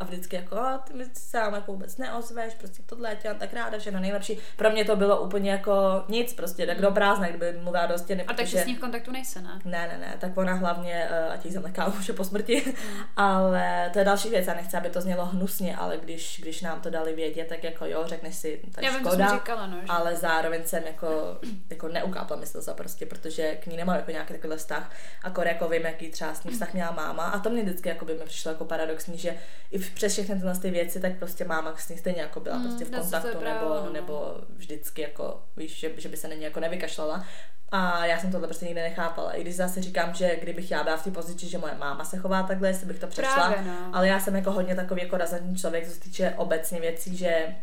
a 0.00 0.04
vždycky 0.04 0.36
jako, 0.36 0.58
a 0.58 0.78
ty 0.78 0.94
mi 0.94 1.04
se 1.12 1.38
nám 1.38 1.54
jako 1.54 1.72
vůbec 1.72 1.96
neozveš, 1.96 2.54
prostě 2.54 2.82
tohle, 2.86 3.16
tě 3.16 3.34
tak 3.38 3.54
ráda, 3.54 3.78
že 3.78 3.90
na 3.90 4.00
nejlepší. 4.00 4.38
Pro 4.56 4.70
mě 4.70 4.84
to 4.84 4.96
bylo 4.96 5.20
úplně 5.20 5.50
jako 5.50 6.04
nic, 6.08 6.32
prostě 6.32 6.66
tak 6.66 6.80
do 6.80 6.90
prázdna, 6.90 7.28
kdyby 7.28 7.52
mluvila 7.52 7.86
do 7.86 7.98
stěny. 7.98 8.24
A 8.24 8.32
takže 8.32 8.58
s 8.58 8.66
ní 8.66 8.74
v 8.76 8.80
kontaktu 8.80 9.10
nejse, 9.10 9.42
ne? 9.42 9.60
Ne, 9.64 9.88
ne, 9.92 9.98
ne, 9.98 10.16
tak 10.18 10.36
ona 10.36 10.54
hlavně, 10.54 11.08
uh, 11.10 11.32
ať 11.32 11.44
jí 11.44 11.52
zamleká 11.52 11.86
už 11.86 12.08
je 12.08 12.14
po 12.14 12.24
smrti, 12.24 12.62
mm. 12.66 13.02
ale 13.16 13.90
to 13.92 13.98
je 13.98 14.04
další 14.04 14.30
věc, 14.30 14.46
já 14.46 14.54
nechci, 14.54 14.76
aby 14.76 14.90
to 14.90 15.00
znělo 15.00 15.26
hnusně, 15.26 15.76
ale 15.76 15.96
když, 15.96 16.40
když 16.42 16.62
nám 16.62 16.80
to 16.80 16.90
dali 16.90 17.14
vědět, 17.14 17.48
tak 17.48 17.64
jako 17.64 17.86
jo, 17.86 18.04
řekneš 18.06 18.34
si, 18.34 18.60
tak 18.74 18.84
já 18.84 18.92
škoda, 18.92 19.26
vím, 19.26 19.38
říkala, 19.38 19.66
no, 19.66 19.76
že? 19.80 19.86
ale 19.88 20.16
zároveň 20.16 20.64
jsem 20.64 20.82
jako, 20.86 21.38
jako 21.70 21.88
neukápla 21.88 22.36
mysl 22.36 22.60
za 22.60 22.74
prostě, 22.74 23.06
protože 23.06 23.56
k 23.56 23.66
ní 23.66 23.76
nemám 23.76 23.96
jako 23.96 24.10
nějaký 24.10 24.32
takový 24.34 24.56
vztah, 24.56 24.90
akor 25.22 25.46
jako 25.46 25.68
vím, 25.68 25.82
jaký 25.82 26.10
třeba 26.10 26.34
s 26.34 26.44
ní 26.44 26.50
vztah 26.50 26.74
měla 26.74 26.90
máma 26.90 27.24
a 27.24 27.38
to 27.38 27.50
mě 27.50 27.62
vždycky 27.62 27.88
jako 27.88 28.04
by 28.04 28.14
mi 28.14 28.24
přišlo 28.24 28.50
jako 28.50 28.64
paradoxní, 28.64 29.18
že 29.18 29.34
i 29.70 29.85
přes 29.90 30.12
všechny 30.12 30.34
tyhle 30.34 30.58
ty 30.58 30.70
věci, 30.70 31.00
tak 31.00 31.16
prostě 31.18 31.44
máma 31.44 31.76
s 31.76 31.88
ní 31.88 31.98
stejně 31.98 32.20
jako 32.20 32.40
byla 32.40 32.56
mm, 32.56 32.62
prostě 32.62 32.84
v 32.84 32.90
kontaktu, 32.90 33.44
nebo, 33.44 33.90
nebo 33.92 34.34
vždycky 34.56 35.02
jako, 35.02 35.42
víš, 35.56 35.78
že, 35.78 35.92
že 35.96 36.08
by 36.08 36.16
se 36.16 36.28
na 36.28 36.34
jako 36.34 36.60
nevykašlala. 36.60 37.24
A 37.72 38.06
já 38.06 38.18
jsem 38.18 38.32
tohle 38.32 38.48
prostě 38.48 38.66
nikdy 38.66 38.80
nechápala. 38.80 39.32
I 39.32 39.40
když 39.40 39.56
zase 39.56 39.82
říkám, 39.82 40.14
že 40.14 40.36
kdybych 40.36 40.70
já 40.70 40.84
byla 40.84 40.96
v 40.96 41.04
té 41.04 41.10
pozici, 41.10 41.48
že 41.48 41.58
moje 41.58 41.74
máma 41.74 42.04
se 42.04 42.18
chová 42.18 42.42
takhle, 42.42 42.68
jestli 42.68 42.86
bych 42.86 42.98
to 42.98 43.06
přešla. 43.06 43.34
Právě, 43.34 43.72
no. 43.72 43.90
Ale 43.92 44.08
já 44.08 44.20
jsem 44.20 44.36
jako 44.36 44.52
hodně 44.52 44.74
takový 44.74 45.02
jako 45.02 45.16
razantní 45.16 45.56
člověk, 45.56 45.86
co 45.86 45.94
se 45.94 46.00
týče 46.00 46.34
obecně 46.36 46.80
věcí, 46.80 47.16
že 47.16 47.56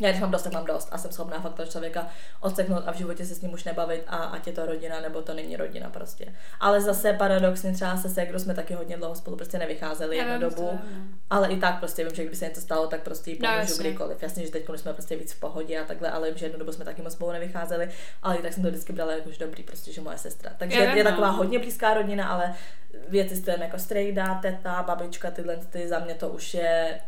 já 0.00 0.10
když 0.10 0.20
mám 0.20 0.30
dost, 0.30 0.42
tak 0.42 0.52
mám 0.52 0.64
dost 0.64 0.88
a 0.92 0.98
jsem 0.98 1.12
schopná 1.12 1.40
fakt 1.40 1.54
toho 1.54 1.68
člověka 1.68 2.08
odseknout 2.40 2.82
a 2.86 2.92
v 2.92 2.96
životě 2.96 3.26
se 3.26 3.34
s 3.34 3.40
ním 3.40 3.52
už 3.52 3.64
nebavit 3.64 4.02
a 4.06 4.16
ať 4.16 4.46
je 4.46 4.52
to 4.52 4.66
rodina 4.66 5.00
nebo 5.00 5.22
to 5.22 5.34
není 5.34 5.56
rodina 5.56 5.90
prostě. 5.90 6.34
Ale 6.60 6.80
zase 6.80 7.12
paradoxně 7.12 7.72
třeba 7.72 7.96
se 7.96 8.08
Segro 8.08 8.38
jsme 8.38 8.54
taky 8.54 8.74
hodně 8.74 8.96
dlouho 8.96 9.14
spolu 9.14 9.36
prostě 9.36 9.58
nevycházeli 9.58 10.16
jednu 10.16 10.38
dobu, 10.38 10.56
to, 10.56 10.78
ale 11.30 11.48
i 11.48 11.56
tak 11.56 11.78
prostě 11.78 12.04
vím, 12.04 12.14
že 12.14 12.22
kdyby 12.22 12.36
se 12.36 12.44
něco 12.44 12.60
stalo, 12.60 12.86
tak 12.86 13.02
prostě 13.02 13.30
jí 13.30 13.38
no, 13.42 13.48
pomůžu 13.52 13.72
no, 13.72 13.78
kdykoliv. 13.78 14.22
Jasně, 14.22 14.46
že 14.46 14.52
teď 14.52 14.64
jsme 14.76 14.92
prostě 14.92 15.16
víc 15.16 15.32
v 15.32 15.40
pohodě 15.40 15.80
a 15.80 15.84
takhle, 15.84 16.10
ale 16.10 16.28
vím, 16.28 16.38
že 16.38 16.46
jednu 16.46 16.58
dobu 16.58 16.72
jsme 16.72 16.84
taky 16.84 17.02
moc 17.02 17.12
spolu 17.12 17.32
nevycházeli, 17.32 17.90
ale 18.22 18.36
i 18.36 18.42
tak 18.42 18.52
jsem 18.52 18.62
to 18.62 18.68
vždycky 18.68 18.92
brala 18.92 19.12
jako 19.12 19.30
dobrý, 19.40 19.62
prostě, 19.62 19.92
že 19.92 20.00
moje 20.00 20.18
sestra. 20.18 20.52
Takže 20.58 20.78
je, 20.78 20.96
je 20.96 21.04
taková 21.04 21.30
no. 21.30 21.36
hodně 21.36 21.58
blízká 21.58 21.94
rodina, 21.94 22.28
ale 22.28 22.54
věci 23.08 23.36
s 23.36 23.46
jako 23.46 23.78
strejda, 23.78 24.34
teta, 24.34 24.82
babička, 24.82 25.30
tyhle 25.30 25.56
ty 25.56 25.88
za 25.88 25.98
mě 25.98 26.14
to 26.14 26.28
už 26.28 26.54
je 26.54 27.00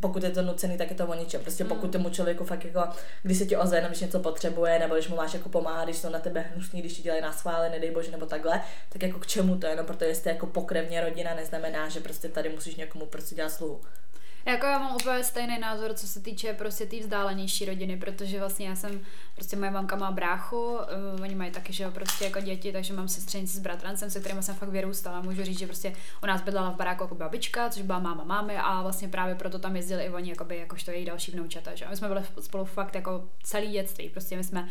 pokud 0.00 0.22
je 0.22 0.30
to 0.30 0.42
nucený, 0.42 0.78
tak 0.78 0.90
je 0.90 0.96
to 0.96 1.06
o 1.06 1.14
ničem. 1.14 1.40
Prostě 1.40 1.64
pokud 1.64 1.86
mm. 1.86 1.92
tomu 1.92 2.10
člověku 2.10 2.44
fakt 2.44 2.64
jako, 2.64 2.82
když 3.22 3.38
se 3.38 3.46
ti 3.46 3.56
ozve, 3.56 3.84
když 3.86 4.00
něco 4.00 4.20
potřebuje, 4.20 4.78
nebo 4.78 4.94
když 4.94 5.08
mu 5.08 5.16
máš 5.16 5.34
jako 5.34 5.48
pomáhat, 5.48 5.84
když 5.84 5.96
jsou 5.96 6.08
na 6.08 6.18
tebe 6.18 6.40
hnusní, 6.40 6.80
když 6.80 6.92
ti 6.92 7.02
dělají 7.02 7.22
na 7.22 7.32
schvále, 7.32 7.70
nedej 7.70 7.90
bože, 7.90 8.10
nebo 8.10 8.26
takhle, 8.26 8.60
tak 8.88 9.02
jako 9.02 9.18
k 9.18 9.26
čemu 9.26 9.58
to 9.58 9.66
je, 9.66 9.76
no 9.76 9.84
protože 9.84 10.14
jste 10.14 10.30
jako 10.30 10.46
pokrevně 10.46 11.00
rodina, 11.00 11.34
neznamená, 11.34 11.88
že 11.88 12.00
prostě 12.00 12.28
tady 12.28 12.48
musíš 12.48 12.76
někomu 12.76 13.06
prostě 13.06 13.34
dělat 13.34 13.50
sluhu. 13.50 13.80
Jako 14.44 14.66
já 14.66 14.78
mám 14.78 14.96
úplně 14.96 15.24
stejný 15.24 15.58
názor, 15.58 15.94
co 15.94 16.06
se 16.08 16.20
týče 16.20 16.52
prostě 16.52 16.84
té 16.84 16.90
tý 16.90 17.00
vzdálenější 17.00 17.64
rodiny, 17.64 17.96
protože 17.96 18.38
vlastně 18.38 18.68
já 18.68 18.76
jsem, 18.76 19.00
prostě 19.34 19.56
moje 19.56 19.70
mamka 19.70 19.96
má 19.96 20.10
bráchu, 20.10 20.72
um, 20.72 21.22
oni 21.22 21.34
mají 21.34 21.50
taky, 21.50 21.72
že 21.72 21.84
jo, 21.84 21.90
prostě 21.90 22.24
jako 22.24 22.40
děti, 22.40 22.72
takže 22.72 22.92
mám 22.92 23.08
sestřenici 23.08 23.56
s 23.56 23.60
bratrancem, 23.60 24.10
se 24.10 24.20
kterým 24.20 24.42
jsem 24.42 24.54
fakt 24.54 24.68
vyrůstala. 24.68 25.22
Můžu 25.22 25.44
říct, 25.44 25.58
že 25.58 25.66
prostě 25.66 25.92
u 26.22 26.26
nás 26.26 26.42
bydlela 26.42 26.70
v 26.70 26.76
baráku 26.76 27.04
jako 27.04 27.14
babička, 27.14 27.70
což 27.70 27.82
byla 27.82 27.98
máma 27.98 28.24
mámy 28.24 28.58
a 28.58 28.82
vlastně 28.82 29.08
právě 29.08 29.34
proto 29.34 29.58
tam 29.58 29.76
jezdili 29.76 30.04
i 30.04 30.10
oni, 30.10 30.30
jakoby, 30.30 30.58
jakožto 30.58 30.90
její 30.90 31.04
další 31.04 31.32
vnoučata, 31.32 31.74
že? 31.74 31.84
A 31.84 31.90
my 31.90 31.96
jsme 31.96 32.08
byli 32.08 32.22
spolu 32.40 32.64
fakt 32.64 32.94
jako 32.94 33.28
celý 33.42 33.72
dětství, 33.72 34.08
prostě 34.08 34.36
my 34.36 34.44
jsme 34.44 34.68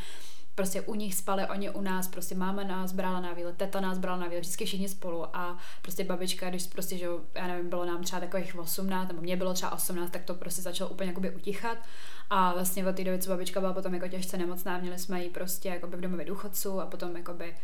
prostě 0.56 0.82
u 0.82 0.96
nich 0.96 1.16
spali, 1.16 1.48
oni 1.48 1.70
u 1.70 1.82
nás, 1.82 2.08
prostě 2.08 2.36
máma 2.36 2.64
nás 2.64 2.92
brala 2.92 3.20
na 3.20 3.34
výlet, 3.34 3.58
teta 3.58 3.80
nás 3.80 3.98
brala 3.98 4.18
na 4.18 4.28
výlet, 4.28 4.42
vždycky 4.42 4.66
všichni 4.66 4.90
spolu 4.90 5.36
a 5.36 5.58
prostě 5.82 6.04
babička, 6.04 6.50
když 6.50 6.68
prostě, 6.68 6.98
že 6.98 7.08
já 7.36 7.48
nevím, 7.48 7.70
bylo 7.70 7.86
nám 7.86 8.04
třeba 8.04 8.20
takových 8.20 8.56
18, 8.56 9.08
nebo 9.08 9.22
mě 9.22 9.38
bylo 9.38 9.54
třeba 9.54 9.72
18, 9.72 10.12
tak 10.12 10.24
to 10.24 10.34
prostě 10.34 10.62
začalo 10.62 10.90
úplně 10.90 11.10
jakoby 11.10 11.30
utichat. 11.30 11.78
A 12.30 12.54
vlastně 12.54 12.88
od 12.88 12.96
té 12.96 13.04
doby, 13.04 13.20
co 13.20 13.30
babička 13.30 13.60
byla 13.60 13.74
potom 13.74 13.94
jako 13.94 14.08
těžce 14.08 14.38
nemocná, 14.38 14.78
měli 14.78 15.00
jsme 15.00 15.24
ji 15.24 15.30
prostě 15.30 15.70
jakoby 15.70 15.98
v 15.98 16.02
domově 16.02 16.26
důchodců 16.26 16.82
a 16.82 16.86
potom 16.86 17.18
jakoby 17.18 17.56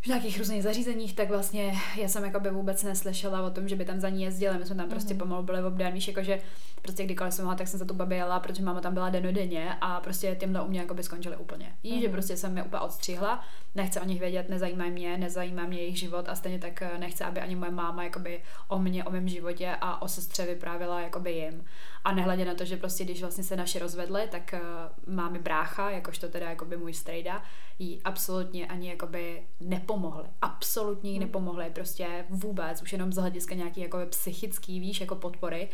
v 0.00 0.06
nějakých 0.06 0.38
různých 0.38 0.62
zařízeních, 0.62 1.14
tak 1.14 1.28
vlastně 1.28 1.72
já 1.96 2.08
jsem 2.08 2.24
jako 2.24 2.40
by 2.40 2.50
vůbec 2.50 2.82
neslyšela 2.82 3.42
o 3.42 3.50
tom, 3.50 3.68
že 3.68 3.76
by 3.76 3.84
tam 3.84 4.00
za 4.00 4.08
ní 4.08 4.22
jezdili. 4.22 4.58
My 4.58 4.66
jsme 4.66 4.74
tam 4.74 4.88
prostě 4.88 5.14
mm-hmm. 5.14 5.18
pomalu 5.18 5.42
byli 5.42 5.64
obdaný, 5.64 5.94
víš, 5.94 6.08
jakože 6.08 6.40
prostě 6.82 7.04
kdykoliv 7.04 7.34
jsem 7.34 7.44
mohla, 7.44 7.58
tak 7.58 7.68
jsem 7.68 7.78
za 7.78 7.84
tu 7.84 7.94
babi 7.94 8.16
jela, 8.16 8.40
protože 8.40 8.62
máma 8.62 8.80
tam 8.80 8.94
byla 8.94 9.10
denodenně 9.10 9.74
a 9.80 10.00
prostě 10.00 10.36
tímhle 10.40 10.62
u 10.62 10.68
mě 10.68 10.80
jako 10.80 10.94
by 10.94 11.02
skončili 11.02 11.36
úplně. 11.36 11.72
Jí, 11.82 11.92
mm-hmm. 11.92 12.00
že 12.00 12.06
mhm. 12.06 12.12
prostě 12.12 12.36
jsem 12.36 12.56
je 12.56 12.62
úplně 12.62 12.80
odstřihla, 12.80 13.44
nechce 13.74 14.00
o 14.00 14.04
nich 14.04 14.20
vědět, 14.20 14.48
nezajímá 14.48 14.84
mě, 14.84 15.18
nezajímá 15.18 15.66
mě 15.66 15.78
jejich 15.78 15.98
život 15.98 16.28
a 16.28 16.34
stejně 16.34 16.58
tak 16.58 16.82
eh, 16.82 16.98
nechce, 16.98 17.24
aby 17.24 17.40
ani 17.40 17.56
moje 17.56 17.70
máma 17.70 18.04
jakoby 18.04 18.42
o 18.68 18.78
mě, 18.78 19.04
o 19.04 19.10
mém 19.10 19.28
životě 19.28 19.76
a 19.80 20.02
o 20.02 20.08
sestře 20.08 20.46
vyprávěla 20.46 21.00
jakoby 21.00 21.32
jim. 21.32 21.64
A 22.04 22.12
nehledě 22.12 22.44
na 22.44 22.54
to, 22.54 22.64
že 22.64 22.76
prostě 22.76 23.04
když 23.04 23.20
vlastně 23.20 23.44
se 23.44 23.56
naše 23.56 23.78
rozvedly, 23.78 24.28
tak 24.30 24.54
uh, 24.54 25.14
máme 25.14 25.38
brácha, 25.38 25.90
jakožto 25.90 26.28
teda 26.28 26.50
jakoby 26.50 26.76
můj 26.76 26.94
strejda, 26.94 27.42
jí 27.78 28.00
absolutně 28.04 28.66
ani 28.66 28.88
jakoby 28.88 29.42
nepomohli. 29.86 30.24
Absolutně 30.42 31.10
jí 31.10 31.16
hmm. 31.16 31.26
nepomohli, 31.26 31.70
prostě 31.70 32.24
vůbec, 32.30 32.82
už 32.82 32.92
jenom 32.92 33.12
z 33.12 33.16
hlediska 33.16 33.54
nějaký 33.54 33.80
jakoby 33.80 34.06
psychický, 34.06 34.80
víš, 34.80 35.00
jako 35.00 35.14
podpory 35.14 35.68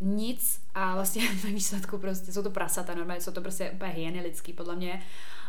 nic 0.00 0.60
a 0.74 0.94
vlastně 0.94 1.22
ve 1.44 1.50
výsledku 1.50 1.98
prostě 1.98 2.32
jsou 2.32 2.42
to 2.42 2.50
prasata, 2.50 2.94
normálně 2.94 3.20
jsou 3.20 3.32
to 3.32 3.40
prostě 3.40 3.70
úplně 3.70 3.90
hyeny 3.90 4.20
lidský, 4.20 4.52
podle 4.52 4.76
mě. 4.76 5.02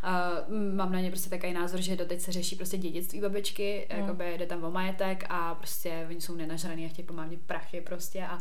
Uh, 0.04 0.76
mám 0.76 0.92
na 0.92 1.00
ně 1.00 1.10
prostě 1.10 1.30
takový 1.30 1.54
názor, 1.54 1.82
že 1.82 1.96
doteď 1.96 2.22
se 2.22 2.32
řeší 2.32 2.56
prostě 2.56 2.78
dědictví 2.78 3.22
babičky, 3.22 3.88
mm. 3.94 4.00
jakoby 4.00 4.38
jde 4.38 4.46
tam 4.46 4.64
o 4.64 4.72
majetek 4.72 5.26
a 5.30 5.56
prostě 5.56 6.06
oni 6.10 6.22
jsou 6.22 6.36
nenažraný 6.36 6.86
a 6.86 6.90
chtějí 6.90 7.06
pomáhat 7.06 7.32
prachy 7.46 7.82
prostě 7.82 8.26
a 8.26 8.38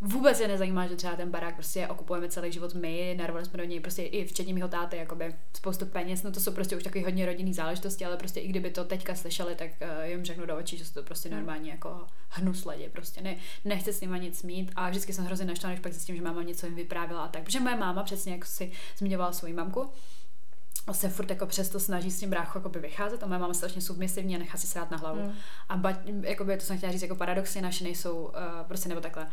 vůbec 0.00 0.40
je 0.40 0.48
nezajímá, 0.48 0.86
že 0.86 0.96
třeba 0.96 1.16
ten 1.16 1.30
barák 1.30 1.54
prostě 1.54 1.86
okupujeme 1.86 2.28
celý 2.28 2.52
život 2.52 2.74
my, 2.74 3.14
narvali 3.18 3.44
jsme 3.44 3.58
do 3.58 3.64
něj 3.64 3.80
prostě 3.80 4.02
i 4.02 4.24
včetně 4.24 4.54
mého 4.54 4.68
táty, 4.68 4.96
jakoby 4.96 5.34
spoustu 5.56 5.86
peněz, 5.86 6.22
no 6.22 6.32
to 6.32 6.40
jsou 6.40 6.52
prostě 6.52 6.76
už 6.76 6.82
takový 6.82 7.04
hodně 7.04 7.26
rodinný 7.26 7.54
záležitosti, 7.54 8.04
ale 8.04 8.16
prostě 8.16 8.40
i 8.40 8.48
kdyby 8.48 8.70
to 8.70 8.84
teďka 8.84 9.14
slyšeli, 9.14 9.54
tak 9.54 9.70
uh, 9.80 10.04
jim 10.04 10.24
řeknu 10.24 10.46
do 10.46 10.56
očí, 10.56 10.76
že 10.76 10.84
jsou 10.84 10.92
to 10.92 11.02
prostě 11.02 11.28
hmm. 11.28 11.38
normálně 11.38 11.70
jako 11.70 12.06
hnus 12.28 12.64
lidi, 12.64 12.88
prostě 12.88 13.20
ne, 13.20 13.36
nechce 13.64 13.92
s 13.92 14.00
nima 14.00 14.16
nic 14.16 14.42
mít 14.42 14.72
a 14.76 14.90
vždycky 14.90 15.12
jsem 15.12 15.24
hrozně 15.24 15.46
naštvaná, 15.46 15.74
když 15.74 15.82
pak 15.82 15.92
zjistím, 15.92 16.16
že 16.16 16.22
máma 16.22 16.42
něco 16.42 16.66
jim 16.66 16.74
vyprávila 16.74 17.24
a 17.24 17.28
tak, 17.28 17.42
protože 17.42 17.60
moje 17.60 17.76
máma 17.76 18.02
přesně 18.02 18.32
jak 18.32 18.46
si 18.46 18.72
zmiňovala 18.98 19.32
svou 19.32 19.52
mamku, 19.52 19.90
se 20.92 21.08
furt 21.08 21.30
jako 21.30 21.46
přesto 21.46 21.80
snaží 21.80 22.10
s 22.10 22.20
tím 22.20 22.30
bráchu 22.30 22.58
jako 22.58 22.68
by 22.68 22.78
vycházet 22.78 23.22
a 23.22 23.26
moje 23.26 23.40
máma 23.40 23.54
strašně 23.54 23.80
submisivní 23.80 24.36
a 24.36 24.38
nechá 24.38 24.58
si 24.58 24.66
srát 24.66 24.90
na 24.90 24.96
hlavu. 24.96 25.20
Mm. 25.20 25.32
A 25.68 25.76
ba, 25.76 25.98
jakoby, 26.22 26.56
to 26.56 26.64
jsem 26.64 26.76
chtěla 26.76 26.92
říct, 26.92 27.02
jako 27.02 27.16
paradoxně 27.16 27.62
naše 27.62 27.84
nejsou, 27.84 28.16
uh, 28.16 28.32
prostě 28.68 28.88
nebo 28.88 29.00
takhle, 29.00 29.30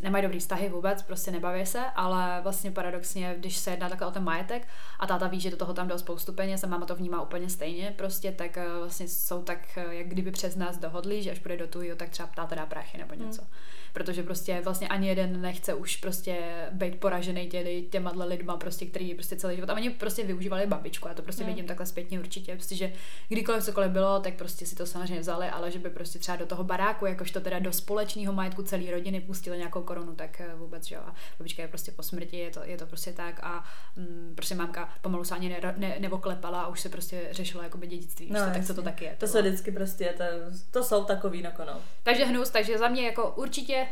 nemají 0.00 0.22
dobrý 0.22 0.38
vztahy 0.38 0.68
vůbec, 0.68 1.02
prostě 1.02 1.30
nebaví 1.30 1.66
se, 1.66 1.84
ale 1.94 2.40
vlastně 2.42 2.70
paradoxně, 2.70 3.34
když 3.38 3.56
se 3.56 3.70
jedná 3.70 3.88
takhle 3.88 4.06
o 4.06 4.10
ten 4.10 4.24
majetek 4.24 4.68
a 5.00 5.06
táta 5.06 5.26
ví, 5.26 5.40
že 5.40 5.50
do 5.50 5.56
toho 5.56 5.74
tam 5.74 5.88
dal 5.88 5.98
spoustu 5.98 6.32
peněz 6.32 6.64
a 6.64 6.66
máma 6.66 6.86
to 6.86 6.96
vnímá 6.96 7.22
úplně 7.22 7.50
stejně, 7.50 7.94
prostě 7.96 8.32
tak 8.32 8.56
eh, 8.56 8.66
vlastně 8.78 9.08
jsou 9.08 9.42
tak, 9.42 9.78
eh, 9.78 9.94
jak 9.94 10.08
kdyby 10.08 10.30
přes 10.30 10.56
nás 10.56 10.78
dohodli, 10.78 11.22
že 11.22 11.30
až 11.30 11.38
bude 11.38 11.56
do 11.56 11.66
tujo, 11.66 11.96
tak 11.96 12.08
třeba 12.08 12.28
táta 12.34 12.54
dá 12.54 12.66
prachy 12.66 12.98
nebo 12.98 13.14
něco. 13.14 13.42
Hmm 13.42 13.50
protože 13.94 14.22
prostě 14.22 14.60
vlastně 14.64 14.88
ani 14.88 15.08
jeden 15.08 15.40
nechce 15.40 15.74
už 15.74 15.96
prostě 15.96 16.38
být 16.72 17.00
poražený 17.00 17.48
těli, 17.48 17.82
těma 17.90 18.12
lidma, 18.24 18.56
prostě, 18.56 18.86
který 18.86 19.14
prostě 19.14 19.36
celý 19.36 19.54
život. 19.54 19.70
A 19.70 19.74
oni 19.74 19.90
prostě 19.90 20.24
využívali 20.24 20.66
babičku, 20.66 21.08
já 21.08 21.14
to 21.14 21.22
prostě 21.22 21.42
mm. 21.42 21.48
vidím 21.48 21.66
takhle 21.66 21.86
zpětně 21.86 22.18
určitě, 22.18 22.52
prostě, 22.52 22.76
že 22.76 22.92
kdykoliv 23.28 23.64
cokoliv 23.64 23.90
bylo, 23.90 24.20
tak 24.20 24.34
prostě 24.34 24.66
si 24.66 24.76
to 24.76 24.86
samozřejmě 24.86 25.20
vzali, 25.20 25.48
ale 25.48 25.70
že 25.70 25.78
by 25.78 25.90
prostě 25.90 26.18
třeba 26.18 26.36
do 26.36 26.46
toho 26.46 26.64
baráku, 26.64 27.06
jakož 27.06 27.30
to 27.30 27.40
teda 27.40 27.58
do 27.58 27.72
společného 27.72 28.32
majetku 28.32 28.62
celé 28.62 28.90
rodiny 28.90 29.20
pustili 29.20 29.58
nějakou 29.58 29.82
korunu, 29.82 30.14
tak 30.14 30.40
eh, 30.40 30.54
vůbec, 30.54 30.86
že 30.86 30.94
jo. 30.94 31.00
A 31.06 31.14
babička 31.38 31.62
je 31.62 31.68
prostě 31.68 31.92
po 31.92 32.02
smrti, 32.02 32.36
je 32.36 32.50
to, 32.50 32.60
je 32.64 32.76
to 32.76 32.86
prostě 32.86 33.12
tak 33.12 33.40
a 33.42 33.64
mm, 33.96 34.32
prostě 34.34 34.54
mámka 34.54 34.88
pomalu 35.00 35.24
se 35.24 35.34
ani 35.34 35.48
ne, 35.48 35.74
ne, 35.76 35.96
nevoklepala 35.98 36.62
a 36.62 36.68
už 36.68 36.80
se 36.80 36.88
prostě 36.88 37.28
řešila 37.30 37.64
jakoby 37.64 37.86
dědictví, 37.86 38.30
no, 38.30 38.40
tak 38.40 38.64
co 38.66 38.74
to 38.74 38.82
taky 38.82 39.04
je. 39.04 39.10
To, 39.10 39.26
to 39.26 39.32
se 39.32 39.42
vždycky 39.42 39.72
prostě, 39.72 40.14
to, 40.16 40.24
to 40.70 40.84
jsou 40.84 41.04
takový 41.04 41.42
nakonec. 41.42 41.76
Takže 42.02 42.24
hnus, 42.24 42.50
takže 42.50 42.78
za 42.78 42.88
mě 42.88 43.06
jako 43.06 43.34
určitě 43.36 43.83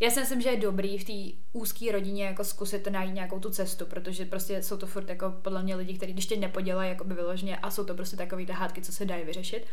já 0.00 0.10
si 0.10 0.20
myslím, 0.20 0.40
že 0.40 0.48
je 0.48 0.56
dobrý 0.56 0.98
v 0.98 1.04
té 1.04 1.38
úzké 1.52 1.92
rodině 1.92 2.24
jako 2.24 2.44
zkusit 2.44 2.86
najít 2.86 3.14
nějakou 3.14 3.40
tu 3.40 3.50
cestu, 3.50 3.86
protože 3.86 4.24
prostě 4.24 4.62
jsou 4.62 4.76
to 4.76 4.86
furt 4.86 5.08
jako 5.08 5.30
podle 5.30 5.62
mě 5.62 5.76
lidi, 5.76 5.94
kteří 5.94 6.12
když 6.12 6.26
tě 6.26 6.36
nepodělají 6.36 6.90
jako 6.90 7.04
by 7.04 7.14
vyloženě 7.14 7.56
a 7.56 7.70
jsou 7.70 7.84
to 7.84 7.94
prostě 7.94 8.16
takové 8.16 8.44
hádky, 8.44 8.82
co 8.82 8.92
se 8.92 9.04
dají 9.04 9.24
vyřešit 9.24 9.66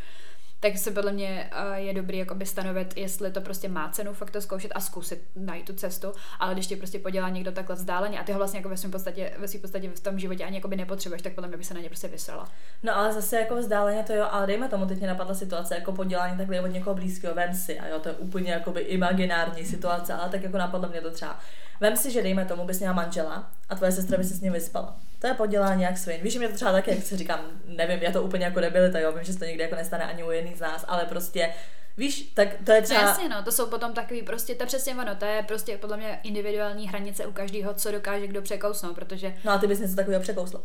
tak 0.60 0.78
se 0.78 0.90
podle 0.90 1.12
mě 1.12 1.50
uh, 1.68 1.74
je 1.74 1.94
dobrý 1.94 2.18
jakoby 2.18 2.46
stanovit, 2.46 2.96
jestli 2.96 3.32
to 3.32 3.40
prostě 3.40 3.68
má 3.68 3.88
cenu 3.88 4.12
fakt 4.12 4.30
to 4.30 4.40
zkoušet 4.40 4.72
a 4.74 4.80
zkusit 4.80 5.22
najít 5.36 5.66
tu 5.66 5.72
cestu, 5.72 6.12
ale 6.40 6.54
když 6.54 6.66
ti 6.66 6.76
prostě 6.76 6.98
podělá 6.98 7.28
někdo 7.28 7.52
takhle 7.52 7.76
vzdáleně 7.76 8.20
a 8.20 8.24
ty 8.24 8.32
ho 8.32 8.38
vlastně 8.38 8.58
jako 8.58 8.68
ve 8.68 8.76
svém 8.76 8.90
podstatě, 8.92 9.32
ve 9.38 9.48
svým 9.48 9.60
podstatě 9.60 9.90
v 9.90 10.00
tom 10.00 10.18
životě 10.18 10.44
ani 10.44 10.62
nepotřebuješ, 10.76 11.22
tak 11.22 11.34
podle 11.34 11.48
mě 11.48 11.56
by 11.56 11.64
se 11.64 11.74
na 11.74 11.80
ně 11.80 11.88
prostě 11.88 12.08
vysrala. 12.08 12.48
No 12.82 12.96
ale 12.96 13.12
zase 13.12 13.36
jako 13.40 13.56
vzdáleně 13.56 14.02
to 14.02 14.12
jo, 14.12 14.28
ale 14.30 14.46
dejme 14.46 14.68
tomu, 14.68 14.86
teď 14.86 14.98
mě 14.98 15.08
napadla 15.08 15.34
situace 15.34 15.74
jako 15.74 15.92
podělání 15.92 16.36
takhle 16.36 16.60
od 16.60 16.66
někoho 16.66 16.94
blízkého, 16.94 17.34
vem 17.34 17.54
si, 17.54 17.78
a 17.78 17.88
jo, 17.88 17.98
to 17.98 18.08
je 18.08 18.14
úplně 18.14 18.52
jakoby 18.52 18.80
imaginární 18.80 19.64
situace, 19.64 20.14
ale 20.14 20.30
tak 20.30 20.42
jako 20.42 20.58
napadlo 20.58 20.88
mě 20.88 21.00
to 21.00 21.10
třeba. 21.10 21.40
Vem 21.80 21.96
si, 21.96 22.10
že 22.10 22.22
dejme 22.22 22.44
tomu, 22.44 22.64
bys 22.64 22.78
měla 22.78 22.94
manžela 22.94 23.50
a 23.68 23.74
tvoje 23.74 23.92
sestra 23.92 24.18
by 24.18 24.24
se 24.24 24.34
s 24.34 24.40
ním 24.40 24.52
vyspala. 24.52 24.96
To 25.18 25.26
je 25.26 25.34
podělání 25.34 25.82
jak 25.82 25.98
svin. 25.98 26.20
Víš, 26.22 26.32
že 26.32 26.38
mě 26.38 26.48
to 26.48 26.54
třeba 26.54 26.72
taky, 26.72 26.90
jak 26.90 27.02
se 27.02 27.16
říkám, 27.16 27.40
nevím, 27.66 27.98
já 28.02 28.12
to 28.12 28.22
úplně 28.22 28.44
jako 28.44 28.60
debilita, 28.60 28.98
jo, 28.98 29.12
vím, 29.12 29.24
že 29.24 29.32
se 29.32 29.38
to 29.38 29.44
nikdy 29.44 29.62
jako 29.62 29.74
nestane 29.74 30.04
ani 30.04 30.24
u 30.24 30.30
jedných 30.30 30.56
z 30.56 30.60
nás, 30.60 30.84
ale 30.88 31.04
prostě 31.04 31.52
Víš, 31.98 32.32
tak 32.34 32.48
to 32.64 32.72
je 32.72 32.82
třeba... 32.82 33.02
No 33.02 33.08
jasně, 33.08 33.28
no, 33.28 33.42
to 33.42 33.52
jsou 33.52 33.66
potom 33.66 33.92
takový 33.92 34.22
prostě, 34.22 34.54
to 34.54 34.62
je 34.62 34.66
přesně 34.66 34.94
ono, 34.94 35.16
to 35.16 35.24
je 35.24 35.42
prostě 35.42 35.78
podle 35.78 35.96
mě 35.96 36.20
individuální 36.22 36.88
hranice 36.88 37.26
u 37.26 37.32
každého, 37.32 37.74
co 37.74 37.90
dokáže 37.90 38.26
kdo 38.26 38.42
překousnout, 38.42 38.94
protože... 38.94 39.34
No 39.44 39.52
a 39.52 39.58
ty 39.58 39.66
bys 39.66 39.78
něco 39.80 39.96
takového 39.96 40.22
překousla. 40.22 40.60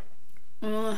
Mm, 0.61 0.97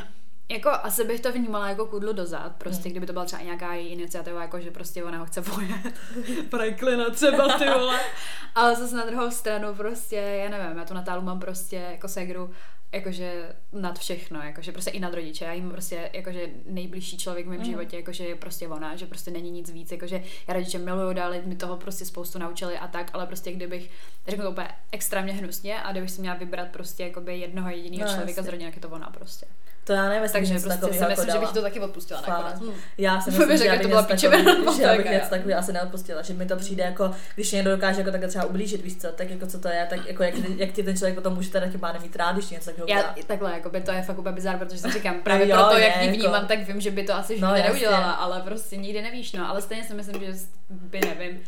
jako 0.50 0.70
asi 0.70 1.04
bych 1.04 1.22
to 1.22 1.32
vnímala 1.32 1.70
jako 1.70 1.86
kudlu 1.86 2.14
dozad, 2.14 2.56
prostě 2.56 2.84
hmm. 2.84 2.92
kdyby 2.92 3.06
to 3.06 3.14
byla 3.14 3.26
třeba 3.26 3.42
nějaká 3.42 3.74
její 3.74 3.88
iniciativa, 3.88 4.42
jako 4.42 4.60
že 4.60 4.72
prostě 4.72 5.04
ona 5.04 5.18
ho 5.18 5.26
chce 5.26 5.42
pojet. 5.42 5.94
Franklina 6.50 7.10
třeba, 7.10 7.58
ty 7.58 7.70
vole. 7.70 8.00
Ale 8.56 8.76
zase 8.76 8.96
na 8.96 9.06
druhou 9.06 9.32
stranu 9.32 9.76
prostě, 9.76 10.16
já 10.16 10.50
nevím, 10.50 10.78
já 10.78 10.86
tu 10.86 10.94
Natálu 10.94 11.22
mám 11.22 11.40
prostě 11.40 11.76
jako 11.76 12.08
segru, 12.08 12.50
jakože 12.94 13.56
nad 13.72 14.00
všechno, 14.00 14.42
jakože 14.42 14.72
prostě 14.72 14.92
i 14.92 15.00
nad 15.00 15.14
rodiče. 15.14 15.46
Já 15.46 15.54
jim 15.54 15.72
prostě 15.72 16.10
jakože 16.14 16.48
nejbližší 16.66 17.18
člověk 17.18 17.46
v 17.46 17.50
mém 17.50 17.60
mm. 17.60 17.66
životě, 17.66 17.98
jakože 17.98 18.24
je 18.24 18.36
prostě 18.36 18.68
ona, 18.68 18.96
že 18.96 19.06
prostě 19.06 19.32
není 19.32 19.52
nic 19.52 19.72
víc, 19.72 19.92
jakože 19.92 20.24
já 20.48 20.54
rodiče 20.54 20.78
miluju, 20.78 21.14
dali 21.14 21.42
mi 21.46 21.56
toho 21.56 21.78
prostě 21.78 22.06
spoustu 22.06 22.40
naučili 22.40 22.78
a 22.78 22.88
tak, 22.88 23.10
ale 23.14 23.28
prostě 23.28 23.52
kdybych, 23.52 23.90
řeknu 24.28 24.46
to 24.46 24.52
úplně 24.52 24.68
extrémně 24.92 25.34
hnusně 25.34 25.82
a 25.82 25.92
kdybych 25.92 26.12
si 26.12 26.22
měla 26.22 26.36
vybrat 26.36 26.68
prostě 26.68 27.04
jakoby 27.04 27.40
jednoho 27.40 27.70
jediného 27.70 28.04
no, 28.04 28.16
člověka 28.16 28.40
jasně. 28.40 28.44
z 28.44 28.48
rodiny, 28.48 28.66
jak 28.66 28.76
je 28.76 28.82
to 28.82 28.90
ona 28.90 29.10
prostě. 29.10 29.46
To 29.84 29.94
já 29.94 30.10
nevím, 30.10 30.30
Takže 30.30 30.60
prostě 30.60 30.94
si 30.94 31.00
jako 31.00 31.10
myslím, 31.10 31.32
že 31.32 31.40
bych 31.40 31.52
to 31.52 31.62
taky 31.62 31.80
odpustila 31.80 32.22
nakonec. 32.28 32.60
Hmm. 32.60 32.74
Já 32.98 33.22
si 33.22 33.32
myslím, 33.32 33.58
že, 33.58 33.66
já 33.66 33.74
bych 33.74 33.82
to 33.82 33.88
byla 33.88 34.04
takový, 34.04 34.76
že 34.76 34.84
já 34.84 34.98
bych 34.98 35.10
něco 35.10 35.30
takový 35.30 35.54
asi 35.54 35.74
neodpustila, 35.74 36.22
že 36.22 36.34
mi 36.34 36.46
to 36.46 36.56
přijde 36.56 36.84
jako, 36.84 37.12
když 37.36 37.52
někdo 37.52 37.72
dokáže 37.72 38.00
jako 38.00 38.12
takhle 38.12 38.30
třeba 38.30 38.46
ublížit, 38.46 38.82
víš 38.82 38.98
co, 38.98 39.08
tak 39.08 39.30
jako 39.30 39.48
co 39.48 39.60
to 39.60 39.68
je, 39.68 39.88
tak 39.90 40.08
jako 40.08 40.24
jak, 40.24 40.36
jak 40.58 40.72
ti 40.72 40.84
ten 40.84 40.98
člověk 40.98 41.16
potom 41.16 41.34
může 41.34 41.50
teda 41.50 41.68
tím 41.68 41.80
pádem 41.80 42.02
mít 42.02 42.16
rád, 42.16 42.32
když 42.34 42.50
něco 42.50 42.66
takového 42.66 43.00
Já 43.00 43.16
takhle, 43.28 43.54
jako 43.54 43.70
by 43.70 43.82
to 43.82 43.92
je 43.92 44.02
fakt 44.02 44.20
úplně 44.20 44.36
bizar, 44.36 44.58
protože 44.58 44.78
si 44.78 44.92
říkám, 44.92 45.16
právě 45.24 45.50
jo, 45.50 45.58
proto, 45.58 45.78
jak 45.78 45.96
ji 46.02 46.08
jako- 46.08 46.18
vnímám, 46.18 46.48
tak 46.48 46.60
vím, 46.60 46.82
že 46.82 46.92
by 46.92 47.04
to 47.04 47.14
asi 47.14 47.40
no, 47.40 47.54
neudělala, 47.54 48.12
ale 48.12 48.42
prostě 48.42 48.78
nikdy 48.78 49.02
nevíš, 49.02 49.34
no, 49.34 49.50
ale 49.50 49.62
stejně 49.62 49.84
si 49.84 49.94
myslím, 49.94 50.22
že 50.22 50.34
by 50.70 51.00
nevím, 51.00 51.40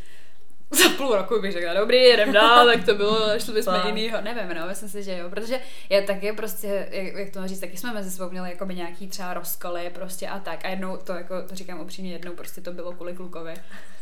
za 0.84 0.90
půl 0.98 1.16
roku 1.16 1.42
bych 1.42 1.54
řekla, 1.54 1.74
dobrý, 1.74 1.98
jedem 1.98 2.32
dál, 2.32 2.66
tak 2.66 2.86
to 2.86 2.96
bylo, 2.96 3.40
šli 3.40 3.54
bychom 3.54 3.76
jinýho, 3.86 4.22
nevím, 4.22 4.58
no, 4.58 4.68
myslím 4.68 4.90
si, 4.90 5.04
že 5.04 5.18
jo, 5.18 5.30
protože 5.30 5.60
je 5.90 6.02
taky 6.02 6.34
prostě, 6.34 6.88
jak, 6.92 7.14
jak 7.14 7.30
to 7.30 7.48
říct, 7.48 7.60
taky 7.60 7.78
jsme 7.78 7.94
mezi 7.94 8.12
sebou 8.12 8.30
měli 8.30 8.50
jako 8.50 8.66
by 8.66 8.76
nějaký 8.76 9.08
třeba 9.08 9.34
rozkoly 9.34 9.92
prostě 9.94 10.28
a 10.28 10.40
tak 10.40 10.66
a 10.66 10.70
jednou 10.70 10.98
to 10.98 11.14
jako, 11.14 11.42
to 11.42 11.56
říkám 11.56 11.80
upřímně, 11.80 12.12
jednou 12.12 12.34
prostě 12.34 12.62
to 12.62 12.72
bylo 12.72 12.92
kvůli 12.92 13.14
klukovi 13.14 13.54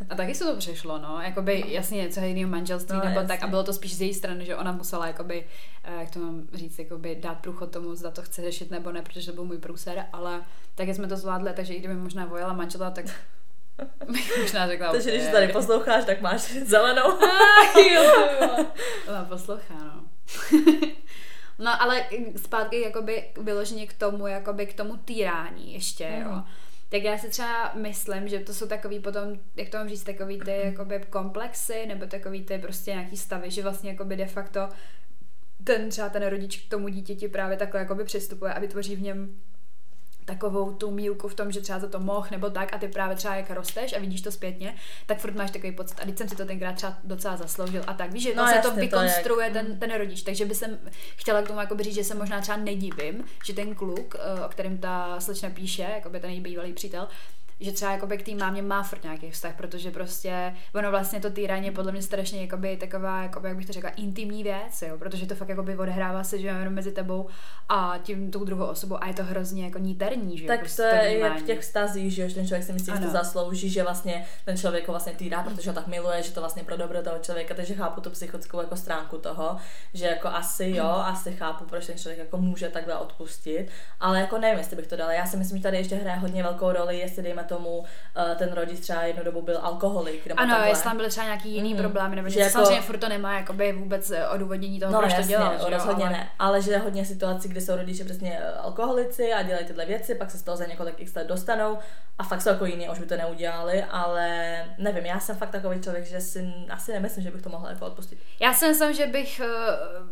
a 0.10 0.16
taky 0.16 0.36
se 0.36 0.46
to 0.46 0.56
přešlo, 0.56 0.98
no, 0.98 1.22
jakoby 1.22 1.64
jasně 1.68 1.98
něco 1.98 2.20
jiného 2.20 2.52
manželství 2.52 2.98
no, 2.98 3.04
nebo 3.04 3.20
jasně. 3.20 3.28
tak 3.28 3.44
a 3.44 3.48
bylo 3.48 3.64
to 3.64 3.74
spíš 3.74 3.96
z 3.96 4.02
její 4.02 4.14
strany, 4.14 4.46
že 4.46 4.56
ona 4.56 4.72
musela 4.72 5.08
jakoby, 5.08 5.46
eh, 5.84 6.00
jak 6.00 6.12
to 6.12 6.20
mám 6.20 6.48
říct, 6.54 6.80
jakoby 6.80 7.16
dát 7.16 7.40
průchod 7.40 7.72
tomu, 7.72 7.96
zda 7.96 8.12
to 8.12 8.22
chce 8.22 8.42
řešit 8.42 8.72
nebo 8.72 8.92
ne, 8.92 9.02
protože 9.02 9.26
to 9.26 9.36
byl 9.36 9.46
můj 9.46 9.58
průser, 9.58 10.06
ale 10.14 10.44
tak 10.76 10.88
jsme 10.88 11.08
to 11.08 11.18
zvládli, 11.18 11.54
takže 11.54 11.74
i 11.74 11.80
kdyby 11.80 11.94
možná 11.94 12.26
vojela 12.26 12.54
manžela, 12.54 12.92
tak 12.92 13.06
Možná 14.42 14.68
řekla 14.68 14.92
Takže 14.92 15.12
když 15.12 15.28
tady 15.28 15.48
posloucháš, 15.48 16.06
tak 16.06 16.22
máš 16.22 16.42
zelenou. 16.66 17.02
ah, 17.24 17.80
jo, 17.80 18.04
jo. 18.42 18.66
Poslouchá, 19.30 19.74
no. 19.74 20.04
no 21.60 21.82
ale 21.82 22.06
zpátky 22.36 22.82
jakoby 22.82 23.26
vyloženě 23.42 23.88
k 23.88 23.94
tomu, 23.94 24.28
jakoby 24.28 24.66
k 24.66 24.74
tomu 24.74 24.98
týrání 24.98 25.74
ještě, 25.74 26.10
mm. 26.10 26.22
jo. 26.22 26.30
Mhm. 26.30 26.44
Tak 26.90 27.04
já 27.04 27.18
si 27.18 27.30
třeba 27.30 27.72
myslím, 27.74 28.28
že 28.28 28.40
to 28.40 28.54
jsou 28.54 28.68
takový 28.68 29.00
potom, 29.00 29.40
jak 29.56 29.70
to 29.70 29.78
mám 29.78 29.90
říct, 29.90 30.04
takový 30.04 30.40
ty 30.40 30.62
jakoby 30.64 31.06
komplexy, 31.10 31.86
nebo 31.86 32.06
takový 32.06 32.44
ty 32.44 32.58
prostě 32.58 32.92
nějaký 32.92 33.18
stavy, 33.18 33.52
že 33.52 33.64
vlastně 33.64 33.90
jakoby 33.90 34.16
de 34.16 34.26
facto 34.26 34.70
ten 35.64 35.90
třeba 35.90 36.10
ten 36.10 36.26
rodič 36.26 36.58
k 36.58 36.70
tomu 36.70 36.88
dítěti 36.88 37.28
právě 37.28 37.58
takhle 37.58 37.80
jakoby 37.80 38.04
přistupuje 38.04 38.54
a 38.54 38.60
vytvoří 38.60 38.96
v 38.96 39.02
něm 39.02 39.36
takovou 40.26 40.74
tu 40.74 40.92
mílku 40.92 41.28
v 41.28 41.36
tom, 41.36 41.52
že 41.52 41.62
třeba 41.62 41.80
za 41.80 41.88
to 41.88 42.00
mohl 42.00 42.28
nebo 42.32 42.50
tak 42.50 42.74
a 42.74 42.78
ty 42.78 42.88
právě 42.88 43.16
třeba 43.16 43.36
jak 43.36 43.50
rosteš 43.50 43.94
a 43.94 44.00
vidíš 44.00 44.22
to 44.22 44.32
zpětně, 44.32 44.76
tak 45.06 45.20
furt 45.20 45.36
máš 45.36 45.52
takový 45.52 45.72
pocit. 45.72 46.00
A 46.02 46.06
teď 46.06 46.18
jsem 46.18 46.30
si 46.30 46.36
to 46.36 46.46
tenkrát 46.46 46.76
třeba 46.76 46.98
docela 47.04 47.38
zasloužil 47.38 47.84
a 47.88 47.94
tak. 47.94 48.12
Víš, 48.12 48.24
že 48.24 48.36
no, 48.36 48.48
se 48.48 48.60
to 48.60 48.72
vykonstruuje 48.72 49.48
to 49.48 49.54
ten, 49.54 49.80
ten 49.80 49.94
rodič, 49.94 50.24
takže 50.24 50.46
by 50.46 50.56
jsem 50.56 50.80
chtěla 51.16 51.42
k 51.42 51.48
tomu 51.48 51.60
jako 51.60 51.78
říct, 51.84 51.96
že 51.96 52.04
se 52.04 52.16
možná 52.16 52.42
třeba 52.42 52.58
nedivím, 52.58 53.24
že 53.46 53.54
ten 53.54 53.76
kluk, 53.76 54.16
eh, 54.16 54.46
o 54.46 54.50
kterém 54.50 54.78
ta 54.78 55.20
slečna 55.20 55.50
píše, 55.50 55.82
jako 55.82 56.10
by 56.10 56.20
ten 56.20 56.30
její 56.30 56.42
bývalý 56.42 56.74
přítel, 56.74 57.08
že 57.64 57.72
třeba 57.72 57.92
jakoby 57.92 58.18
k 58.18 58.26
té 58.26 58.36
mámě 58.36 58.62
má 58.62 58.84
furt 58.84 59.04
nějaký 59.04 59.32
vztah, 59.32 59.56
protože 59.56 59.92
prostě 59.92 60.54
ono 60.76 60.92
vlastně 60.92 61.20
to 61.20 61.30
týrání 61.30 61.66
je 61.66 61.72
podle 61.72 61.92
mě 61.92 62.02
strašně 62.02 62.42
jakoby 62.42 62.78
taková, 62.78 63.24
jakoby, 63.24 63.48
jak 63.48 63.58
bych 63.58 63.66
to 63.66 63.74
řekla, 63.74 63.90
intimní 63.90 64.44
věc, 64.44 64.82
jo, 64.82 64.98
protože 64.98 65.26
to 65.26 65.36
fakt 65.36 65.50
jakoby 65.50 65.78
odehrává 65.78 66.24
se, 66.24 66.40
že 66.40 66.48
jenom 66.48 66.74
mezi 66.74 66.92
tebou 66.92 67.28
a 67.70 68.00
tím 68.04 68.32
tou 68.32 68.44
druhou 68.44 68.66
osobou 68.66 69.04
a 69.04 69.08
je 69.08 69.14
to 69.14 69.24
hrozně 69.24 69.66
jako 69.66 69.80
níterní, 69.80 70.38
že 70.38 70.48
Tak 70.48 70.60
prostě 70.60 70.82
to 70.82 71.06
je 71.06 71.20
jak 71.20 71.40
v 71.40 71.46
těch 71.46 71.60
vztazích, 71.60 72.14
že 72.14 72.28
ten 72.28 72.48
člověk 72.48 72.64
si 72.64 72.74
myslí, 72.74 72.94
že 72.94 73.00
to 73.00 73.12
zaslouží, 73.12 73.70
že 73.70 73.84
vlastně 73.84 74.26
ten 74.46 74.58
člověk 74.58 74.88
ho 74.88 74.92
vlastně 74.92 75.14
týrá, 75.14 75.44
protože 75.44 75.70
ho 75.70 75.76
tak 75.76 75.88
miluje, 75.88 76.24
že 76.24 76.32
to 76.32 76.40
vlastně 76.40 76.64
pro 76.64 76.78
dobro 76.78 77.02
toho 77.02 77.20
člověka, 77.20 77.54
takže 77.54 77.74
chápu 77.74 78.02
tu 78.02 78.10
psychickou 78.10 78.62
jako 78.62 78.76
stránku 78.76 79.18
toho, 79.18 79.58
že 79.94 80.06
jako 80.06 80.28
asi 80.28 80.70
jo, 80.70 80.86
asi 80.86 81.32
chápu, 81.32 81.66
proč 81.66 81.88
ten 81.88 81.98
člověk 81.98 82.20
jako 82.20 82.38
může 82.38 82.70
takhle 82.70 82.98
odpustit, 82.98 83.68
ale 84.00 84.20
jako 84.20 84.38
nevím, 84.38 84.58
jestli 84.58 84.76
bych 84.76 84.88
to 84.88 84.96
dala. 84.96 85.14
Já 85.14 85.26
si 85.26 85.38
myslím, 85.38 85.58
že 85.58 85.64
tady 85.64 85.78
ještě 85.78 85.96
hraje 85.96 86.18
hodně 86.18 86.44
velkou 86.44 86.72
roli, 86.72 87.00
jestli 87.00 87.24
dejme 87.24 87.44
tomu 87.56 87.84
eh, 88.16 88.36
ten 88.36 88.54
rodič 88.54 88.80
třeba 88.80 89.04
jednu 89.04 89.24
dobu 89.24 89.42
byl 89.42 89.60
alkoholik. 89.62 90.26
Nebo 90.28 90.40
ano, 90.40 90.50
takhle. 90.50 90.70
jestli 90.70 90.84
tam 90.84 90.98
byly 90.98 91.10
třeba 91.10 91.26
nějaký 91.26 91.50
jiný 91.56 91.74
mm. 91.74 91.80
problémy, 91.80 92.16
nebo 92.16 92.30
že 92.30 92.40
jako... 92.40 92.52
samozřejmě 92.52 92.82
furt 92.82 92.98
to 92.98 93.10
nemá 93.10 93.34
jakoby 93.34 93.74
vůbec 93.74 94.12
eh, 94.12 94.28
odůvodnění 94.28 94.80
toho, 94.80 94.92
no, 94.92 95.00
proč 95.00 95.12
jasně, 95.12 95.24
to 95.24 95.30
dělal. 95.30 95.54
Že 95.60 95.70
rozhodně 95.70 96.06
ale... 96.06 96.14
ne, 96.14 96.30
ale 96.40 96.62
že 96.62 96.72
je 96.72 96.78
hodně 96.78 97.06
situací, 97.06 97.50
kdy 97.50 97.62
jsou 97.62 97.76
rodiče 97.76 98.04
přesně 98.04 98.40
eh, 98.40 98.54
alkoholici 98.54 99.34
a 99.34 99.42
dělají 99.42 99.66
tyhle 99.66 99.86
věci, 99.86 100.16
pak 100.16 100.32
se 100.32 100.38
z 100.38 100.44
toho 100.44 100.58
za 100.58 100.66
několik 100.66 100.96
x 100.98 101.16
let 101.16 101.28
dostanou 101.28 101.78
a 102.18 102.24
fakt 102.24 102.42
jsou 102.42 102.50
jako 102.50 102.66
jiní, 102.66 102.90
už 102.90 103.00
by 103.00 103.06
to 103.06 103.18
neudělali, 103.18 103.84
ale 103.84 104.56
nevím, 104.78 105.06
já 105.06 105.20
jsem 105.20 105.36
fakt 105.36 105.50
takový 105.50 105.82
člověk, 105.82 106.06
že 106.06 106.22
si 106.22 106.54
asi 106.70 106.94
nemyslím, 106.94 107.24
že 107.24 107.32
bych 107.32 107.42
to 107.42 107.50
mohla 107.50 107.70
jako 107.70 107.86
odpustit. 107.86 108.20
Já 108.40 108.54
si 108.54 108.68
myslím, 108.68 108.94
že 108.94 109.08
bych 109.08 109.42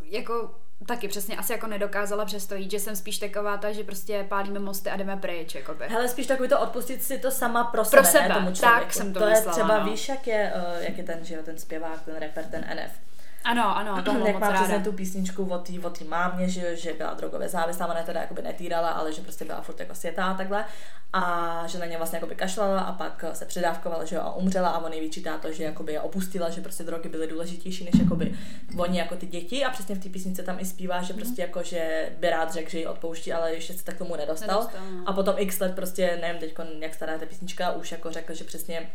jako 0.04 0.52
taky 0.86 1.08
přesně 1.08 1.38
asi 1.38 1.52
jako 1.52 1.68
nedokázala 1.68 2.26
přesto 2.26 2.56
jít, 2.56 2.72
že 2.72 2.80
jsem 2.80 2.96
spíš 2.96 3.18
taková 3.18 3.58
ta, 3.58 3.72
že 3.72 3.84
prostě 3.84 4.26
pálíme 4.30 4.60
mosty 4.60 4.90
a 4.90 4.96
jdeme 4.98 5.18
pryč, 5.18 5.56
jakoby. 5.56 5.86
Hele, 5.88 6.08
spíš 6.08 6.28
takový 6.28 6.50
to 6.50 6.60
odpustit 6.60 7.04
si 7.04 7.20
to 7.20 7.32
sama 7.32 7.64
pro 7.64 7.86
sebe, 7.86 8.02
pro 8.02 8.12
sebe. 8.12 8.28
Ne, 8.28 8.36
tomu 8.36 8.52
tak 8.52 8.94
jsem 8.94 9.14
to, 9.14 9.20
to 9.20 9.26
myslela, 9.26 9.58
je 9.58 9.64
třeba, 9.64 9.84
no. 9.84 9.92
víš, 9.92 10.10
jak 10.10 10.28
je, 10.28 10.54
uh, 10.56 10.84
jak 10.84 10.98
je 10.98 11.04
ten, 11.04 11.26
že 11.26 11.36
jo, 11.36 11.44
ten 11.44 11.58
zpěvák, 11.58 12.02
ten 12.02 12.16
rapper, 12.20 12.46
ten 12.46 12.66
NF 12.76 13.11
ano, 13.44 13.78
ano, 13.78 14.04
to 14.04 14.12
Jak 14.28 14.40
má 14.40 14.54
přesně 14.54 14.80
tu 14.80 14.92
písničku 14.92 15.44
o 15.44 15.58
té 15.58 15.74
o 15.88 16.10
mámě, 16.10 16.50
že, 16.50 16.76
že 16.76 16.94
byla 16.94 17.14
drogově 17.14 17.50
závislá, 17.50 17.88
ona 17.88 18.04
teda 18.04 18.22
jakoby 18.22 18.42
netýrala, 18.42 18.90
ale 18.90 19.14
že 19.14 19.22
prostě 19.22 19.46
byla 19.46 19.62
furt 19.62 19.80
jako 19.80 19.96
světá 19.96 20.26
a 20.26 20.34
takhle. 20.34 20.66
A 21.14 21.64
že 21.68 21.80
na 21.80 21.86
ně 21.86 21.98
vlastně 21.98 22.18
jakoby 22.18 22.36
kašlala 22.36 22.80
a 22.80 22.92
pak 22.92 23.26
se 23.34 23.46
předávkovala, 23.46 24.06
že 24.06 24.16
jo, 24.16 24.22
a 24.22 24.36
umřela 24.36 24.70
a 24.70 24.86
on 24.86 24.92
vyčítá 24.92 25.38
to, 25.38 25.52
že 25.52 25.64
jakoby 25.64 25.94
je 25.94 26.02
opustila, 26.02 26.50
že 26.50 26.62
prostě 26.62 26.84
drogy 26.84 27.10
byly 27.10 27.28
důležitější 27.28 27.84
než 27.84 27.94
jakoby 28.04 28.38
oni 28.78 29.00
jako 29.00 29.16
ty 29.16 29.26
děti 29.26 29.66
a 29.66 29.70
přesně 29.70 29.96
v 29.96 30.04
té 30.04 30.10
písnice 30.10 30.44
tam 30.44 30.60
i 30.60 30.66
zpívá, 30.66 31.02
že 31.02 31.14
prostě 31.14 31.42
jako, 31.42 31.64
že 31.64 32.10
by 32.20 32.30
rád 32.30 32.54
řekl, 32.54 32.70
že 32.70 32.80
ji 32.80 32.86
odpouští, 32.86 33.34
ale 33.34 33.54
ještě 33.54 33.74
se 33.74 33.84
tak 33.84 33.98
tomu 33.98 34.16
nedostal. 34.16 34.60
nedostal 34.60 34.82
no. 34.92 35.04
A 35.06 35.14
potom 35.14 35.36
x 35.38 35.60
let 35.60 35.76
prostě, 35.76 36.18
nevím 36.22 36.40
teď, 36.40 36.54
jak 36.80 36.94
stará 36.94 37.18
ta 37.18 37.26
písnička, 37.26 37.72
už 37.72 37.92
jako 37.92 38.12
řekl, 38.12 38.34
že 38.34 38.44
přesně 38.44 38.90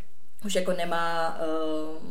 už 0.45 0.55
jako 0.55 0.73
nemá 0.73 1.39
uh, 1.41 2.03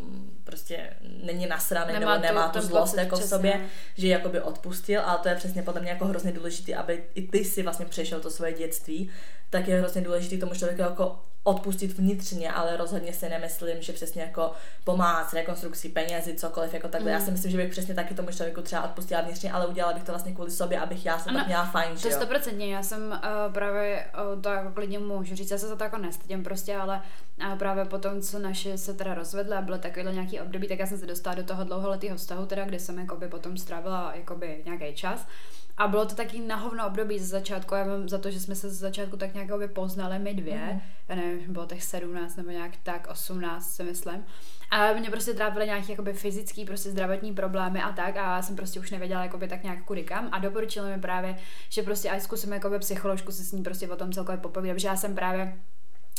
prostě 0.44 0.90
není 1.24 1.48
nasraný 1.48 1.94
nemá 1.94 2.18
nebo 2.18 2.28
nemá 2.28 2.50
tu 2.50 2.62
zlost 2.62 2.98
jako 2.98 3.16
v 3.16 3.24
sobě, 3.24 3.66
že 3.98 4.08
jako 4.08 4.30
by 4.30 4.42
odpustil, 4.42 5.02
ale 5.02 5.20
to 5.20 5.30
je 5.30 5.36
přesně 5.36 5.64
podle 5.64 5.82
mě 5.82 5.90
jako 5.90 6.06
hrozně 6.06 6.32
důležité, 6.32 6.76
aby 6.76 7.04
i 7.16 7.28
ty 7.28 7.46
si 7.46 7.64
vlastně 7.64 7.86
přešel 7.86 8.20
to 8.20 8.30
svoje 8.30 8.54
dětství, 8.54 9.10
tak 9.50 9.68
je 9.68 9.80
hrozně 9.80 10.02
důležité 10.02 10.38
tomu 10.38 10.56
člověku 10.56 10.82
jako 10.82 11.20
odpustit 11.48 11.98
vnitřně, 11.98 12.52
ale 12.52 12.78
rozhodně 12.78 13.14
si 13.14 13.30
nemyslím, 13.30 13.82
že 13.82 13.94
přesně 13.94 14.22
jako 14.22 14.52
pomáhat 14.84 15.30
s 15.30 15.34
rekonstrukcí 15.34 15.90
penězi, 15.90 16.34
cokoliv 16.34 16.74
jako 16.74 16.88
takhle. 16.88 17.12
Mm. 17.12 17.18
Já 17.18 17.26
si 17.26 17.32
myslím, 17.32 17.52
že 17.52 17.58
bych 17.58 17.72
přesně 17.72 17.96
taky 17.96 18.14
tomu 18.14 18.32
člověku 18.32 18.62
třeba 18.62 18.84
odpustila 18.84 19.22
vnitřně, 19.22 19.52
ale 19.52 19.68
udělala 19.68 19.94
bych 19.94 20.04
to 20.04 20.12
vlastně 20.12 20.34
kvůli 20.34 20.52
sobě, 20.52 20.80
abych 20.80 21.06
já 21.06 21.20
se 21.20 21.30
tak 21.34 21.48
měla 21.48 21.66
fajn. 21.66 21.98
To 21.98 22.12
stoprocentně, 22.12 22.74
já 22.74 22.84
jsem 22.84 23.02
uh, 23.12 23.54
právě 23.54 24.06
uh, 24.36 24.42
to 24.42 24.50
jako 24.50 24.72
klidně 24.72 25.00
můžu 25.00 25.36
říct, 25.36 25.52
já 25.52 25.58
se 25.58 25.68
za 25.68 25.76
to 25.76 25.84
jako 25.84 25.98
nestydím 25.98 26.44
prostě, 26.44 26.76
ale 26.76 27.02
uh, 27.48 27.58
právě 27.58 27.86
potom, 27.86 28.22
co 28.22 28.40
naše 28.40 28.78
se 28.78 28.94
teda 28.94 29.14
rozvedly 29.14 29.56
a 29.56 29.62
bylo 29.62 29.78
takovýhle 29.78 30.14
nějaký 30.14 30.40
období, 30.40 30.68
tak 30.68 30.80
já 30.80 30.88
jsem 30.88 30.98
se 30.98 31.06
dostala 31.06 31.36
do 31.36 31.44
toho 31.44 31.64
dlouholetého 31.64 32.18
vztahu, 32.18 32.46
teda, 32.46 32.66
kde 32.66 32.80
jsem 32.80 33.00
jakoby 33.00 33.28
potom 33.28 33.58
strávila 33.58 34.12
jakoby 34.16 34.62
nějaký 34.66 34.96
čas. 34.96 35.28
A 35.78 35.88
bylo 35.88 36.06
to 36.06 36.16
taky 36.16 36.40
na 36.40 36.56
hovno 36.56 36.88
období 36.88 37.20
ze 37.20 37.26
začátku, 37.26 37.76
já 37.76 37.86
mám 37.86 38.10
za 38.10 38.18
to, 38.18 38.32
že 38.32 38.40
jsme 38.40 38.56
se 38.56 38.70
ze 38.70 38.76
začátku 38.76 39.18
tak 39.18 39.34
nějak 39.34 39.50
poznali 39.74 40.20
my 40.20 40.34
dvě, 40.34 40.70
mm. 40.74 40.82
já 41.10 41.16
nevím, 41.16 41.54
bylo 41.54 41.66
těch 41.66 41.84
17 41.84 42.36
nebo 42.36 42.50
nějak 42.50 42.72
tak 42.84 43.08
18 43.12 43.76
si 43.76 43.84
myslím. 43.84 44.26
A 44.72 44.94
mě 44.94 45.10
prostě 45.10 45.34
trápily 45.34 45.66
nějaké 45.66 45.92
jakoby 45.92 46.14
fyzický, 46.14 46.66
prostě 46.66 46.92
zdravotní 46.92 47.34
problémy 47.34 47.82
a 47.82 47.92
tak 47.92 48.18
a 48.18 48.36
já 48.36 48.42
jsem 48.42 48.56
prostě 48.56 48.80
už 48.80 48.92
nevěděla 48.92 49.24
jakoby 49.24 49.48
tak 49.48 49.64
nějak 49.64 49.84
kudy 49.84 50.04
kam 50.04 50.30
a 50.32 50.40
doporučila 50.40 50.88
mi 50.88 51.02
právě, 51.02 51.38
že 51.70 51.84
prostě 51.84 52.10
ať 52.10 52.22
zkusím 52.22 52.54
jakoby 52.54 52.80
psycholožku 52.80 53.32
se 53.32 53.44
s 53.44 53.52
ní 53.52 53.64
prostě 53.64 53.90
o 53.90 53.96
tom 53.96 54.12
celkově 54.12 54.38
popovídat, 54.38 54.76
protože 54.76 54.88
já 54.88 54.96
jsem 54.96 55.16
právě 55.16 55.58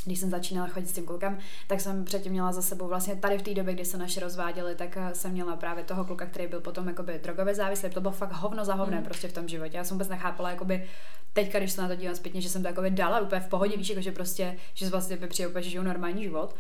když 0.05 0.19
jsem 0.19 0.31
začínala 0.31 0.69
chodit 0.69 0.89
s 0.89 0.93
tím 0.93 1.05
klukem, 1.05 1.39
tak 1.67 1.81
jsem 1.81 2.05
předtím 2.05 2.33
měla 2.33 2.53
za 2.53 2.63
sebou 2.63 2.89
vlastně 2.89 3.17
tady 3.17 3.39
v 3.39 3.43
té 3.43 3.55
době, 3.55 3.75
kdy 3.75 3.85
se 3.85 3.99
naše 3.99 4.21
rozváděli, 4.21 4.75
tak 4.75 4.97
eh, 4.97 5.15
jsem 5.15 5.33
měla 5.33 5.57
právě 5.57 5.85
toho 5.85 6.05
kluka, 6.05 6.27
který 6.27 6.47
byl 6.47 6.61
potom 6.61 6.89
jakoby 6.89 7.21
drogově 7.23 7.55
závislý. 7.55 7.91
To 7.91 8.01
bylo 8.01 8.13
fakt 8.13 8.33
hovno 8.33 8.65
za 8.65 8.75
hovné 8.75 8.97
mm. 8.97 9.05
prostě 9.05 9.29
v 9.29 9.33
tom 9.33 9.49
životě. 9.49 9.77
Já 9.77 9.85
jsem 9.85 9.95
vůbec 9.95 10.09
nechápala, 10.09 10.51
jakoby 10.51 10.89
teďka, 11.33 11.59
když 11.59 11.73
se 11.73 11.83
na 11.83 11.89
to 11.89 11.95
dívám 11.95 12.17
zpětně, 12.17 12.41
že 12.41 12.49
jsem 12.49 12.63
to 12.63 12.69
jakoby 12.69 12.91
dala 12.91 13.21
úplně 13.21 13.41
v 13.41 13.49
pohodě, 13.49 13.77
víš, 13.77 13.89
jako, 13.89 14.01
že 14.01 14.13
prostě, 14.13 14.57
že 14.75 14.89
vlastně 14.89 15.17
by 15.17 15.27
přijel 15.27 15.51
úplně, 15.51 15.63
že 15.63 15.71
žiju 15.71 15.83
normální 15.83 16.23
život. 16.23 16.55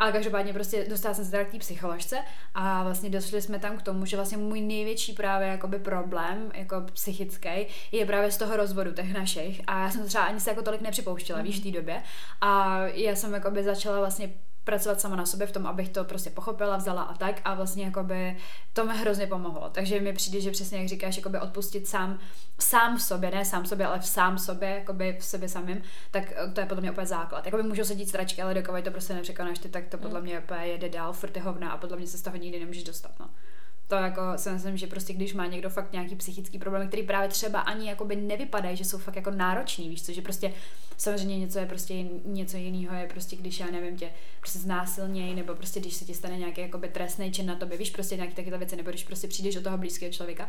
Ale 0.00 0.12
každopádně 0.12 0.52
prostě 0.52 0.86
dostala 0.88 1.14
jsem 1.14 1.24
se 1.24 1.30
teda 1.30 1.44
k 1.44 1.50
té 1.50 1.58
psycholožce 1.58 2.18
a 2.54 2.82
vlastně 2.82 3.10
došli 3.10 3.42
jsme 3.42 3.58
tam 3.58 3.76
k 3.76 3.82
tomu, 3.82 4.06
že 4.06 4.16
vlastně 4.16 4.38
můj 4.38 4.60
největší 4.60 5.12
právě 5.12 5.48
jakoby 5.48 5.78
problém, 5.78 6.50
jako 6.54 6.80
psychický, 6.92 7.66
je 7.92 8.06
právě 8.06 8.32
z 8.32 8.36
toho 8.36 8.56
rozvodu 8.56 8.92
těch 8.92 9.14
našich 9.14 9.60
a 9.66 9.82
já 9.82 9.90
jsem 9.90 10.06
třeba 10.06 10.24
ani 10.24 10.40
se 10.40 10.50
jako 10.50 10.62
tolik 10.62 10.80
nepřipouštěla, 10.80 11.38
mm-hmm. 11.38 11.42
víš, 11.42 11.60
v 11.60 11.62
té 11.62 11.70
době 11.70 12.02
a 12.40 12.82
já 12.86 13.16
jsem 13.16 13.34
jakoby 13.34 13.64
začala 13.64 13.98
vlastně 13.98 14.30
pracovat 14.64 15.00
sama 15.00 15.16
na 15.16 15.26
sobě 15.26 15.46
v 15.46 15.52
tom, 15.52 15.66
abych 15.66 15.88
to 15.88 16.04
prostě 16.04 16.30
pochopila, 16.30 16.76
vzala 16.76 17.02
a 17.02 17.14
tak 17.14 17.40
a 17.44 17.54
vlastně 17.54 17.84
jakoby 17.84 18.36
to 18.72 18.84
mi 18.84 18.98
hrozně 18.98 19.26
pomohlo. 19.26 19.70
Takže 19.72 20.00
mi 20.00 20.12
přijde, 20.12 20.40
že 20.40 20.50
přesně 20.50 20.78
jak 20.78 20.88
říkáš, 20.88 21.16
jakoby 21.16 21.38
odpustit 21.38 21.88
sám, 21.88 22.18
sám 22.58 22.96
v 22.96 23.02
sobě, 23.02 23.30
ne 23.30 23.44
sám 23.44 23.62
v 23.62 23.68
sobě, 23.68 23.86
ale 23.86 23.98
v 23.98 24.06
sám 24.06 24.38
sobě, 24.38 24.68
jakoby 24.68 25.16
v 25.20 25.24
sobě 25.24 25.48
samým, 25.48 25.82
tak 26.10 26.32
eh, 26.36 26.52
to 26.52 26.60
je 26.60 26.66
podle 26.66 26.80
mě 26.80 26.90
úplně 26.90 27.06
základ. 27.06 27.46
Jakoby 27.46 27.62
můžou 27.62 27.84
sedít 27.84 28.08
stračky, 28.08 28.42
ale 28.42 28.54
dokud 28.54 28.84
to 28.84 28.90
prostě 28.90 29.14
nepřekonáš 29.14 29.58
ty, 29.58 29.68
tak 29.68 29.86
to 29.88 29.98
podle 29.98 30.20
mm. 30.20 30.24
mě 30.24 30.40
úplně 30.40 30.66
jede 30.66 30.88
dál, 30.88 31.12
furt 31.12 31.36
je 31.36 31.42
hovna 31.42 31.70
a 31.70 31.76
podle 31.76 31.96
mě 31.96 32.06
se 32.06 32.18
z 32.18 32.22
toho 32.22 32.36
nikdy 32.36 32.60
nemůžeš 32.60 32.84
dostat. 32.84 33.12
No 33.20 33.30
to 33.90 33.96
jako 33.96 34.22
si 34.36 34.50
myslím, 34.50 34.76
že 34.76 34.86
prostě 34.86 35.12
když 35.12 35.34
má 35.34 35.46
někdo 35.46 35.70
fakt 35.70 35.92
nějaký 35.92 36.16
psychický 36.16 36.58
problém, 36.58 36.88
který 36.88 37.02
právě 37.02 37.28
třeba 37.28 37.60
ani 37.60 37.88
jakoby 37.88 38.16
nevypadají, 38.16 38.76
že 38.76 38.84
jsou 38.84 38.98
fakt 38.98 39.16
jako 39.16 39.30
náročný, 39.30 39.88
víš 39.88 40.02
co, 40.02 40.12
že 40.12 40.22
prostě 40.22 40.52
samozřejmě 40.96 41.38
něco 41.38 41.58
je 41.58 41.66
prostě 41.66 41.94
něco 42.24 42.56
jiného 42.56 42.94
je 42.96 43.06
prostě, 43.06 43.36
když 43.36 43.60
já 43.60 43.66
nevím 43.70 43.96
tě 43.96 44.10
prostě 44.40 44.58
znásilněj, 44.58 45.34
nebo 45.34 45.54
prostě 45.54 45.80
když 45.80 45.94
se 45.94 46.04
ti 46.04 46.14
stane 46.14 46.38
nějaký 46.38 46.60
jakoby 46.60 46.88
trestný 46.88 47.32
čin 47.32 47.46
na 47.46 47.56
tobě, 47.56 47.78
víš 47.78 47.90
prostě 47.90 48.16
nějaké 48.16 48.34
takové 48.34 48.58
věci, 48.58 48.76
nebo 48.76 48.90
když 48.90 49.04
prostě 49.04 49.28
přijdeš 49.28 49.54
do 49.54 49.62
toho 49.62 49.78
blízkého 49.78 50.12
člověka, 50.12 50.48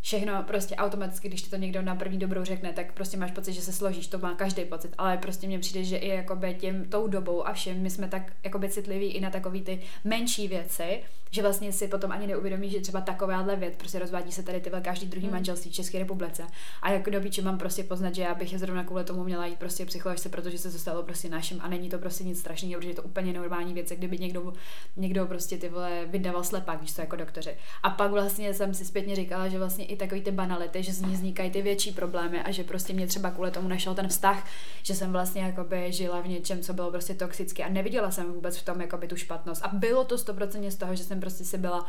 všechno 0.00 0.42
prostě 0.42 0.76
automaticky, 0.76 1.28
když 1.28 1.42
ti 1.42 1.50
to 1.50 1.56
někdo 1.56 1.82
na 1.82 1.94
první 1.94 2.18
dobrou 2.18 2.44
řekne, 2.44 2.72
tak 2.72 2.92
prostě 2.92 3.16
máš 3.16 3.30
pocit, 3.30 3.52
že 3.52 3.60
se 3.60 3.72
složíš, 3.72 4.06
to 4.06 4.18
má 4.18 4.34
každý 4.34 4.64
pocit, 4.64 4.94
ale 4.98 5.16
prostě 5.16 5.46
mně 5.46 5.58
přijde, 5.58 5.84
že 5.84 5.96
i 5.96 6.08
jakoby 6.08 6.56
tím 6.60 6.84
tou 6.84 7.06
dobou 7.06 7.46
a 7.46 7.52
všem 7.52 7.82
my 7.82 7.90
jsme 7.90 8.08
tak 8.08 8.32
jakoby 8.44 8.68
citliví 8.68 9.06
i 9.06 9.20
na 9.20 9.30
takové 9.30 9.60
ty 9.60 9.80
menší 10.04 10.48
věci, 10.48 11.02
že 11.30 11.42
vlastně 11.42 11.72
si 11.72 11.88
potom 11.88 12.12
ani 12.12 12.26
neuvědomí, 12.26 12.70
že 12.74 12.80
třeba 12.80 13.00
takováhle 13.00 13.56
věc, 13.56 13.74
prostě 13.76 13.98
rozvádí 13.98 14.32
se 14.32 14.42
tady 14.42 14.60
tyhle 14.60 14.80
každý 14.80 15.06
druhý 15.06 15.26
hmm. 15.26 15.34
manželství 15.34 15.70
v 15.70 15.74
České 15.74 15.98
republice. 15.98 16.42
A 16.82 16.90
jak 16.90 17.10
do 17.10 17.20
píče 17.20 17.42
mám 17.42 17.58
prostě 17.58 17.84
poznat, 17.84 18.14
že 18.14 18.22
já 18.22 18.34
bych 18.34 18.52
je 18.52 18.58
zrovna 18.58 18.84
kvůli 18.84 19.04
tomu 19.04 19.24
měla 19.24 19.46
jít 19.46 19.58
prostě 19.58 19.86
psycholožce, 19.86 20.28
protože 20.28 20.58
se 20.58 20.70
to 20.70 20.78
stalo 20.78 21.02
prostě 21.02 21.28
naším 21.28 21.60
a 21.62 21.68
není 21.68 21.88
to 21.88 21.98
prostě 21.98 22.24
nic 22.24 22.40
strašného, 22.40 22.78
protože 22.80 22.90
je 22.90 22.94
to 22.94 23.02
úplně 23.02 23.32
normální 23.32 23.74
věc, 23.74 23.88
kdyby 23.88 24.18
někdo, 24.18 24.52
někdo 24.96 25.26
prostě 25.26 25.58
ty 25.58 25.68
vole 25.68 26.06
vydával 26.06 26.44
slepák, 26.44 26.80
víš 26.80 26.92
to 26.92 27.00
jako 27.00 27.16
doktoři. 27.16 27.56
A 27.82 27.90
pak 27.90 28.10
vlastně 28.10 28.54
jsem 28.54 28.74
si 28.74 28.84
zpětně 28.84 29.16
říkala, 29.16 29.48
že 29.48 29.58
vlastně 29.58 29.84
i 29.84 29.96
takový 29.96 30.22
ty 30.22 30.30
banality, 30.30 30.82
že 30.82 30.92
z 30.92 31.02
ní 31.02 31.12
vznikají 31.12 31.50
ty 31.50 31.62
větší 31.62 31.92
problémy 31.92 32.42
a 32.42 32.50
že 32.50 32.64
prostě 32.64 32.92
mě 32.92 33.06
třeba 33.06 33.30
kvůli 33.30 33.50
tomu 33.50 33.68
našel 33.68 33.94
ten 33.94 34.08
vztah, 34.08 34.46
že 34.82 34.94
jsem 34.94 35.12
vlastně 35.12 35.42
jakoby 35.42 35.92
žila 35.92 36.20
v 36.20 36.28
něčem, 36.28 36.60
co 36.60 36.72
bylo 36.72 36.90
prostě 36.90 37.14
toxické 37.14 37.64
a 37.64 37.68
neviděla 37.68 38.10
jsem 38.10 38.32
vůbec 38.32 38.56
v 38.56 38.64
tom 38.64 38.80
jakoby 38.80 39.08
tu 39.08 39.16
špatnost. 39.16 39.64
A 39.64 39.68
bylo 39.68 40.04
to 40.04 40.18
stoprocentně 40.18 40.70
z 40.70 40.76
toho, 40.76 40.96
že 40.96 41.04
jsem 41.04 41.20
prostě 41.20 41.44
si 41.44 41.58
byla 41.58 41.86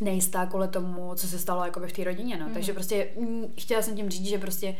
nejistá 0.00 0.46
kvůli 0.46 0.68
tomu, 0.68 1.14
co 1.14 1.26
se 1.26 1.38
stalo 1.38 1.64
jakoby 1.64 1.86
v 1.86 1.92
té 1.92 2.04
rodině, 2.04 2.36
no. 2.36 2.48
Mm. 2.48 2.54
Takže 2.54 2.72
prostě 2.72 3.08
mm, 3.20 3.44
chtěla 3.58 3.82
jsem 3.82 3.96
tím 3.96 4.10
říct, 4.10 4.26
že 4.28 4.38
prostě 4.38 4.76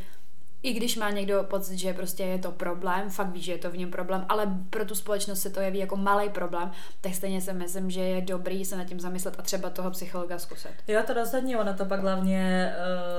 i 0.66 0.72
když 0.72 0.96
má 0.96 1.10
někdo 1.10 1.44
pocit, 1.44 1.78
že 1.78 1.94
prostě 1.94 2.22
je 2.22 2.38
to 2.38 2.52
problém, 2.52 3.10
fakt 3.10 3.28
ví, 3.28 3.42
že 3.42 3.52
je 3.52 3.58
to 3.58 3.70
v 3.70 3.78
něm 3.78 3.90
problém, 3.90 4.26
ale 4.28 4.46
pro 4.70 4.84
tu 4.84 4.94
společnost 4.94 5.40
se 5.40 5.50
to 5.50 5.60
jeví 5.60 5.78
jako 5.78 5.96
malý 5.96 6.28
problém, 6.28 6.70
tak 7.00 7.14
stejně 7.14 7.40
si 7.40 7.52
myslím, 7.52 7.90
že 7.90 8.00
je 8.00 8.20
dobrý 8.20 8.64
se 8.64 8.76
nad 8.76 8.84
tím 8.84 9.00
zamyslet 9.00 9.34
a 9.38 9.42
třeba 9.42 9.70
toho 9.70 9.90
psychologa 9.90 10.38
zkusit. 10.38 10.70
Jo, 10.88 11.02
to 11.06 11.12
rozhodně, 11.12 11.58
ono 11.58 11.74
to 11.74 11.84
pak 11.84 12.00
hlavně 12.00 12.72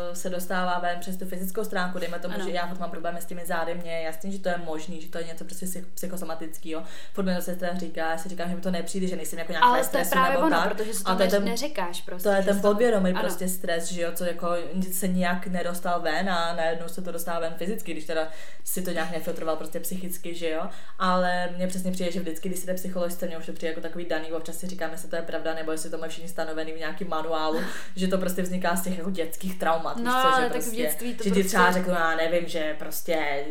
uh, 0.10 0.14
se 0.16 0.30
dostává 0.30 0.80
ven 0.80 1.00
přes 1.00 1.18
tu 1.18 1.26
fyzickou 1.26 1.64
stránku, 1.64 2.00
dejme 2.00 2.20
tomu, 2.20 2.36
ano. 2.36 2.44
že 2.44 2.52
já 2.52 2.68
furt 2.68 2.80
mám 2.80 2.90
problémy 2.90 3.22
s 3.22 3.26
těmi 3.26 3.46
zády, 3.46 3.76
mě 3.76 3.92
je 3.92 4.02
jasný, 4.02 4.32
že 4.32 4.40
to 4.40 4.50
je 4.50 4.58
možný, 4.66 5.02
že 5.02 5.08
to 5.08 5.18
je 5.18 5.24
něco 5.24 5.46
prostě 5.46 5.66
psychosomatického. 5.94 6.84
Furt 7.14 7.26
mi 7.26 7.36
to 7.36 7.42
se 7.42 7.56
teda 7.56 7.78
říká, 7.78 8.12
já 8.12 8.18
si 8.18 8.30
říkám, 8.30 8.50
že 8.50 8.56
mi 8.56 8.62
to 8.62 8.72
nepřijde, 8.72 9.08
že 9.08 9.16
nejsem 9.16 9.40
jako 9.40 9.52
nějaká 9.52 9.68
Ale 9.68 9.86
to 9.86 9.98
je 9.98 10.06
právě 10.06 10.32
nebo 10.32 10.46
ono, 10.48 10.58
tak, 10.58 10.74
protože 10.74 10.94
si 10.94 11.04
to, 11.04 11.16
ten, 11.16 11.46
neříkáš 11.46 12.02
prostě. 12.02 12.30
To 12.30 12.36
je 12.36 12.44
ten 12.44 12.62
podvědomý 12.62 13.14
prostě 13.14 13.48
stres, 13.48 13.92
že 13.92 14.02
jo, 14.02 14.12
co 14.16 14.26
jako 14.26 14.48
se 14.92 15.08
nijak 15.08 15.48
nedostal 15.48 16.02
ven 16.02 16.30
a 16.30 16.56
najednou 16.56 16.88
se 16.88 17.02
to 17.02 17.12
dostává 17.12 17.37
ven 17.40 17.54
fyzicky, 17.58 17.92
když 17.92 18.06
teda 18.06 18.28
si 18.64 18.82
to 18.82 18.92
nějak 18.92 19.12
nefiltroval 19.12 19.56
prostě 19.56 19.80
psychicky, 19.80 20.36
že 20.36 20.50
jo. 20.50 20.70
Ale 21.00 21.50
mně 21.56 21.68
přesně 21.68 21.92
přijde, 21.92 22.12
že 22.12 22.20
vždycky, 22.20 22.50
když 22.50 22.60
si 22.60 22.68
jde 22.68 22.74
psycholožce, 22.74 23.28
mě 23.28 23.38
už 23.38 23.46
to 23.46 23.54
přijde 23.54 23.72
jako 23.72 23.82
takový 23.82 24.06
daný, 24.06 24.32
občas 24.32 24.58
si 24.58 24.68
říkáme, 24.68 24.94
jestli 24.94 25.10
to 25.10 25.16
je 25.16 25.22
pravda, 25.22 25.54
nebo 25.54 25.72
jestli 25.72 25.90
to 25.90 25.98
mají 25.98 26.12
všichni 26.12 26.30
stanovený 26.30 26.72
v 26.72 26.80
nějakém 26.80 27.10
manuálu, 27.10 27.60
že 27.96 28.08
to 28.08 28.18
prostě 28.18 28.42
vzniká 28.42 28.76
z 28.76 28.84
těch 28.84 28.98
jako 28.98 29.10
dětských 29.10 29.60
traumat. 29.60 29.98
No, 29.98 30.12
co, 30.12 30.36
že 30.36 30.42
tak 30.42 30.52
prostě, 30.52 30.72
v 30.72 30.76
dětství 30.76 31.16
to 31.16 31.24
že 31.24 31.30
prostě... 31.30 31.44
ti 31.44 31.48
třeba 31.48 31.72
řeknu, 31.72 31.94
já 31.94 32.16
nevím, 32.16 32.48
že 32.48 32.76
prostě 32.80 33.46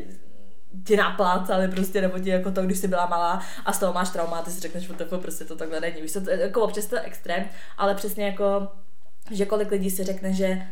ti 0.87 0.97
naplácali 0.97 1.69
prostě, 1.69 2.01
nebo 2.01 2.19
ti 2.19 2.31
jako 2.31 2.51
to, 2.51 2.63
když 2.63 2.79
jsi 2.79 2.89
byla 2.89 3.07
malá 3.07 3.43
a 3.65 3.73
z 3.73 3.79
toho 3.79 3.93
máš 3.93 4.11
trauma, 4.11 4.43
ty 4.43 4.51
si 4.51 4.61
řekneš, 4.61 4.85
že 4.85 4.93
to 4.93 5.19
prostě 5.19 5.45
to 5.45 5.57
takhle 5.57 5.81
není. 5.81 6.03
Víš, 6.03 6.13
to, 6.13 6.31
jako 6.31 6.63
občas 6.63 6.87
to 6.87 6.97
je 6.97 7.03
extrém, 7.03 7.45
ale 7.79 7.95
přesně 7.95 8.27
jako, 8.27 8.69
že 9.31 9.47
kolik 9.47 9.71
lidí 9.71 9.91
si 9.91 10.05
řekne, 10.05 10.33
že 10.33 10.63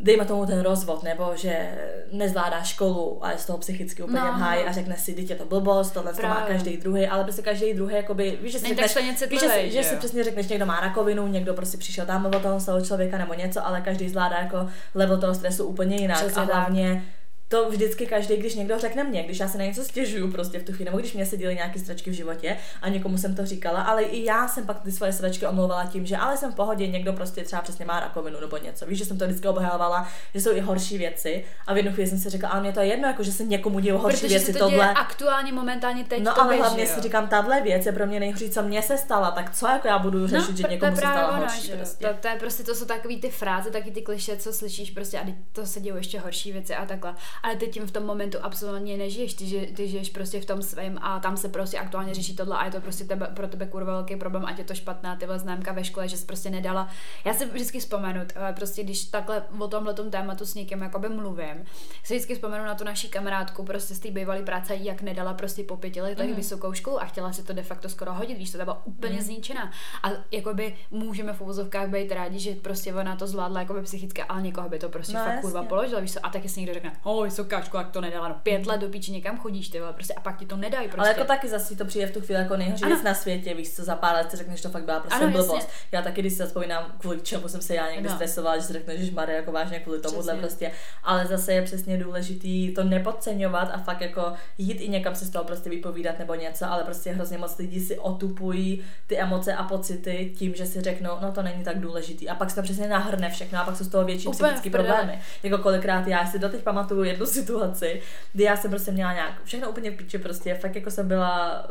dejme 0.00 0.24
tomu 0.24 0.46
ten 0.46 0.60
rozvod, 0.60 1.02
nebo 1.02 1.32
že 1.34 1.70
nezvládá 2.12 2.62
školu 2.62 3.24
a 3.24 3.30
je 3.30 3.38
z 3.38 3.46
toho 3.46 3.58
psychicky 3.58 4.02
úplně 4.02 4.20
no, 4.20 4.32
v 4.32 4.34
háji 4.34 4.64
no. 4.64 4.70
a 4.70 4.72
řekne 4.72 4.96
si, 4.96 5.14
dítě 5.14 5.34
to 5.34 5.44
blbost, 5.44 5.90
tohle 5.90 6.12
to 6.12 6.22
má 6.22 6.40
každý 6.40 6.76
druhý, 6.76 7.06
ale 7.06 7.24
prostě 7.24 7.42
každý 7.42 7.74
druhý, 7.74 7.94
jakoby, 7.94 8.38
víš, 8.42 8.52
že 8.52 8.58
si, 8.58 8.66
řekneš, 8.66 8.96
víš, 9.30 9.40
že, 9.40 9.48
že, 9.48 9.70
že 9.70 9.84
si 9.84 9.96
přesně 9.96 10.24
řekneš, 10.24 10.48
někdo 10.48 10.66
má 10.66 10.80
rakovinu, 10.80 11.26
někdo 11.26 11.54
prostě 11.54 11.78
přišel 11.78 12.06
tam 12.06 12.26
od 12.26 12.42
toho 12.42 12.80
člověka 12.80 13.18
nebo 13.18 13.34
něco, 13.34 13.66
ale 13.66 13.80
každý 13.80 14.08
zvládá 14.08 14.38
jako 14.38 14.68
level 14.94 15.18
toho 15.18 15.34
stresu 15.34 15.64
úplně 15.64 15.96
jinak 15.96 16.18
Přesně 16.18 16.42
a 16.42 16.44
hlavně 16.44 16.94
tak 16.94 17.15
to 17.48 17.70
vždycky 17.70 18.06
každý, 18.06 18.36
když 18.36 18.54
někdo 18.54 18.78
řekne 18.78 19.04
mě, 19.04 19.22
když 19.22 19.40
já 19.40 19.48
se 19.48 19.58
na 19.58 19.64
něco 19.64 19.84
stěžuju 19.84 20.32
prostě 20.32 20.58
v 20.58 20.62
tu 20.62 20.72
chvíli, 20.72 20.84
nebo 20.84 20.98
když 20.98 21.12
mě 21.12 21.26
se 21.26 21.36
děly 21.36 21.54
nějaké 21.54 21.78
stračky 21.78 22.10
v 22.10 22.12
životě 22.12 22.56
a 22.82 22.88
někomu 22.88 23.18
jsem 23.18 23.34
to 23.34 23.46
říkala, 23.46 23.82
ale 23.82 24.02
i 24.02 24.24
já 24.24 24.48
jsem 24.48 24.66
pak 24.66 24.80
ty 24.80 24.92
svoje 24.92 25.12
stračky 25.12 25.46
omlouvala 25.46 25.84
tím, 25.84 26.06
že 26.06 26.16
ale 26.16 26.36
jsem 26.36 26.52
v 26.52 26.54
pohodě, 26.54 26.86
někdo 26.86 27.12
prostě 27.12 27.44
třeba 27.44 27.62
přesně 27.62 27.84
má 27.84 28.00
rakovinu 28.00 28.40
nebo 28.40 28.56
něco. 28.56 28.86
Víš, 28.86 28.98
že 28.98 29.04
jsem 29.04 29.18
to 29.18 29.24
vždycky 29.26 29.48
obhajovala, 29.48 30.08
že 30.34 30.40
jsou 30.40 30.52
i 30.52 30.60
horší 30.60 30.98
věci 30.98 31.44
a 31.66 31.74
v 31.74 31.76
jednu 31.76 31.92
chvíli 31.92 32.10
jsem 32.10 32.18
si 32.18 32.30
řekla, 32.30 32.48
ale 32.48 32.60
mě 32.60 32.72
to 32.72 32.80
je 32.80 32.86
jedno, 32.86 33.08
jako 33.08 33.22
že 33.22 33.32
se 33.32 33.44
někomu 33.44 33.78
dějí 33.80 33.96
horší 33.96 34.20
Protože 34.20 34.28
věci. 34.28 34.52
Se 34.52 34.58
to 34.58 34.58
tohle. 34.58 34.94
aktuálně 34.94 35.52
momentálně 35.52 36.04
teď. 36.04 36.22
No 36.22 36.40
ale 36.40 36.56
hlavně 36.56 36.86
si 36.86 37.00
říkám, 37.00 37.28
tahle 37.28 37.60
věc 37.60 37.86
je 37.86 37.92
pro 37.92 38.06
mě 38.06 38.20
nejhorší, 38.20 38.50
co 38.50 38.62
mě 38.62 38.82
se 38.82 38.98
stala, 38.98 39.30
tak 39.30 39.54
co 39.54 39.66
jako 39.66 39.88
já 39.88 39.98
budu 39.98 40.26
řešit, 40.26 40.50
no, 40.50 40.56
že 40.56 40.64
někomu 40.70 40.92
to 40.92 40.96
se 40.96 41.00
stala 41.00 41.36
horší. 41.36 41.66
Že? 41.66 41.76
Prostě. 41.76 42.06
To, 42.06 42.14
to, 42.20 42.28
je 42.28 42.36
prostě 42.36 42.62
to 42.62 42.74
jsou 42.74 42.84
takové 42.84 43.16
ty 43.16 43.30
fráze, 43.30 43.70
taky 43.70 43.90
ty 43.90 44.02
kliše, 44.02 44.36
co 44.36 44.52
slyšíš 44.52 44.90
prostě 44.90 45.18
a 45.18 45.26
to 45.52 45.66
se 45.66 45.80
dějí 45.80 45.96
ještě 45.96 46.20
horší 46.20 46.52
věci 46.52 46.74
a 46.74 46.86
takhle. 46.86 47.14
Ale 47.42 47.56
teď 47.56 47.70
tím 47.70 47.86
v 47.86 47.90
tom 47.90 48.02
momentu 48.02 48.38
absolutně 48.42 48.96
nežiješ, 48.96 49.34
ty, 49.34 49.46
že, 49.46 49.60
ty 49.60 49.88
žiješ 49.88 50.10
prostě 50.10 50.40
v 50.40 50.44
tom 50.44 50.62
svém 50.62 50.98
a 51.02 51.20
tam 51.20 51.36
se 51.36 51.48
prostě 51.48 51.78
aktuálně 51.78 52.14
řeší 52.14 52.36
tohle 52.36 52.56
a 52.56 52.64
je 52.64 52.70
to 52.70 52.80
prostě 52.80 53.04
tebe, 53.04 53.26
pro 53.34 53.48
tebe 53.48 53.66
kurva 53.66 53.92
velký 53.92 54.16
problém, 54.16 54.44
ať 54.46 54.58
je 54.58 54.64
to 54.64 54.74
špatná 54.74 55.16
tyhle 55.16 55.38
známka 55.38 55.72
ve 55.72 55.84
škole, 55.84 56.08
že 56.08 56.16
jsi 56.16 56.26
prostě 56.26 56.50
nedala. 56.50 56.88
Já 57.24 57.34
si 57.34 57.46
vždycky 57.46 57.80
vzpomenu, 57.80 58.20
prostě 58.56 58.82
když 58.84 59.04
takhle 59.04 59.42
o 59.58 59.68
tomhle 59.68 59.94
tématu 59.94 60.46
s 60.46 60.54
někým 60.54 60.82
jakoby 60.82 61.08
mluvím, 61.08 61.64
si 62.02 62.14
vždycky 62.14 62.34
vzpomenu 62.34 62.64
na 62.64 62.74
tu 62.74 62.84
naší 62.84 63.08
kamarádku 63.08 63.64
prostě 63.64 63.94
z 63.94 63.98
té 63.98 64.10
bývalé 64.10 64.42
práce, 64.42 64.74
jak 64.74 65.02
nedala 65.02 65.34
prostě 65.34 65.62
po 65.62 65.76
pěti 65.76 66.02
letech 66.02 66.30
mm. 66.30 66.36
vysokou 66.36 66.72
školu 66.72 67.02
a 67.02 67.04
chtěla 67.04 67.32
si 67.32 67.42
to 67.42 67.52
de 67.52 67.62
facto 67.62 67.88
skoro 67.88 68.14
hodit, 68.14 68.38
víš, 68.38 68.50
to 68.50 68.58
byla 68.58 68.86
úplně 68.86 69.14
mm. 69.14 69.20
zničená. 69.20 69.72
A 70.02 70.08
jakoby 70.30 70.76
můžeme 70.90 71.32
v 71.32 71.40
uvozovkách 71.40 71.88
být 71.88 72.12
rádi, 72.12 72.38
že 72.38 72.54
prostě 72.54 72.94
ona 72.94 73.16
to 73.16 73.26
zvládla 73.26 73.60
jakoby 73.60 73.82
psychicky, 73.82 74.22
ale 74.22 74.42
někoho 74.42 74.68
by 74.68 74.78
to 74.78 74.88
prostě 74.88 75.12
no, 75.12 75.24
fakt 75.24 75.40
kurva 75.40 75.62
položila, 75.62 76.00
víš 76.00 76.12
co, 76.12 76.26
a 76.26 76.30
taky 76.30 76.48
si 76.48 76.60
někdo 76.60 76.74
řekne, 76.74 76.92
oh, 77.02 77.25
vysokáčku, 77.26 77.76
jak 77.76 77.90
to 77.90 78.00
nedala, 78.00 78.28
no 78.28 78.36
pět 78.42 78.66
let 78.66 78.80
do 78.80 78.88
píči 78.88 79.12
někam 79.12 79.38
chodíš, 79.38 79.68
ty 79.68 79.80
vole, 79.80 79.92
prostě 79.92 80.14
a 80.14 80.20
pak 80.20 80.38
ti 80.38 80.46
to 80.46 80.56
nedají 80.56 80.88
prostě. 80.88 81.00
Ale 81.00 81.08
jako 81.08 81.24
taky 81.24 81.48
zase 81.48 81.76
to 81.76 81.84
přijde 81.84 82.06
v 82.06 82.12
tu 82.12 82.20
chvíli 82.20 82.40
jako 82.40 82.56
nejhorší 82.56 82.84
věc 82.84 83.02
na 83.02 83.14
světě, 83.14 83.54
víš 83.54 83.74
co, 83.74 83.84
za 83.84 83.96
pár 83.96 84.14
let 84.14 84.30
si 84.30 84.36
řekneš, 84.36 84.62
to 84.62 84.68
fakt 84.70 84.84
byla 84.84 85.00
prostě 85.00 85.24
ano, 85.24 85.32
blbost. 85.32 85.54
Jasně. 85.54 85.70
Já 85.92 86.02
taky, 86.02 86.20
když 86.20 86.32
si 86.32 86.46
vzpomínám, 86.46 86.84
kvůli 86.98 87.20
čemu 87.20 87.48
jsem 87.48 87.60
se 87.60 87.74
já 87.74 87.90
někdy 87.90 88.08
no. 88.08 88.14
stresovala, 88.14 88.56
že 88.56 88.62
si 88.62 88.72
řekneš, 88.72 89.00
že 89.00 89.12
Marie 89.12 89.36
jako 89.36 89.52
vážně 89.52 89.78
kvůli 89.80 90.00
tomuhle 90.00 90.34
prostě, 90.34 90.72
ale 91.04 91.26
zase 91.26 91.52
je 91.52 91.62
přesně 91.62 91.98
důležitý 91.98 92.74
to 92.74 92.84
nepodceňovat 92.84 93.70
a 93.72 93.78
fakt 93.78 94.00
jako 94.00 94.32
jít 94.58 94.80
i 94.80 94.88
někam 94.88 95.14
si 95.14 95.24
z 95.24 95.30
toho 95.30 95.44
prostě 95.44 95.70
vypovídat 95.70 96.18
nebo 96.18 96.34
něco, 96.34 96.66
ale 96.66 96.84
prostě 96.84 97.12
hrozně 97.12 97.38
moc 97.38 97.58
lidí 97.58 97.80
si 97.80 97.98
otupují 97.98 98.84
ty 99.06 99.18
emoce 99.18 99.54
a 99.54 99.64
pocity 99.64 100.32
tím, 100.36 100.54
že 100.54 100.66
si 100.66 100.80
řeknou, 100.80 101.10
no 101.22 101.32
to 101.32 101.42
není 101.42 101.64
tak 101.64 101.80
důležitý. 101.80 102.28
A 102.28 102.34
pak 102.34 102.50
se 102.50 102.56
to 102.56 102.62
přesně 102.62 102.88
nahrne 102.88 103.30
všechno 103.30 103.60
a 103.60 103.64
pak 103.64 103.76
jsou 103.76 103.84
z 103.84 103.88
toho 103.88 104.04
větší 104.04 104.28
psychické 104.30 104.70
problémy. 104.70 105.20
Jako 105.42 105.58
kolikrát 105.58 106.06
já 106.06 106.26
si 106.26 106.38
doteď 106.38 106.62
pamatuju 106.62 107.02
jednu 107.16 107.26
situaci, 107.40 108.02
kdy 108.32 108.44
já 108.44 108.56
jsem 108.56 108.70
prostě 108.70 108.92
měla 108.92 109.12
nějak 109.12 109.44
všechno 109.44 109.70
úplně 109.70 109.90
v 109.90 109.96
píči 109.96 110.18
prostě, 110.18 110.54
fakt 110.54 110.74
jako 110.76 110.90
jsem 110.90 111.08
byla, 111.08 111.66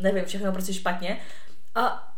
nevím, 0.00 0.24
všechno 0.24 0.52
prostě 0.52 0.72
špatně. 0.72 1.18
A 1.74 2.09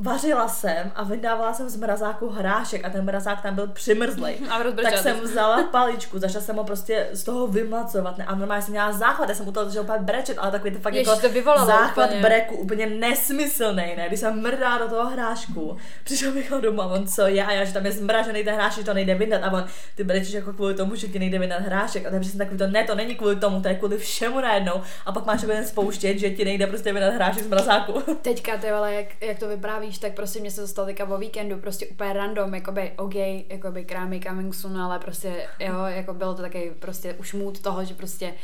vařila 0.00 0.48
jsem 0.48 0.92
a 0.94 1.04
vydávala 1.04 1.54
jsem 1.54 1.68
z 1.68 1.76
mrazáku 1.76 2.28
hrášek 2.28 2.84
a 2.84 2.90
ten 2.90 3.04
mrazák 3.04 3.42
tam 3.42 3.54
byl 3.54 3.66
přimrzlej. 3.66 4.38
A 4.50 4.58
tak 4.82 4.98
jsem 4.98 5.20
vzala 5.20 5.62
paličku, 5.62 6.18
začala 6.18 6.44
jsem 6.44 6.56
ho 6.56 6.64
prostě 6.64 7.08
z 7.12 7.24
toho 7.24 7.46
vymlacovat. 7.46 8.18
Ne? 8.18 8.24
A 8.24 8.34
normálně 8.34 8.62
jsem 8.62 8.72
měla 8.72 8.92
záchvat, 8.92 9.28
já 9.28 9.34
jsem 9.34 9.48
u 9.48 9.52
toho 9.52 9.66
začala 9.66 9.84
úplně 9.84 9.98
brečet, 9.98 10.38
ale 10.38 10.50
takový 10.50 10.70
to 10.70 10.78
fakt 10.78 10.94
Ježiš, 10.94 11.08
jako 11.22 11.52
to 11.58 11.64
záchvat 11.64 12.08
úplně. 12.08 12.22
breku, 12.22 12.56
úplně 12.56 12.86
nesmyslný, 12.86 13.94
ne? 13.96 14.04
Když 14.08 14.20
jsem 14.20 14.42
mrdá 14.42 14.78
do 14.78 14.88
toho 14.88 15.10
hrášku, 15.10 15.76
přišel 16.04 16.32
Michal 16.32 16.60
domů 16.60 16.82
a 16.82 16.86
on 16.86 17.06
co 17.06 17.26
je 17.26 17.44
a 17.44 17.52
já, 17.52 17.64
že 17.64 17.72
tam 17.72 17.86
je 17.86 17.92
zmražený 17.92 18.44
ten 18.44 18.54
hrášek, 18.54 18.84
to 18.84 18.94
nejde 18.94 19.14
vyndat 19.14 19.42
a 19.42 19.52
on, 19.52 19.64
ty 19.94 20.04
brečeš 20.04 20.32
jako 20.32 20.52
kvůli 20.52 20.74
tomu, 20.74 20.94
že 20.94 21.08
ti 21.08 21.18
nejde 21.18 21.38
vyndat 21.38 21.60
hrášek 21.60 22.06
a 22.06 22.10
takže 22.10 22.30
jsem 22.30 22.38
takový 22.38 22.58
to, 22.58 22.66
ne, 22.66 22.84
to 22.84 22.94
není 22.94 23.14
kvůli 23.14 23.36
tomu, 23.36 23.62
to 23.62 23.68
je 23.68 23.74
kvůli 23.74 23.98
všemu 23.98 24.40
najednou 24.40 24.82
a 25.06 25.12
pak 25.12 25.26
máš 25.26 25.42
jeden 25.42 25.66
spouštět, 25.66 26.18
že 26.18 26.30
ti 26.30 26.44
nejde 26.44 26.66
prostě 26.66 26.92
vyndat 26.92 27.14
hrášek 27.14 27.44
z 27.44 27.48
mrazáku. 27.48 28.02
Teďka 28.22 28.56
ty 28.56 28.70
vole, 28.70 28.94
jak, 28.94 29.22
jak 29.22 29.38
to 29.38 29.48
vyprávíš, 29.88 29.98
tak 29.98 30.14
prostě 30.14 30.40
mě 30.40 30.50
se 30.50 30.60
to 30.60 30.68
stalo 30.68 30.88
o 31.08 31.18
víkendu, 31.18 31.58
prostě 31.58 31.86
úplně 31.86 32.12
random, 32.12 32.54
jakoby 32.54 32.92
OK, 32.96 33.14
jakoby 33.48 33.84
krámy 33.84 34.20
coming 34.20 34.54
soon, 34.54 34.80
ale 34.80 34.98
prostě 34.98 35.48
jo, 35.60 35.84
jako 35.86 36.14
bylo 36.14 36.34
to 36.34 36.42
taky 36.42 36.72
prostě 36.78 37.14
už 37.14 37.34
mood 37.34 37.62
toho, 37.62 37.84
že 37.84 37.94
prostě 37.94 38.34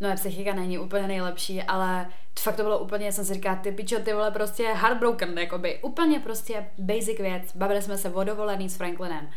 no 0.00 0.14
psychika 0.14 0.54
není 0.54 0.78
úplně 0.78 1.08
nejlepší, 1.08 1.62
ale 1.62 2.06
fakt 2.38 2.56
to 2.56 2.62
bylo 2.62 2.78
úplně, 2.78 3.12
jsem 3.12 3.24
si 3.24 3.34
říkala, 3.34 3.56
ty 3.56 3.72
pičo, 3.72 4.00
ty 4.00 4.12
vole, 4.12 4.30
prostě 4.30 4.62
heartbroken, 4.74 5.38
jakoby, 5.38 5.78
úplně 5.82 6.20
prostě 6.20 6.66
basic 6.78 7.18
věc, 7.18 7.42
bavili 7.54 7.82
jsme 7.82 7.98
se 7.98 8.10
o 8.10 8.24
dovolený 8.24 8.68
s 8.68 8.76
Franklinem. 8.76 9.28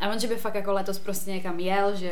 A 0.00 0.08
on, 0.08 0.18
že 0.18 0.28
by 0.28 0.36
fakt 0.36 0.54
jako 0.54 0.72
letos 0.72 0.98
prostě 0.98 1.30
někam 1.30 1.60
jel, 1.60 1.96
že 1.96 2.10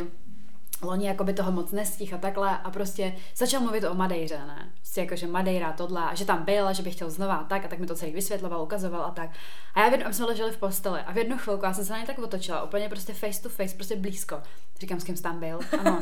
loni 0.83 1.07
jako 1.07 1.24
by 1.24 1.33
toho 1.33 1.53
moc 1.53 1.72
nestih 1.72 2.14
a 2.14 2.18
takhle 2.18 2.59
a 2.59 2.70
prostě 2.70 3.14
začal 3.37 3.61
mluvit 3.61 3.85
o 3.85 3.95
Madejře, 3.95 4.39
ne? 4.39 4.72
Prostě 4.74 5.01
jako, 5.01 5.16
že 5.16 5.26
Madeira 5.26 5.72
tohle 5.72 6.03
a 6.03 6.14
že 6.14 6.24
tam 6.24 6.45
byl 6.45 6.68
a 6.68 6.72
že 6.72 6.83
by 6.83 6.91
chtěl 6.91 7.11
znova 7.11 7.35
a 7.35 7.45
tak 7.45 7.64
a 7.64 7.68
tak 7.68 7.78
mi 7.78 7.87
to 7.87 7.95
celý 7.95 8.12
vysvětloval, 8.12 8.62
ukazoval 8.62 9.03
a 9.03 9.11
tak. 9.11 9.30
A 9.74 9.80
já 9.80 9.89
v 9.89 9.93
jednu, 9.93 10.12
jsme 10.12 10.26
leželi 10.26 10.53
v 10.53 10.57
posteli 10.57 11.01
a 11.01 11.12
v 11.12 11.18
jednu 11.18 11.39
chvilku 11.39 11.64
já 11.64 11.74
jsem 11.74 11.85
se 11.85 11.93
na 11.93 11.99
ně 11.99 12.07
tak 12.07 12.18
otočila, 12.18 12.62
úplně 12.62 12.89
prostě 12.89 13.14
face 13.14 13.43
to 13.43 13.49
face, 13.49 13.74
prostě 13.74 13.97
blízko. 13.97 14.43
Říkám, 14.80 15.01
s 15.01 15.05
kým 15.05 15.16
jsi 15.16 15.22
tam 15.22 15.41
byl? 15.41 15.59
Ano. 15.80 16.01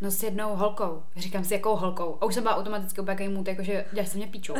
No 0.00 0.10
s 0.10 0.22
jednou 0.22 0.56
holkou. 0.56 1.02
Říkám, 1.16 1.44
s 1.44 1.50
jakou 1.50 1.76
holkou? 1.76 2.18
A 2.20 2.24
už 2.24 2.34
jsem 2.34 2.42
byla 2.42 2.56
automaticky 2.56 3.00
úplně 3.00 3.28
mood, 3.28 3.48
jakože 3.48 3.84
děláš 3.92 4.08
se 4.08 4.16
mě 4.16 4.26
píču. 4.26 4.54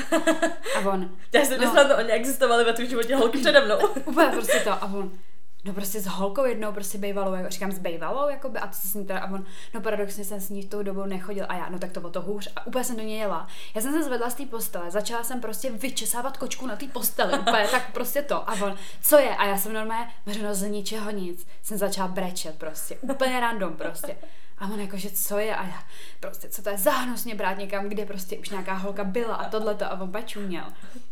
A 0.76 0.88
on. 0.88 1.10
Já 1.32 1.44
jsem 1.44 1.60
no. 1.60 1.88
to, 1.88 1.96
oni 1.96 2.10
existovali 2.10 2.64
ve 2.64 2.72
tvém 2.72 2.88
životě 2.88 3.16
holky 3.16 3.38
přede 3.38 3.64
mnou. 3.64 3.76
úplně 4.04 4.28
prostě 4.28 4.60
to. 4.60 4.70
A 4.72 4.84
on, 4.84 5.10
no 5.64 5.72
prostě 5.72 6.00
s 6.00 6.06
holkou 6.06 6.44
jednou 6.44 6.72
prostě 6.72 6.98
bejvalou, 6.98 7.34
jako, 7.34 7.50
říkám 7.50 7.72
s 7.72 7.78
bejvalou, 7.78 8.28
jakoby, 8.28 8.58
a 8.58 8.66
to 8.66 8.74
se 8.74 8.88
s 8.88 8.94
ní 8.94 9.06
teda, 9.06 9.20
a 9.20 9.30
on, 9.30 9.44
no 9.74 9.80
paradoxně 9.80 10.24
jsem 10.24 10.40
s 10.40 10.48
ní 10.48 10.62
v 10.62 10.68
tou 10.68 10.82
dobou 10.82 11.04
nechodil 11.04 11.46
a 11.48 11.56
já, 11.56 11.68
no 11.68 11.78
tak 11.78 11.92
to 11.92 12.00
bylo 12.00 12.12
to 12.12 12.20
hůř 12.20 12.48
a 12.56 12.66
úplně 12.66 12.84
jsem 12.84 12.96
do 12.96 13.02
něj 13.02 13.18
jela. 13.18 13.48
Já 13.74 13.80
jsem 13.80 13.92
se 13.92 14.04
zvedla 14.04 14.30
z 14.30 14.34
té 14.34 14.46
postele, 14.46 14.90
začala 14.90 15.24
jsem 15.24 15.40
prostě 15.40 15.70
vyčesávat 15.70 16.36
kočku 16.36 16.66
na 16.66 16.76
té 16.76 16.86
posteli, 16.86 17.38
úplně 17.38 17.68
tak 17.70 17.92
prostě 17.92 18.22
to 18.22 18.50
a 18.50 18.52
on, 18.52 18.76
co 19.02 19.18
je? 19.18 19.36
A 19.36 19.46
já 19.46 19.58
jsem 19.58 19.72
normálně, 19.72 20.10
no 20.42 20.54
z 20.54 20.62
ničeho 20.62 21.10
nic, 21.10 21.46
jsem 21.62 21.78
začala 21.78 22.08
brečet 22.08 22.58
prostě, 22.58 22.98
úplně 23.02 23.40
random 23.40 23.76
prostě. 23.76 24.16
A 24.58 24.64
on 24.64 24.80
jako, 24.80 24.96
že 24.96 25.10
co 25.10 25.38
je? 25.38 25.56
A 25.56 25.66
já, 25.66 25.84
prostě, 26.20 26.48
co 26.48 26.62
to 26.62 26.70
je 26.70 26.78
zahnusně 26.78 27.34
brát 27.34 27.58
někam, 27.58 27.88
kde 27.88 28.06
prostě 28.06 28.38
už 28.38 28.48
nějaká 28.48 28.72
holka 28.74 29.04
byla 29.04 29.34
a 29.34 29.48
tohleto 29.48 29.84
a 29.84 30.00
on 30.00 30.12
pačuměl. 30.12 30.64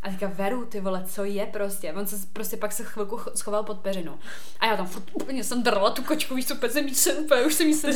A 0.03 0.09
teďka 0.09 0.27
veru, 0.35 0.65
ty 0.65 0.81
vole, 0.81 1.05
co 1.07 1.25
je 1.25 1.47
prostě? 1.47 1.93
On 1.93 2.07
se 2.07 2.17
prostě 2.33 2.57
pak 2.57 2.73
se 2.73 2.85
chvilku 2.85 3.21
schoval 3.35 3.63
pod 3.63 3.79
peřinu. 3.79 4.19
A 4.61 4.67
já 4.67 4.77
tam 4.77 4.87
furt 4.87 5.11
úplně 5.13 5.45
jsem 5.45 5.63
drla 5.63 5.91
tu 5.91 6.03
kočku, 6.03 6.35
víš, 6.35 6.51
úplně 6.51 6.73
jsem 6.73 6.89
jí 6.89 6.95
se, 6.95 7.13
úplně 7.13 7.43
už 7.43 7.55
jsem 7.55 7.67
jí 7.67 7.75
se 7.75 7.93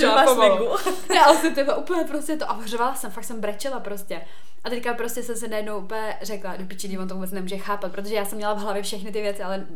ale 1.26 1.36
jsem 1.36 1.54
úplně 1.78 2.04
prostě 2.04 2.36
to 2.36 2.50
a 2.50 2.52
hřvala 2.52 2.94
jsem, 2.94 3.10
fakt 3.10 3.24
jsem 3.24 3.40
brečela 3.40 3.80
prostě. 3.80 4.22
A 4.66 4.70
teďka 4.70 4.94
prostě 4.94 5.22
jsem 5.22 5.36
se 5.36 5.48
najednou 5.48 5.78
úplně 5.78 6.16
řekla, 6.22 6.56
do 6.56 6.66
piči, 6.66 6.98
on 6.98 7.08
to 7.08 7.14
vůbec 7.14 7.32
nemůže 7.32 7.56
chápat, 7.56 7.92
protože 7.92 8.14
já 8.14 8.24
jsem 8.24 8.38
měla 8.38 8.54
v 8.54 8.58
hlavě 8.58 8.82
všechny 8.82 9.12
ty 9.12 9.22
věci, 9.22 9.42
ale 9.42 9.66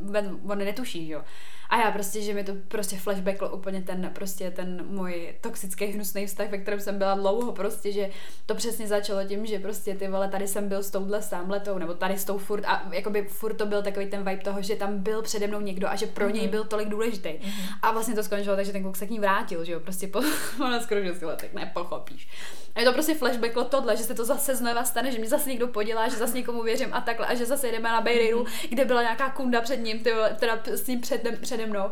on 0.48 0.58
netuší, 0.58 1.08
jo. 1.08 1.22
A 1.70 1.80
já 1.80 1.90
prostě, 1.90 2.22
že 2.22 2.34
mi 2.34 2.44
to 2.44 2.52
prostě 2.68 2.96
flashbacklo 2.96 3.48
úplně 3.48 3.82
ten, 3.82 4.10
prostě 4.14 4.50
ten 4.50 4.84
můj 4.86 5.34
toxický 5.40 5.84
hnusný 5.84 6.26
vztah, 6.26 6.50
ve 6.50 6.58
kterém 6.58 6.80
jsem 6.80 6.98
byla 6.98 7.14
dlouho, 7.14 7.52
prostě, 7.52 7.92
že 7.92 8.10
to 8.46 8.54
přesně 8.54 8.86
začalo 8.86 9.24
tím, 9.24 9.46
že 9.46 9.58
prostě 9.58 9.94
ty 9.94 10.08
vole, 10.08 10.28
tady 10.28 10.48
jsem 10.48 10.68
byl 10.68 10.82
s 10.82 10.90
touhle 10.90 11.22
sámletou, 11.22 11.78
nebo 11.78 11.94
tady 11.94 12.18
s 12.18 12.24
tou 12.24 12.38
furt, 12.38 12.64
a 12.64 12.88
jakoby 12.92 13.22
furt 13.22 13.54
to 13.54 13.66
byl 13.66 13.82
takový 13.82 14.06
ten 14.06 14.24
vibe 14.24 14.42
toho, 14.42 14.62
že 14.62 14.76
tam 14.76 14.98
byl 14.98 15.22
přede 15.22 15.46
mnou 15.46 15.60
někdo 15.60 15.88
a 15.88 15.96
že 15.96 16.06
pro 16.06 16.26
mm-hmm. 16.26 16.34
něj 16.34 16.48
byl 16.48 16.64
tolik 16.64 16.88
důležitý. 16.88 17.28
Mm-hmm. 17.28 17.78
A 17.82 17.92
vlastně 17.92 18.14
to 18.14 18.22
skončilo 18.22 18.56
takže 18.56 18.72
ten 18.72 18.82
kluk 18.82 18.96
se 18.96 19.06
k 19.06 19.10
ní 19.10 19.20
vrátil, 19.20 19.64
že 19.64 19.72
jo, 19.72 19.80
prostě 19.80 20.06
po, 20.06 20.22
skoro 20.80 21.00
letech, 21.22 21.54
nepochopíš. 21.54 22.28
A 22.74 22.80
je 22.80 22.86
to 22.86 22.92
prostě 22.92 23.14
flashbacklo 23.14 23.64
tohle, 23.64 23.96
že 23.96 24.02
se 24.02 24.14
to 24.14 24.24
zase 24.24 24.56
znova 24.56 24.79
stane, 24.84 25.12
že 25.12 25.18
mi 25.18 25.28
zase 25.28 25.50
někdo 25.50 25.68
podělá, 25.68 26.08
že 26.08 26.16
zase 26.16 26.36
někomu 26.36 26.62
věřím 26.62 26.88
a 26.92 27.00
takhle 27.00 27.26
a 27.26 27.34
že 27.34 27.46
zase 27.46 27.68
jdeme 27.68 27.88
na 27.88 28.00
Bejriru, 28.00 28.46
kde 28.68 28.84
byla 28.84 29.02
nějaká 29.02 29.30
kunda 29.30 29.60
před 29.60 29.76
ním, 29.76 29.98
ty, 29.98 30.10
teda 30.38 30.60
s 30.66 30.86
ním 30.86 31.00
před, 31.00 31.40
přede 31.40 31.66
mnou 31.66 31.90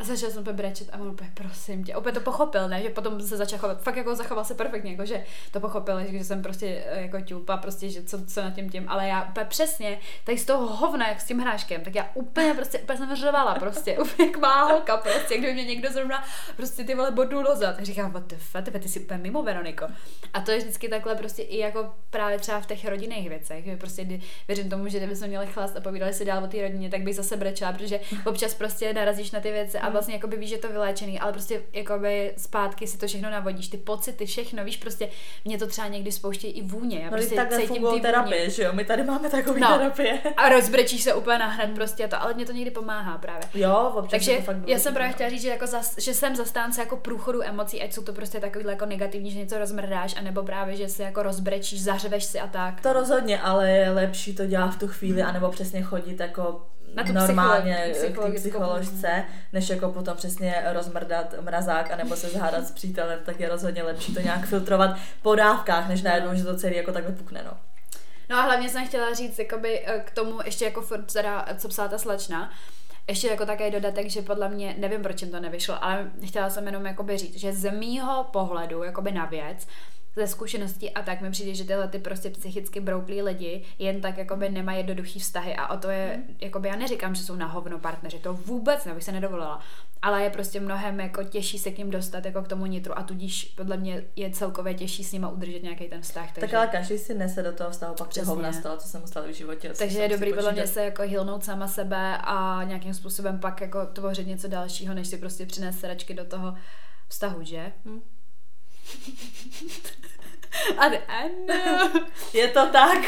a 0.00 0.04
začal 0.04 0.30
jsem 0.30 0.40
úplně 0.40 0.56
brečet 0.56 0.88
a 0.92 0.98
on 0.98 1.08
úplně, 1.08 1.30
prosím 1.34 1.84
tě, 1.84 1.96
opět 1.96 2.12
to 2.12 2.20
pochopil, 2.20 2.68
ne, 2.68 2.82
že 2.82 2.90
potom 2.90 3.20
se 3.20 3.36
začal 3.36 3.58
chovat, 3.58 3.82
fakt 3.82 3.96
jako 3.96 4.14
zachoval 4.14 4.44
se 4.44 4.54
perfektně, 4.54 4.90
jako 4.90 5.06
že 5.06 5.24
to 5.50 5.60
pochopil, 5.60 6.00
že 6.06 6.24
jsem 6.24 6.42
prostě 6.42 6.84
eh, 6.86 7.02
jako 7.02 7.20
ťupa, 7.20 7.56
prostě, 7.56 7.88
že 7.88 8.02
co, 8.02 8.26
co 8.26 8.42
na 8.42 8.50
tím 8.50 8.70
tím, 8.70 8.84
ale 8.88 9.08
já 9.08 9.22
úplně 9.22 9.46
přesně, 9.46 9.98
tady 10.24 10.38
z 10.38 10.44
toho 10.44 10.66
hovna, 10.66 11.08
jak 11.08 11.20
s 11.20 11.24
tím 11.24 11.38
hráškem, 11.38 11.80
tak 11.80 11.94
já 11.94 12.10
úplně 12.14 12.54
prostě, 12.54 12.78
úplně 12.78 12.98
jsem 12.98 13.16
řvala, 13.16 13.54
prostě, 13.54 13.98
úplně 14.02 14.28
jak 14.28 14.36
má 14.36 14.64
holka, 14.64 14.96
prostě, 14.96 15.38
kdyby 15.38 15.52
mě 15.52 15.64
někdo 15.64 15.92
zrovna 15.92 16.24
prostě 16.56 16.84
ty 16.84 16.94
vole 16.94 17.10
bodů 17.10 17.42
dozad, 17.42 17.76
tak 17.76 17.84
říkám, 17.84 18.12
what 18.12 18.26
the 18.26 18.36
fuck, 18.36 18.82
ty 18.82 18.88
jsi 18.88 19.00
úplně 19.00 19.18
mimo 19.18 19.42
Veroniko. 19.42 19.86
A 20.32 20.40
to 20.40 20.50
je 20.50 20.58
vždycky 20.58 20.88
takhle 20.88 21.14
prostě 21.14 21.42
i 21.42 21.58
jako 21.58 21.94
právě 22.10 22.38
třeba 22.38 22.60
v 22.60 22.66
těch 22.66 22.88
rodinných 22.88 23.28
věcech, 23.28 23.64
že 23.64 23.76
prostě 23.76 24.04
kdy, 24.04 24.20
věřím 24.48 24.70
tomu, 24.70 24.88
že 24.88 24.98
kdybychom 24.98 25.28
měli 25.28 25.46
chlast 25.46 25.76
a 25.76 25.80
povídali 25.80 26.14
si 26.14 26.24
dál 26.24 26.44
o 26.44 26.46
té 26.46 26.62
rodině, 26.62 26.90
tak 26.90 27.02
bych 27.02 27.16
zase 27.16 27.36
brečela, 27.36 27.72
protože 27.72 28.00
občas 28.26 28.54
prostě 28.54 28.92
narazíš 28.92 29.30
na 29.30 29.40
ty 29.40 29.50
věci 29.50 29.78
a 29.78 29.89
vlastně 29.90 30.14
jakoby 30.14 30.36
víš, 30.36 30.50
že 30.50 30.58
to 30.58 30.68
vyléčený, 30.68 31.20
ale 31.20 31.32
prostě 31.32 31.62
jakoby 31.72 32.34
zpátky 32.36 32.86
si 32.86 32.98
to 32.98 33.06
všechno 33.06 33.30
navodíš, 33.30 33.68
ty 33.68 33.76
pocity, 33.76 34.26
všechno, 34.26 34.64
víš, 34.64 34.76
prostě 34.76 35.08
mě 35.44 35.58
to 35.58 35.66
třeba 35.66 35.88
někdy 35.88 36.12
spouští 36.12 36.46
i 36.46 36.62
vůně. 36.62 36.98
Já 36.98 37.04
no, 37.04 37.10
prostě 37.10 37.34
takhle 37.34 37.58
cítím 37.60 37.86
ty 37.94 38.00
terapie, 38.00 38.40
vůně. 38.40 38.50
že 38.50 38.62
jo, 38.62 38.72
my 38.72 38.84
tady 38.84 39.02
máme 39.02 39.30
takový 39.30 39.60
no. 39.60 39.78
terapie. 39.78 40.18
A 40.36 40.48
rozbrečíš 40.48 41.02
se 41.02 41.14
úplně 41.14 41.38
na 41.38 41.46
hned 41.46 41.74
prostě 41.74 42.08
to, 42.08 42.22
ale 42.22 42.34
mě 42.34 42.46
to 42.46 42.52
někdy 42.52 42.70
pomáhá 42.70 43.18
právě. 43.18 43.42
Jo, 43.54 43.92
občas 43.94 44.10
Takže 44.10 44.36
to 44.36 44.42
fakt 44.42 44.56
já 44.66 44.78
jsem 44.78 44.94
právě 44.94 45.12
chtěla 45.12 45.30
říct, 45.30 45.42
že, 45.42 45.48
jako 45.48 45.66
zas, 45.66 45.98
že 45.98 46.14
jsem 46.14 46.36
zastánce 46.36 46.80
jako 46.80 46.96
průchodu 46.96 47.42
emocí, 47.42 47.82
ať 47.82 47.92
jsou 47.92 48.02
to 48.02 48.12
prostě 48.12 48.40
takovýhle 48.40 48.72
jako 48.72 48.86
negativní, 48.86 49.30
že 49.30 49.38
něco 49.38 49.58
rozmrdáš, 49.58 50.16
anebo 50.16 50.42
právě, 50.42 50.76
že 50.76 50.88
se 50.88 51.02
jako 51.02 51.22
rozbrečíš, 51.22 51.82
zařveš 51.82 52.24
si 52.24 52.40
a 52.40 52.46
tak. 52.46 52.80
To 52.80 52.92
rozhodně, 52.92 53.40
ale 53.40 53.70
je 53.70 53.90
lepší 53.90 54.34
to 54.34 54.46
dělat 54.46 54.74
v 54.74 54.78
tu 54.78 54.88
chvíli, 54.88 55.22
anebo 55.22 55.50
přesně 55.50 55.82
chodit 55.82 56.20
jako 56.20 56.66
na 56.94 57.04
tu 57.04 57.12
normálně 57.12 57.92
k 58.14 58.34
psycholožce, 58.34 59.24
než 59.52 59.68
jako 59.68 59.88
potom 59.88 60.16
přesně 60.16 60.62
rozmrdat 60.72 61.34
mrazák 61.40 61.90
anebo 61.90 62.16
se 62.16 62.28
zhádat 62.28 62.64
s 62.64 62.70
přítelem, 62.70 63.18
tak 63.24 63.40
je 63.40 63.48
rozhodně 63.48 63.82
lepší 63.82 64.14
to 64.14 64.20
nějak 64.20 64.46
filtrovat 64.46 64.96
po 65.22 65.34
dávkách, 65.34 65.88
než 65.88 66.02
najednou, 66.02 66.34
že 66.34 66.44
to 66.44 66.56
celý 66.56 66.76
jako 66.76 66.92
takhle 66.92 67.12
pukne, 67.12 67.42
no. 67.44 67.52
No 68.30 68.36
a 68.36 68.42
hlavně 68.42 68.68
jsem 68.68 68.86
chtěla 68.86 69.14
říct 69.14 69.38
jakoby 69.38 69.82
eh, 69.86 70.00
k 70.00 70.10
tomu 70.10 70.38
ještě 70.44 70.64
jako 70.64 70.82
furt 70.82 71.12
teda, 71.12 71.46
co 71.58 71.68
psala 71.68 71.88
ta 71.88 71.98
slečna, 71.98 72.50
ještě 73.08 73.28
jako 73.28 73.46
také 73.46 73.70
dodatek, 73.70 74.10
že 74.10 74.22
podle 74.22 74.48
mě, 74.48 74.74
nevím, 74.78 75.02
proč 75.02 75.22
jim 75.22 75.30
to 75.30 75.40
nevyšlo, 75.40 75.84
ale 75.84 76.10
chtěla 76.26 76.50
jsem 76.50 76.66
jenom 76.66 76.86
jakoby 76.86 77.18
říct, 77.18 77.36
že 77.36 77.52
z 77.52 77.70
mýho 77.70 78.24
pohledu 78.32 78.82
jakoby 78.82 79.12
na 79.12 79.24
věc, 79.24 79.66
ze 80.16 80.26
zkušeností 80.26 80.90
a 80.90 81.02
tak 81.02 81.20
mi 81.20 81.30
přijde, 81.30 81.54
že 81.54 81.64
tyhle 81.64 81.88
ty 81.88 81.98
prostě 81.98 82.30
psychicky 82.30 82.80
brouklí 82.80 83.22
lidi 83.22 83.64
jen 83.78 84.00
tak 84.00 84.18
jakoby 84.18 84.48
nemají 84.48 84.78
jednoduchý 84.78 85.18
vztahy 85.18 85.56
a 85.56 85.66
o 85.66 85.76
to 85.76 85.90
je, 85.90 86.16
mm. 86.16 86.36
jakoby 86.40 86.68
já 86.68 86.76
neříkám, 86.76 87.14
že 87.14 87.22
jsou 87.22 87.36
na 87.36 87.46
hovno 87.46 87.78
partneři, 87.78 88.18
to 88.18 88.34
vůbec 88.34 88.84
nebych 88.84 89.04
se 89.04 89.12
nedovolila, 89.12 89.60
ale 90.02 90.22
je 90.22 90.30
prostě 90.30 90.60
mnohem 90.60 91.00
jako 91.00 91.24
těžší 91.24 91.58
se 91.58 91.70
k 91.70 91.78
ním 91.78 91.90
dostat 91.90 92.24
jako 92.24 92.42
k 92.42 92.48
tomu 92.48 92.66
nitru 92.66 92.98
a 92.98 93.02
tudíž 93.02 93.44
podle 93.44 93.76
mě 93.76 94.04
je 94.16 94.30
celkově 94.30 94.74
těžší 94.74 95.04
s 95.04 95.12
nima 95.12 95.28
udržet 95.28 95.62
nějaký 95.62 95.88
ten 95.88 96.02
vztah. 96.02 96.32
Takže... 96.32 96.40
Tak 96.40 96.54
ale 96.54 96.66
každý 96.66 96.98
si 96.98 97.14
nese 97.14 97.42
do 97.42 97.52
toho 97.52 97.70
vztahu 97.70 97.94
pak 97.94 98.16
hovna 98.16 98.52
z 98.52 98.62
toho, 98.62 98.76
co 98.76 98.88
jsem 98.88 99.06
stala 99.06 99.26
v 99.26 99.32
životě. 99.32 99.72
Takže 99.78 99.98
je 99.98 100.08
dobrý 100.08 100.32
podle 100.32 100.52
mě 100.52 100.66
se 100.66 100.84
jako 100.84 101.02
hilnout 101.02 101.44
sama 101.44 101.68
sebe 101.68 102.18
a 102.18 102.60
nějakým 102.64 102.94
způsobem 102.94 103.38
pak 103.38 103.60
jako 103.60 103.86
tvořit 103.86 104.26
něco 104.26 104.48
dalšího, 104.48 104.94
než 104.94 105.08
si 105.08 105.16
prostě 105.16 105.46
přinést 105.46 105.80
sračky 105.80 106.14
do 106.14 106.24
toho 106.24 106.54
vztahu, 107.08 107.42
že? 107.42 107.72
Ale 110.78 110.98
ano. 110.98 111.90
Je 112.32 112.48
to 112.48 112.66
tak. 112.66 112.98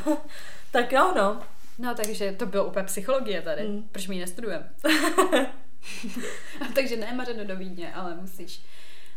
tak 0.70 0.92
jo, 0.92 1.12
no. 1.16 1.42
No, 1.78 1.94
takže 1.94 2.32
to 2.32 2.46
bylo 2.46 2.64
úplně 2.64 2.84
psychologie 2.84 3.42
tady. 3.42 3.62
Mm. 3.62 3.88
Proč 3.92 4.08
mi 4.08 4.14
ji 4.14 4.20
nestudujeme? 4.20 4.70
takže 6.74 6.96
ne 6.96 7.12
Mařeno 7.12 7.44
do 7.44 7.56
Vídně, 7.56 7.94
ale 7.94 8.14
musíš 8.14 8.62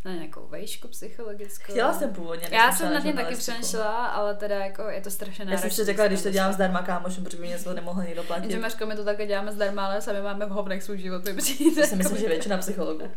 na 0.06 0.14
nějakou 0.14 0.48
vejšku 0.48 0.88
psychologickou. 0.88 1.72
Chtěla 1.72 1.94
jsem 1.94 2.14
původně. 2.14 2.48
Já 2.52 2.72
jsem 2.72 2.94
na 2.94 3.02
tím 3.02 3.16
taky 3.16 3.36
přemýšlela, 3.36 4.06
ale 4.06 4.36
teda 4.36 4.56
jako 4.56 4.82
je 4.82 5.02
to 5.02 5.12
strašně 5.12 5.46
náročné. 5.46 5.68
Já 5.68 5.72
jsem 5.72 5.86
si 5.86 5.86
řekla, 5.86 6.08
když 6.08 6.22
to 6.22 6.30
dělám 6.30 6.54
zdarma 6.54 6.82
kámošům, 6.82 7.24
protože 7.24 7.38
by 7.38 7.48
něco 7.48 7.74
nemohl 7.74 8.04
někdo 8.04 8.24
platit. 8.24 8.52
Že 8.52 8.60
Mařko, 8.60 8.86
my 8.86 8.96
to 8.96 9.04
také 9.04 9.28
děláme 9.28 9.52
zdarma, 9.52 9.86
ale 9.86 10.02
sami 10.02 10.22
máme 10.22 10.46
v 10.46 10.50
hovnech 10.50 10.84
svůj 10.84 10.98
život, 10.98 11.26
mi 11.26 11.34
přijde. 11.34 11.82
Já 11.82 11.88
si 11.88 11.96
myslím, 11.96 12.18
že 12.18 12.28
většina 12.28 12.58
psychologů. 12.58 13.12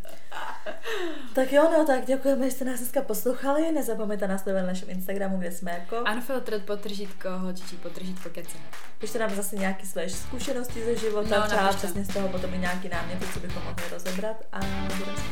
tak 1.34 1.52
jo, 1.52 1.70
no 1.78 1.86
tak 1.86 2.06
děkujeme, 2.06 2.44
že 2.44 2.50
jste 2.50 2.64
nás 2.64 2.78
dneska 2.78 3.02
poslouchali. 3.02 3.72
Nezapomeňte 3.72 4.28
nás 4.28 4.44
na 4.44 4.62
našem 4.62 4.90
Instagramu, 4.90 5.38
kde 5.38 5.52
jsme 5.52 5.70
jako. 5.70 6.04
Unfiltered 6.14 6.64
potržítko, 6.64 7.28
holčičí 7.30 7.76
potržítko 7.76 8.30
kece. 8.30 8.58
Pište 8.98 9.18
nám 9.18 9.30
zase 9.34 9.56
nějaké 9.56 9.86
své 9.86 10.08
zkušenosti 10.08 10.84
ze 10.84 10.96
života, 10.96 11.40
no, 11.40 11.46
třeba 11.46 11.72
přesně 11.72 12.04
z 12.04 12.08
toho 12.08 12.28
potom 12.28 12.54
i 12.54 12.58
nějaký 12.58 12.88
náměty, 12.88 13.26
co 13.34 13.40
bychom 13.40 13.62
mohli 13.62 13.84
rozebrat 13.92 14.36
a 14.52 14.60
budeme 14.98 15.16
se 15.16 15.24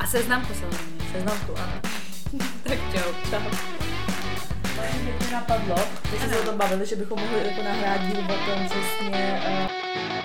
A 0.00 0.06
seznamku 0.36 0.54
samozřejmě. 0.54 1.04
Seznamku, 1.12 1.52
ano. 1.58 1.72
tak 2.62 2.78
čau. 2.92 3.12
Čau. 3.30 3.40
Mě 5.04 5.32
napadlo, 5.32 5.76
když 6.08 6.20
jsme 6.20 6.28
se 6.28 6.40
o 6.40 6.44
tom 6.44 6.58
bavili, 6.58 6.86
že 6.86 6.96
bychom 6.96 7.20
mohli 7.20 7.38
jako 7.48 7.62
nahrát 7.62 8.00
díl 8.00 8.20
o 8.20 8.50
tom 8.50 8.68
přesně 8.68 9.42
uh, 9.48 10.15